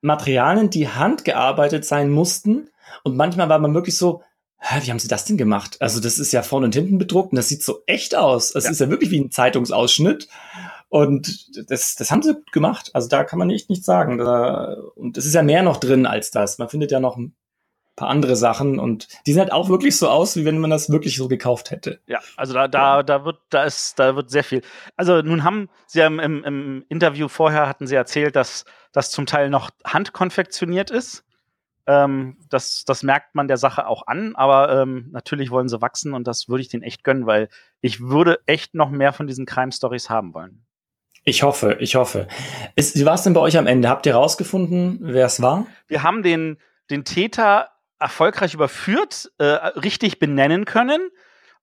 Materialien, 0.00 0.70
die 0.70 0.88
handgearbeitet 0.88 1.84
sein 1.84 2.10
mussten. 2.10 2.70
Und 3.04 3.16
manchmal 3.16 3.48
war 3.48 3.58
man 3.58 3.74
wirklich 3.74 3.96
so, 3.96 4.22
Hä, 4.64 4.78
wie 4.84 4.90
haben 4.90 5.00
sie 5.00 5.08
das 5.08 5.24
denn 5.24 5.36
gemacht? 5.36 5.76
Also 5.80 5.98
das 5.98 6.20
ist 6.20 6.30
ja 6.30 6.44
vorne 6.44 6.66
und 6.66 6.74
hinten 6.74 6.96
bedruckt 6.96 7.32
und 7.32 7.36
das 7.36 7.48
sieht 7.48 7.64
so 7.64 7.82
echt 7.86 8.14
aus. 8.14 8.54
Es 8.54 8.64
ja. 8.64 8.70
ist 8.70 8.80
ja 8.80 8.88
wirklich 8.90 9.10
wie 9.10 9.18
ein 9.18 9.32
Zeitungsausschnitt. 9.32 10.28
Und 10.88 11.50
das, 11.68 11.96
das 11.96 12.10
haben 12.12 12.22
sie 12.22 12.34
gut 12.34 12.52
gemacht. 12.52 12.90
Also 12.92 13.08
da 13.08 13.24
kann 13.24 13.40
man 13.40 13.50
echt 13.50 13.70
nichts 13.70 13.86
sagen. 13.86 14.18
Da, 14.18 14.76
und 14.94 15.18
es 15.18 15.26
ist 15.26 15.34
ja 15.34 15.42
mehr 15.42 15.64
noch 15.64 15.78
drin 15.78 16.06
als 16.06 16.30
das. 16.30 16.58
Man 16.58 16.68
findet 16.68 16.92
ja 16.92 17.00
noch 17.00 17.16
ein 17.16 17.34
paar 17.96 18.08
andere 18.08 18.36
Sachen 18.36 18.78
und 18.78 19.08
die 19.26 19.32
sehen 19.32 19.40
halt 19.40 19.52
auch 19.52 19.68
wirklich 19.68 19.98
so 19.98 20.08
aus, 20.08 20.36
wie 20.36 20.44
wenn 20.44 20.58
man 20.58 20.70
das 20.70 20.90
wirklich 20.90 21.16
so 21.16 21.28
gekauft 21.28 21.70
hätte. 21.70 22.00
Ja, 22.06 22.20
also 22.36 22.54
da, 22.54 22.66
da, 22.68 23.02
da 23.02 23.24
wird, 23.24 23.38
da 23.50 23.64
ist, 23.64 23.98
da 23.98 24.16
wird 24.16 24.30
sehr 24.30 24.44
viel. 24.44 24.62
Also 24.96 25.20
nun 25.20 25.44
haben 25.44 25.68
sie 25.86 25.98
ja 25.98 26.06
im, 26.06 26.18
im 26.18 26.84
Interview 26.88 27.28
vorher 27.28 27.68
hatten 27.68 27.86
sie 27.86 27.94
erzählt, 27.94 28.34
dass 28.34 28.64
das 28.92 29.10
zum 29.10 29.26
Teil 29.26 29.50
noch 29.50 29.70
handkonfektioniert 29.84 30.90
ist. 30.90 31.24
Ähm, 31.86 32.38
das, 32.48 32.84
das 32.84 33.02
merkt 33.02 33.34
man 33.34 33.48
der 33.48 33.56
Sache 33.56 33.86
auch 33.86 34.06
an, 34.06 34.36
aber 34.36 34.82
ähm, 34.82 35.08
natürlich 35.12 35.50
wollen 35.50 35.68
sie 35.68 35.82
wachsen 35.82 36.14
und 36.14 36.26
das 36.26 36.48
würde 36.48 36.62
ich 36.62 36.68
denen 36.68 36.84
echt 36.84 37.04
gönnen, 37.04 37.26
weil 37.26 37.48
ich 37.80 38.00
würde 38.00 38.38
echt 38.46 38.74
noch 38.74 38.90
mehr 38.90 39.12
von 39.12 39.26
diesen 39.26 39.46
Crime-Stories 39.46 40.08
haben 40.08 40.32
wollen. 40.32 40.64
Ich 41.24 41.42
hoffe, 41.42 41.76
ich 41.80 41.94
hoffe. 41.94 42.26
Ist, 42.74 42.96
wie 42.96 43.04
war 43.04 43.14
es 43.14 43.22
denn 43.22 43.34
bei 43.34 43.40
euch 43.40 43.58
am 43.58 43.66
Ende? 43.66 43.88
Habt 43.88 44.06
ihr 44.06 44.14
rausgefunden, 44.14 44.98
wer 45.02 45.26
es 45.26 45.42
war? 45.42 45.66
Wir 45.86 46.02
haben 46.02 46.22
den, 46.22 46.58
den 46.90 47.04
Täter 47.04 47.71
erfolgreich 48.02 48.54
überführt, 48.54 49.32
äh, 49.38 49.44
richtig 49.44 50.18
benennen 50.18 50.64
können. 50.64 51.10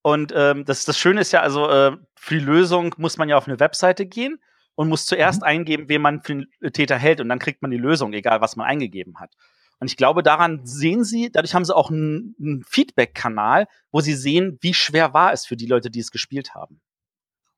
Und 0.02 0.34
ähm, 0.36 0.66
das, 0.66 0.86
das 0.86 0.98
Schöne 0.98 1.22
ist 1.22 1.32
ja, 1.32 1.42
also 1.42 1.70
äh, 1.70 1.98
für 2.16 2.36
die 2.36 2.46
Lösung 2.46 2.96
muss 2.98 3.18
man 3.18 3.30
ja 3.30 3.38
auf 3.38 3.48
eine 3.48 3.60
Webseite 3.60 4.06
gehen 4.06 4.40
und 4.76 4.88
muss 4.88 5.06
zuerst 5.06 5.42
mhm. 5.42 5.48
eingeben, 5.48 5.90
wen 5.90 6.02
man 6.02 6.22
für 6.22 6.36
den 6.36 6.74
Täter 6.74 6.98
hält. 6.98 7.20
Und 7.20 7.30
dann 7.30 7.40
kriegt 7.40 7.62
man 7.62 7.72
die 7.72 7.78
Lösung, 7.78 8.14
egal 8.14 8.42
was 8.42 8.56
man 8.56 8.66
eingegeben 8.66 9.20
hat. 9.20 9.34
Und 9.80 9.90
ich 9.90 9.98
glaube, 9.98 10.24
daran 10.24 10.66
sehen 10.66 11.04
sie, 11.04 11.32
dadurch 11.32 11.54
haben 11.54 11.66
sie 11.66 11.76
auch 11.76 11.90
einen, 11.90 12.36
einen 12.40 12.64
Feedback-Kanal, 12.64 13.68
wo 13.92 14.02
sie 14.02 14.14
sehen, 14.14 14.58
wie 14.62 14.74
schwer 14.74 15.14
war 15.14 15.32
es 15.32 15.46
für 15.46 15.56
die 15.56 15.68
Leute, 15.68 15.90
die 15.90 16.00
es 16.00 16.12
gespielt 16.12 16.54
haben. 16.54 16.82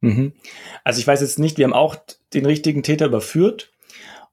Mhm. 0.01 0.33
Also 0.83 0.99
ich 0.99 1.07
weiß 1.07 1.21
jetzt 1.21 1.39
nicht, 1.39 1.57
wir 1.57 1.65
haben 1.65 1.73
auch 1.73 1.95
den 2.33 2.45
richtigen 2.45 2.83
Täter 2.83 3.07
überführt 3.07 3.71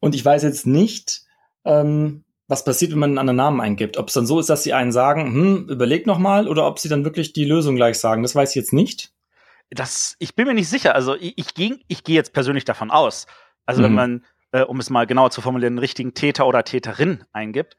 und 0.01 0.14
ich 0.14 0.24
weiß 0.24 0.42
jetzt 0.42 0.66
nicht, 0.66 1.22
ähm, 1.64 2.24
was 2.49 2.64
passiert, 2.64 2.92
wenn 2.92 2.99
man 2.99 3.11
einen 3.11 3.18
anderen 3.18 3.36
Namen 3.36 3.61
eingibt. 3.61 3.99
Ob 3.99 4.09
es 4.09 4.14
dann 4.14 4.26
so 4.26 4.40
ist, 4.40 4.49
dass 4.49 4.62
sie 4.62 4.72
einen 4.72 4.90
sagen, 4.90 5.32
hm, 5.32 5.68
überleg 5.68 6.07
noch 6.07 6.18
mal, 6.18 6.49
oder 6.49 6.66
ob 6.66 6.78
sie 6.78 6.88
dann 6.88 7.05
wirklich 7.05 7.34
die 7.34 7.44
Lösung 7.44 7.76
gleich 7.76 7.99
sagen. 7.99 8.22
Das 8.22 8.34
weiß 8.34 8.51
ich 8.51 8.57
jetzt 8.57 8.72
nicht. 8.72 9.12
Das, 9.70 10.16
ich 10.18 10.34
bin 10.34 10.46
mir 10.46 10.55
nicht 10.55 10.70
sicher. 10.70 10.94
Also 10.94 11.14
ich, 11.14 11.36
ich 11.36 11.55
gehe 11.55 11.78
ich 11.88 12.05
geh 12.05 12.14
jetzt 12.14 12.32
persönlich 12.32 12.64
davon 12.64 12.90
aus. 12.90 13.26
Also 13.66 13.82
mhm. 13.82 13.84
wenn 13.84 13.94
man, 13.94 14.24
äh, 14.53 14.62
um 14.62 14.80
es 14.80 14.88
mal 14.88 15.07
genauer 15.07 15.30
zu 15.30 15.42
formulieren, 15.42 15.74
einen 15.74 15.78
richtigen 15.78 16.14
Täter 16.14 16.46
oder 16.46 16.64
Täterin 16.64 17.22
eingibt, 17.32 17.76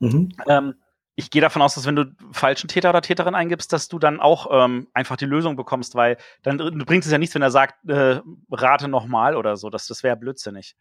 mhm. 0.00 0.28
ähm, 0.46 0.74
ich 1.16 1.30
gehe 1.30 1.40
davon 1.40 1.62
aus, 1.62 1.76
dass 1.76 1.86
wenn 1.86 1.96
du 1.96 2.06
falschen 2.32 2.68
Täter 2.68 2.90
oder 2.90 3.00
Täterin 3.00 3.34
eingibst, 3.34 3.72
dass 3.72 3.88
du 3.88 3.98
dann 3.98 4.20
auch 4.20 4.48
ähm, 4.50 4.88
einfach 4.92 5.16
die 5.16 5.26
Lösung 5.26 5.56
bekommst, 5.56 5.94
weil 5.94 6.18
dann 6.42 6.58
bringt 6.84 7.04
es 7.04 7.10
ja 7.10 7.18
nichts, 7.18 7.34
wenn 7.34 7.42
er 7.42 7.52
sagt, 7.52 7.88
äh, 7.88 8.20
rate 8.50 8.88
nochmal 8.88 9.36
oder 9.36 9.56
so. 9.56 9.70
Das, 9.70 9.86
das 9.86 10.02
wäre 10.02 10.16
blödsinnig. 10.16 10.74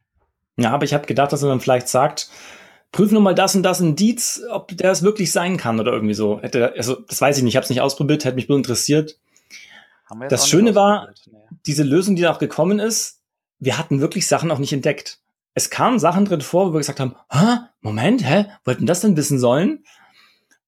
Ja, 0.57 0.71
aber 0.71 0.85
ich 0.85 0.93
habe 0.93 1.05
gedacht, 1.05 1.31
dass 1.31 1.43
er 1.43 1.49
dann 1.49 1.61
vielleicht 1.61 1.87
sagt, 1.87 2.29
prüf 2.93 3.11
nur 3.11 3.19
mal 3.19 3.35
das 3.35 3.55
und 3.55 3.63
das 3.63 3.81
Indiz, 3.81 4.41
ob 4.49 4.69
der 4.77 4.91
es 4.91 5.03
wirklich 5.03 5.33
sein 5.33 5.57
kann 5.57 5.81
oder 5.81 5.91
irgendwie 5.91 6.13
so. 6.13 6.39
Hätte, 6.39 6.73
also 6.77 6.95
das 6.95 7.19
weiß 7.19 7.37
ich 7.37 7.43
nicht, 7.43 7.51
ich 7.53 7.55
habe 7.57 7.65
es 7.65 7.69
nicht 7.69 7.81
ausprobiert, 7.81 8.23
hätte 8.23 8.37
mich 8.37 8.47
nur 8.47 8.57
interessiert. 8.57 9.19
Das 10.29 10.47
Schöne 10.47 10.75
war, 10.75 11.09
nee. 11.25 11.37
diese 11.65 11.83
Lösung, 11.83 12.15
die 12.15 12.21
da 12.21 12.31
auch 12.31 12.39
gekommen 12.39 12.79
ist, 12.79 13.19
wir 13.59 13.77
hatten 13.77 13.99
wirklich 13.99 14.27
Sachen 14.27 14.51
auch 14.51 14.59
nicht 14.59 14.71
entdeckt. 14.71 15.19
Es 15.55 15.69
kamen 15.69 15.99
Sachen 15.99 16.23
drin 16.23 16.41
vor, 16.41 16.69
wo 16.69 16.73
wir 16.73 16.79
gesagt 16.79 16.99
haben, 16.99 17.15
hä, 17.29 17.57
Moment, 17.81 18.23
hä, 18.23 18.45
wollten 18.63 18.85
das 18.85 19.01
denn 19.01 19.17
wissen 19.17 19.39
sollen? 19.39 19.83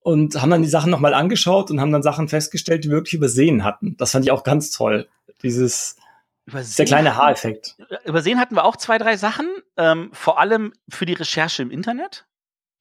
und 0.05 0.39
haben 0.39 0.51
dann 0.51 0.61
die 0.61 0.67
Sachen 0.67 0.91
nochmal 0.91 1.15
angeschaut 1.15 1.71
und 1.71 1.81
haben 1.81 1.91
dann 1.91 2.03
Sachen 2.03 2.27
festgestellt, 2.27 2.83
die 2.83 2.89
wir 2.89 2.97
wirklich 2.97 3.15
übersehen 3.15 3.63
hatten. 3.63 3.97
Das 3.97 4.11
fand 4.11 4.23
ich 4.23 4.29
auch 4.29 4.43
ganz 4.43 4.69
toll. 4.69 5.07
Dieses 5.41 5.95
übersehen 6.45 6.75
der 6.77 6.85
kleine 6.85 7.15
Haareffekt. 7.15 7.77
Übersehen 8.05 8.39
hatten 8.39 8.55
wir 8.55 8.65
auch 8.65 8.75
zwei, 8.75 8.97
drei 8.97 9.17
Sachen, 9.17 9.47
ähm, 9.77 10.09
vor 10.13 10.39
allem 10.39 10.73
für 10.89 11.05
die 11.05 11.13
Recherche 11.13 11.61
im 11.61 11.71
Internet. 11.71 12.25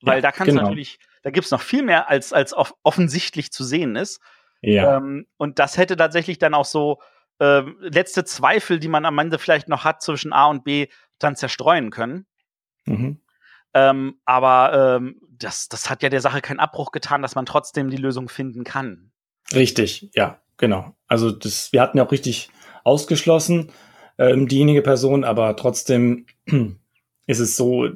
Weil 0.02 0.16
ja, 0.16 0.22
da 0.22 0.32
kannst 0.32 0.50
genau. 0.50 0.62
natürlich, 0.62 0.98
da 1.22 1.30
gibt's 1.30 1.50
noch 1.50 1.62
viel 1.62 1.82
mehr, 1.82 2.10
als, 2.10 2.32
als 2.32 2.54
offensichtlich 2.82 3.52
zu 3.52 3.64
sehen 3.64 3.96
ist. 3.96 4.20
Ja. 4.60 4.96
Ähm, 4.96 5.26
und 5.36 5.58
das 5.58 5.78
hätte 5.78 5.96
tatsächlich 5.96 6.38
dann 6.38 6.54
auch 6.54 6.64
so 6.64 7.00
ähm, 7.40 7.76
letzte 7.80 8.24
Zweifel, 8.24 8.78
die 8.78 8.88
man 8.88 9.04
am 9.04 9.18
Ende 9.18 9.38
vielleicht 9.38 9.68
noch 9.68 9.84
hat 9.84 10.02
zwischen 10.02 10.32
A 10.32 10.46
und 10.46 10.64
B, 10.64 10.88
dann 11.18 11.36
zerstreuen 11.36 11.90
können. 11.90 12.26
Mhm. 12.84 13.20
Ähm, 13.72 14.20
aber 14.24 14.98
ähm, 14.98 15.20
das, 15.30 15.68
das 15.68 15.90
hat 15.90 16.02
ja 16.02 16.08
der 16.08 16.20
Sache 16.20 16.40
keinen 16.40 16.60
Abbruch 16.60 16.92
getan, 16.92 17.22
dass 17.22 17.34
man 17.34 17.46
trotzdem 17.46 17.90
die 17.90 17.96
Lösung 17.96 18.28
finden 18.28 18.64
kann. 18.64 19.10
Richtig, 19.52 20.10
ja, 20.14 20.40
genau. 20.56 20.96
Also 21.06 21.30
das, 21.30 21.72
wir 21.72 21.80
hatten 21.80 21.98
ja 21.98 22.04
auch 22.04 22.12
richtig 22.12 22.50
ausgeschlossen, 22.84 23.70
ähm, 24.18 24.46
diejenige 24.46 24.82
Person, 24.82 25.24
aber 25.24 25.56
trotzdem 25.56 26.26
ist 27.26 27.40
es 27.40 27.56
so, 27.56 27.88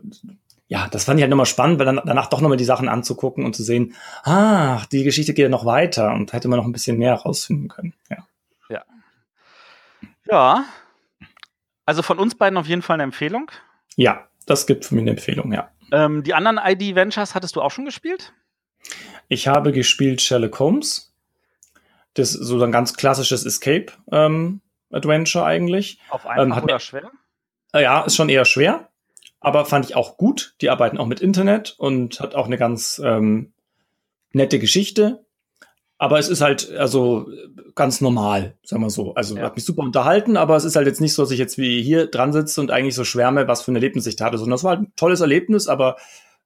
ja, 0.67 0.89
das 0.89 1.05
fand 1.05 1.19
ich 1.19 1.23
halt 1.23 1.31
nochmal 1.31 1.47
spannend, 1.47 1.79
weil 1.79 1.87
dann 1.87 2.01
danach 2.05 2.29
doch 2.29 2.41
nochmal 2.41 2.59
die 2.59 2.65
Sachen 2.65 2.89
anzugucken 2.89 3.45
und 3.45 3.55
zu 3.55 3.63
sehen, 3.63 3.95
ah, 4.25 4.83
die 4.93 5.05
Geschichte 5.05 5.33
geht 5.33 5.45
ja 5.45 5.49
noch 5.49 5.65
weiter 5.65 6.13
und 6.13 6.33
hätte 6.33 6.49
man 6.49 6.59
noch 6.59 6.67
ein 6.67 6.73
bisschen 6.73 6.99
mehr 6.99 7.17
herausfinden 7.17 7.69
können. 7.69 7.95
Ja. 8.11 8.27
Ja. 8.69 8.85
Ja. 10.27 10.65
Also 11.87 12.03
von 12.03 12.19
uns 12.19 12.35
beiden 12.35 12.59
auf 12.59 12.67
jeden 12.67 12.83
Fall 12.83 12.95
eine 12.95 13.05
Empfehlung. 13.05 13.51
Ja, 13.97 14.29
das 14.45 14.67
gibt 14.67 14.85
für 14.85 14.95
mich 14.95 15.03
eine 15.03 15.13
Empfehlung, 15.13 15.53
ja. 15.53 15.71
Ähm, 15.91 16.23
die 16.23 16.35
anderen 16.35 16.59
ID 16.63 16.95
Ventures 16.95 17.35
hattest 17.35 17.57
du 17.57 17.63
auch 17.63 17.71
schon 17.71 17.87
gespielt? 17.87 18.35
Ich 19.29 19.49
habe 19.49 19.73
gespielt 19.73 20.21
Sherlock 20.21 20.59
Holmes. 20.59 21.15
Das 22.13 22.35
ist 22.35 22.47
so 22.47 22.63
ein 22.63 22.73
ganz 22.73 22.95
klassisches 22.95 23.47
Escape 23.47 23.87
ähm, 24.13 24.61
Adventure 24.91 25.45
eigentlich. 25.45 25.99
Auf 26.11 26.27
einfach 26.27 26.59
ähm, 26.59 26.65
oder 26.65 26.81
schwer? 26.81 27.11
Äh, 27.73 27.83
ja, 27.83 28.03
ist 28.03 28.17
schon 28.17 28.29
eher 28.29 28.45
schwer, 28.45 28.89
aber 29.41 29.65
fand 29.65 29.85
ich 29.85 29.97
auch 29.97 30.17
gut. 30.17 30.55
Die 30.61 30.71
arbeiten 30.71 30.99
auch 30.99 31.07
mit 31.07 31.21
Internet 31.21 31.75
und 31.79 32.21
hat 32.21 32.35
auch 32.35 32.47
eine 32.47 32.59
ganz 32.59 33.01
ähm, 33.05 33.53
nette 34.33 34.59
Geschichte. 34.59 35.25
Aber 36.01 36.19
es 36.19 36.29
ist 36.29 36.41
halt 36.41 36.73
also 36.77 37.29
ganz 37.75 38.01
normal, 38.01 38.57
sagen 38.63 38.83
wir 38.83 38.91
so. 38.91 39.15
Also 39.15 39.37
ja. 39.37 39.43
hat 39.43 39.57
mich 39.57 39.65
super 39.65 39.83
unterhalten, 39.83 40.37
aber 40.37 40.55
es 40.57 40.65
ist 40.65 40.77
halt 40.77 40.87
jetzt 40.87 41.01
nicht 41.01 41.13
so, 41.13 41.23
dass 41.23 41.33
ich 41.33 41.41
jetzt 41.41 41.59
wie 41.59 41.83
hier 41.83 42.07
dran 42.07 42.33
sitze 42.33 42.61
und 42.61 42.71
eigentlich 42.71 42.95
so 42.95 43.03
schwärme, 43.03 43.49
was 43.49 43.63
für 43.63 43.73
ein 43.73 43.77
Erlebnis 43.77 44.07
ich 44.07 44.15
da 44.15 44.27
hatte, 44.27 44.39
sondern 44.39 44.53
das 44.53 44.65
war 44.65 44.77
halt 44.77 44.83
ein 44.83 44.93
tolles 44.95 45.21
Erlebnis, 45.21 45.67
aber 45.67 45.97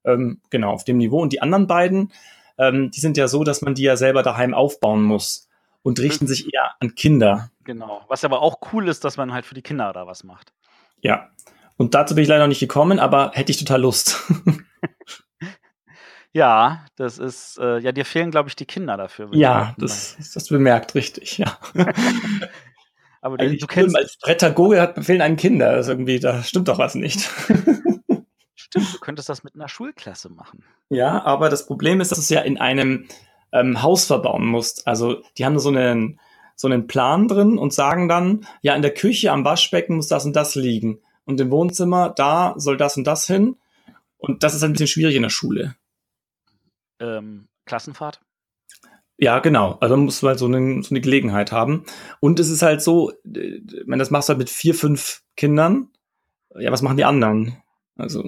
ähm, 0.05 0.41
genau 0.49 0.73
auf 0.73 0.85
dem 0.85 0.97
Niveau. 0.97 1.21
Und 1.21 1.35
die 1.35 1.43
anderen 1.43 1.67
beiden, 1.67 2.13
ähm, 2.57 2.91
die 2.91 3.01
sind 3.01 3.19
ja 3.19 3.29
so, 3.29 3.45
dass 3.45 3.61
man 3.61 3.75
die 3.75 3.83
ja 3.83 3.97
selber 3.97 4.23
daheim 4.23 4.55
aufbauen 4.55 5.03
muss 5.03 5.49
und 5.83 6.01
richten 6.01 6.27
sich 6.27 6.53
eher 6.53 6.73
an 6.81 6.95
Kinder. 6.95 7.51
Genau. 7.65 8.05
Was 8.09 8.25
aber 8.25 8.43
auch 8.43 8.59
cool 8.73 8.89
ist, 8.89 9.05
dass 9.05 9.17
man 9.17 9.33
halt 9.33 9.47
für 9.47 9.55
die 9.55 9.63
Kinder 9.63 9.93
da 9.93 10.07
was 10.07 10.25
macht. 10.25 10.53
Ja. 11.01 11.31
Und 11.77 11.95
dazu 11.95 12.15
bin 12.15 12.23
ich 12.23 12.29
leider 12.29 12.45
noch 12.45 12.49
nicht 12.49 12.61
gekommen, 12.61 12.99
aber 12.99 13.33
hätte 13.35 13.51
ich 13.51 13.59
total 13.59 13.81
Lust. 13.81 14.23
Ja, 16.35 16.87
das 16.97 17.19
ist, 17.19 17.59
äh, 17.59 17.79
ja, 17.81 17.93
dir 17.93 18.07
fehlen, 18.07 18.31
glaube 18.31 18.49
ich, 18.49 18.57
die 18.57 18.65
Kinder 18.65 18.97
dafür. 18.97 19.29
Ja, 19.33 19.75
das, 19.77 20.17
das 20.33 20.49
bemerkt, 20.49 20.95
richtig, 20.95 21.37
ja. 21.37 21.59
Aber 23.21 23.37
du, 23.37 23.57
du 23.57 23.67
kennst. 23.67 23.97
Als 23.97 24.17
Pädagoge 24.17 24.81
hat 24.81 25.05
fehlen 25.05 25.21
einem 25.21 25.37
Kinder. 25.37 25.77
Das 25.77 25.89
irgendwie, 25.89 26.19
da 26.19 26.43
stimmt 26.43 26.69
doch 26.69 26.79
was 26.79 26.95
nicht. 26.97 27.21
Stimmt, 28.55 28.95
du 28.95 28.99
könntest 29.01 29.29
das 29.29 29.45
mit 29.45 29.55
einer 29.55 29.69
Schulklasse 29.69 30.31
machen. 30.31 30.65
Ja, 30.89 31.23
aber 31.25 31.51
das 31.51 31.67
Problem 31.67 32.01
ist, 32.01 32.11
dass 32.11 32.19
du 32.19 32.23
es 32.23 32.31
ja 32.31 32.41
in 32.41 32.59
einem 32.59 33.07
ähm, 33.53 33.83
Haus 33.83 34.07
verbauen 34.07 34.47
musst. 34.47 34.87
Also, 34.87 35.23
die 35.39 35.45
haben 35.45 35.59
so 35.59 35.69
einen, 35.69 36.19
so 36.57 36.69
einen 36.69 36.87
Plan 36.87 37.29
drin 37.29 37.59
und 37.59 37.73
sagen 37.73 38.09
dann, 38.09 38.47
ja, 38.61 38.75
in 38.75 38.83
der 38.83 38.95
Küche 38.95 39.33
am 39.33 39.45
Waschbecken 39.45 39.97
muss 39.97 40.09
das 40.09 40.25
und 40.25 40.35
das 40.35 40.55
liegen. 40.55 41.01
Und 41.25 41.41
im 41.41 41.51
Wohnzimmer, 41.51 42.11
da 42.11 42.55
soll 42.57 42.77
das 42.77 42.97
und 42.97 43.07
das 43.07 43.27
hin. 43.27 43.57
Und 44.19 44.43
das 44.43 44.55
ist 44.55 44.63
ein 44.63 44.73
bisschen 44.73 44.89
schwierig 44.89 45.17
in 45.17 45.23
der 45.23 45.31
Schule 45.31 45.75
ähm, 47.03 47.49
Klassenfahrt? 47.67 48.21
Ja, 49.19 49.41
genau. 49.41 49.77
Also 49.81 49.97
man 49.97 50.07
muss 50.07 50.23
mal 50.23 50.39
so 50.39 50.47
eine, 50.47 50.83
so 50.83 50.91
eine 50.91 51.01
Gelegenheit 51.01 51.53
haben. 51.53 51.85
Und 52.21 52.41
es 52.41 52.49
ist 52.49 52.63
halt 52.63 52.83
so, 52.83 53.13
wenn 53.25 53.99
das 53.99 54.11
machst 54.11 54.29
du 54.29 54.31
halt 54.31 54.39
mit 54.39 54.51
vier, 54.51 54.75
fünf 54.75 55.23
Kindern, 55.37 55.91
ja, 56.59 56.73
was 56.73 56.83
machen 56.83 56.97
die 56.97 57.05
anderen? 57.05 57.57
Also. 57.97 58.25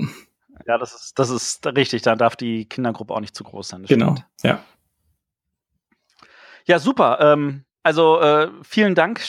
Ja, 0.67 0.79
das 0.79 0.95
ist, 0.95 1.19
das 1.19 1.31
ist 1.31 1.67
richtig. 1.67 2.03
Da 2.03 2.15
darf 2.15 2.37
die 2.37 2.67
Kindergruppe 2.67 3.13
auch 3.13 3.21
nicht 3.21 3.35
zu 3.35 3.45
groß 3.45 3.69
sein. 3.69 3.85
Genau, 3.85 4.13
stimmt. 4.13 4.27
ja. 4.45 4.65
Ja, 6.67 6.79
super. 6.79 7.19
Ähm, 7.21 7.65
also 7.85 8.19
äh, 8.19 8.49
vielen 8.63 8.95
Dank, 8.95 9.21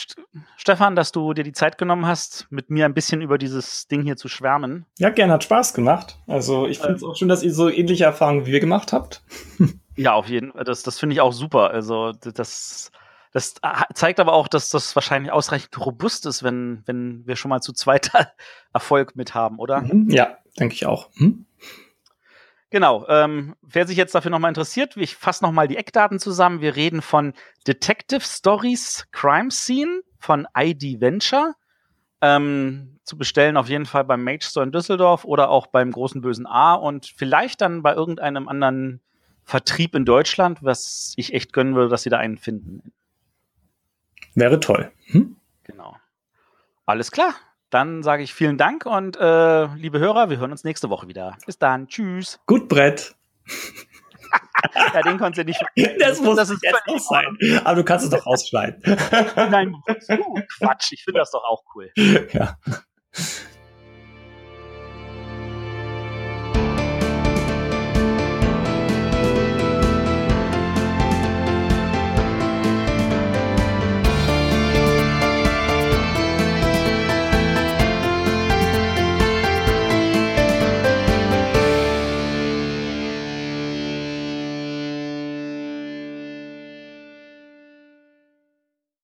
Stefan, 0.56 0.96
dass 0.96 1.12
du 1.12 1.34
dir 1.34 1.44
die 1.44 1.52
Zeit 1.52 1.76
genommen 1.76 2.06
hast, 2.06 2.46
mit 2.48 2.70
mir 2.70 2.86
ein 2.86 2.94
bisschen 2.94 3.20
über 3.20 3.36
dieses 3.36 3.86
Ding 3.86 4.02
hier 4.02 4.16
zu 4.16 4.28
schwärmen. 4.28 4.86
Ja, 4.98 5.10
gern, 5.10 5.30
hat 5.30 5.44
Spaß 5.44 5.74
gemacht. 5.74 6.18
Also 6.26 6.66
ich 6.66 6.78
finde 6.78 6.94
es 6.94 7.02
ähm, 7.02 7.08
auch 7.08 7.16
schön, 7.16 7.28
dass 7.28 7.42
ihr 7.42 7.52
so 7.52 7.68
ähnliche 7.68 8.04
Erfahrungen 8.04 8.46
wie 8.46 8.52
wir 8.52 8.60
gemacht 8.60 8.94
habt. 8.94 9.22
ja, 9.96 10.14
auf 10.14 10.28
jeden 10.28 10.52
Fall. 10.52 10.64
Das, 10.64 10.82
das 10.82 10.98
finde 10.98 11.12
ich 11.12 11.20
auch 11.20 11.34
super. 11.34 11.70
Also 11.70 12.12
das, 12.12 12.90
das 13.30 13.54
zeigt 13.92 14.20
aber 14.20 14.32
auch, 14.32 14.48
dass 14.48 14.70
das 14.70 14.96
wahrscheinlich 14.96 15.32
ausreichend 15.32 15.78
robust 15.84 16.24
ist, 16.24 16.42
wenn, 16.42 16.82
wenn 16.86 17.26
wir 17.26 17.36
schon 17.36 17.50
mal 17.50 17.60
zu 17.60 17.74
zweit 17.74 18.10
Erfolg 18.72 19.16
mit 19.16 19.34
haben, 19.34 19.58
oder? 19.58 19.82
Mhm. 19.82 20.08
Ja, 20.08 20.38
denke 20.58 20.74
ich 20.74 20.86
auch. 20.86 21.10
Mhm. 21.16 21.44
Genau. 22.76 23.06
Ähm, 23.08 23.56
wer 23.62 23.86
sich 23.86 23.96
jetzt 23.96 24.14
dafür 24.14 24.30
nochmal 24.30 24.50
interessiert, 24.50 24.98
ich 24.98 25.16
fasse 25.16 25.42
nochmal 25.42 25.66
die 25.66 25.78
Eckdaten 25.78 26.18
zusammen. 26.18 26.60
Wir 26.60 26.76
reden 26.76 27.00
von 27.00 27.32
Detective 27.66 28.20
Stories 28.20 29.06
Crime 29.12 29.50
Scene 29.50 30.02
von 30.18 30.46
ID 30.54 31.00
Venture. 31.00 31.54
Ähm, 32.20 32.98
zu 33.02 33.16
bestellen 33.16 33.56
auf 33.56 33.70
jeden 33.70 33.86
Fall 33.86 34.04
beim 34.04 34.22
Mage 34.22 34.44
Store 34.44 34.66
in 34.66 34.72
Düsseldorf 34.72 35.24
oder 35.24 35.48
auch 35.48 35.68
beim 35.68 35.90
großen 35.90 36.20
bösen 36.20 36.46
A 36.46 36.74
und 36.74 37.06
vielleicht 37.06 37.62
dann 37.62 37.82
bei 37.82 37.94
irgendeinem 37.94 38.46
anderen 38.46 39.00
Vertrieb 39.42 39.94
in 39.94 40.04
Deutschland, 40.04 40.62
was 40.62 41.14
ich 41.16 41.32
echt 41.32 41.54
gönnen 41.54 41.76
würde, 41.76 41.88
dass 41.88 42.02
sie 42.02 42.10
da 42.10 42.18
einen 42.18 42.36
finden. 42.36 42.92
Wäre 44.34 44.60
toll. 44.60 44.92
Hm? 45.06 45.36
Genau. 45.62 45.96
Alles 46.84 47.10
klar. 47.10 47.36
Dann 47.70 48.02
sage 48.02 48.22
ich 48.22 48.32
vielen 48.32 48.58
Dank 48.58 48.86
und 48.86 49.16
äh, 49.16 49.66
liebe 49.74 49.98
Hörer, 49.98 50.30
wir 50.30 50.38
hören 50.38 50.52
uns 50.52 50.62
nächste 50.62 50.88
Woche 50.88 51.08
wieder. 51.08 51.36
Bis 51.46 51.58
dann. 51.58 51.88
Tschüss. 51.88 52.38
Gut 52.46 52.68
Brett. 52.68 53.16
ja, 54.94 55.02
den 55.02 55.18
konntest 55.18 55.38
du 55.38 55.44
nicht. 55.44 55.60
Das 55.98 56.20
muss 56.20 56.36
das 56.36 56.50
jetzt 56.50 56.86
noch 56.86 56.98
sein. 56.98 57.36
Aber 57.64 57.76
du 57.76 57.84
kannst 57.84 58.04
es 58.04 58.10
doch 58.10 58.24
ausschneiden. 58.26 58.80
Nein, 59.36 59.74
Quatsch. 60.58 60.92
Ich 60.92 61.04
finde 61.04 61.20
das 61.20 61.30
doch 61.30 61.44
auch 61.44 61.62
cool. 61.74 61.90
Ja. 62.32 62.56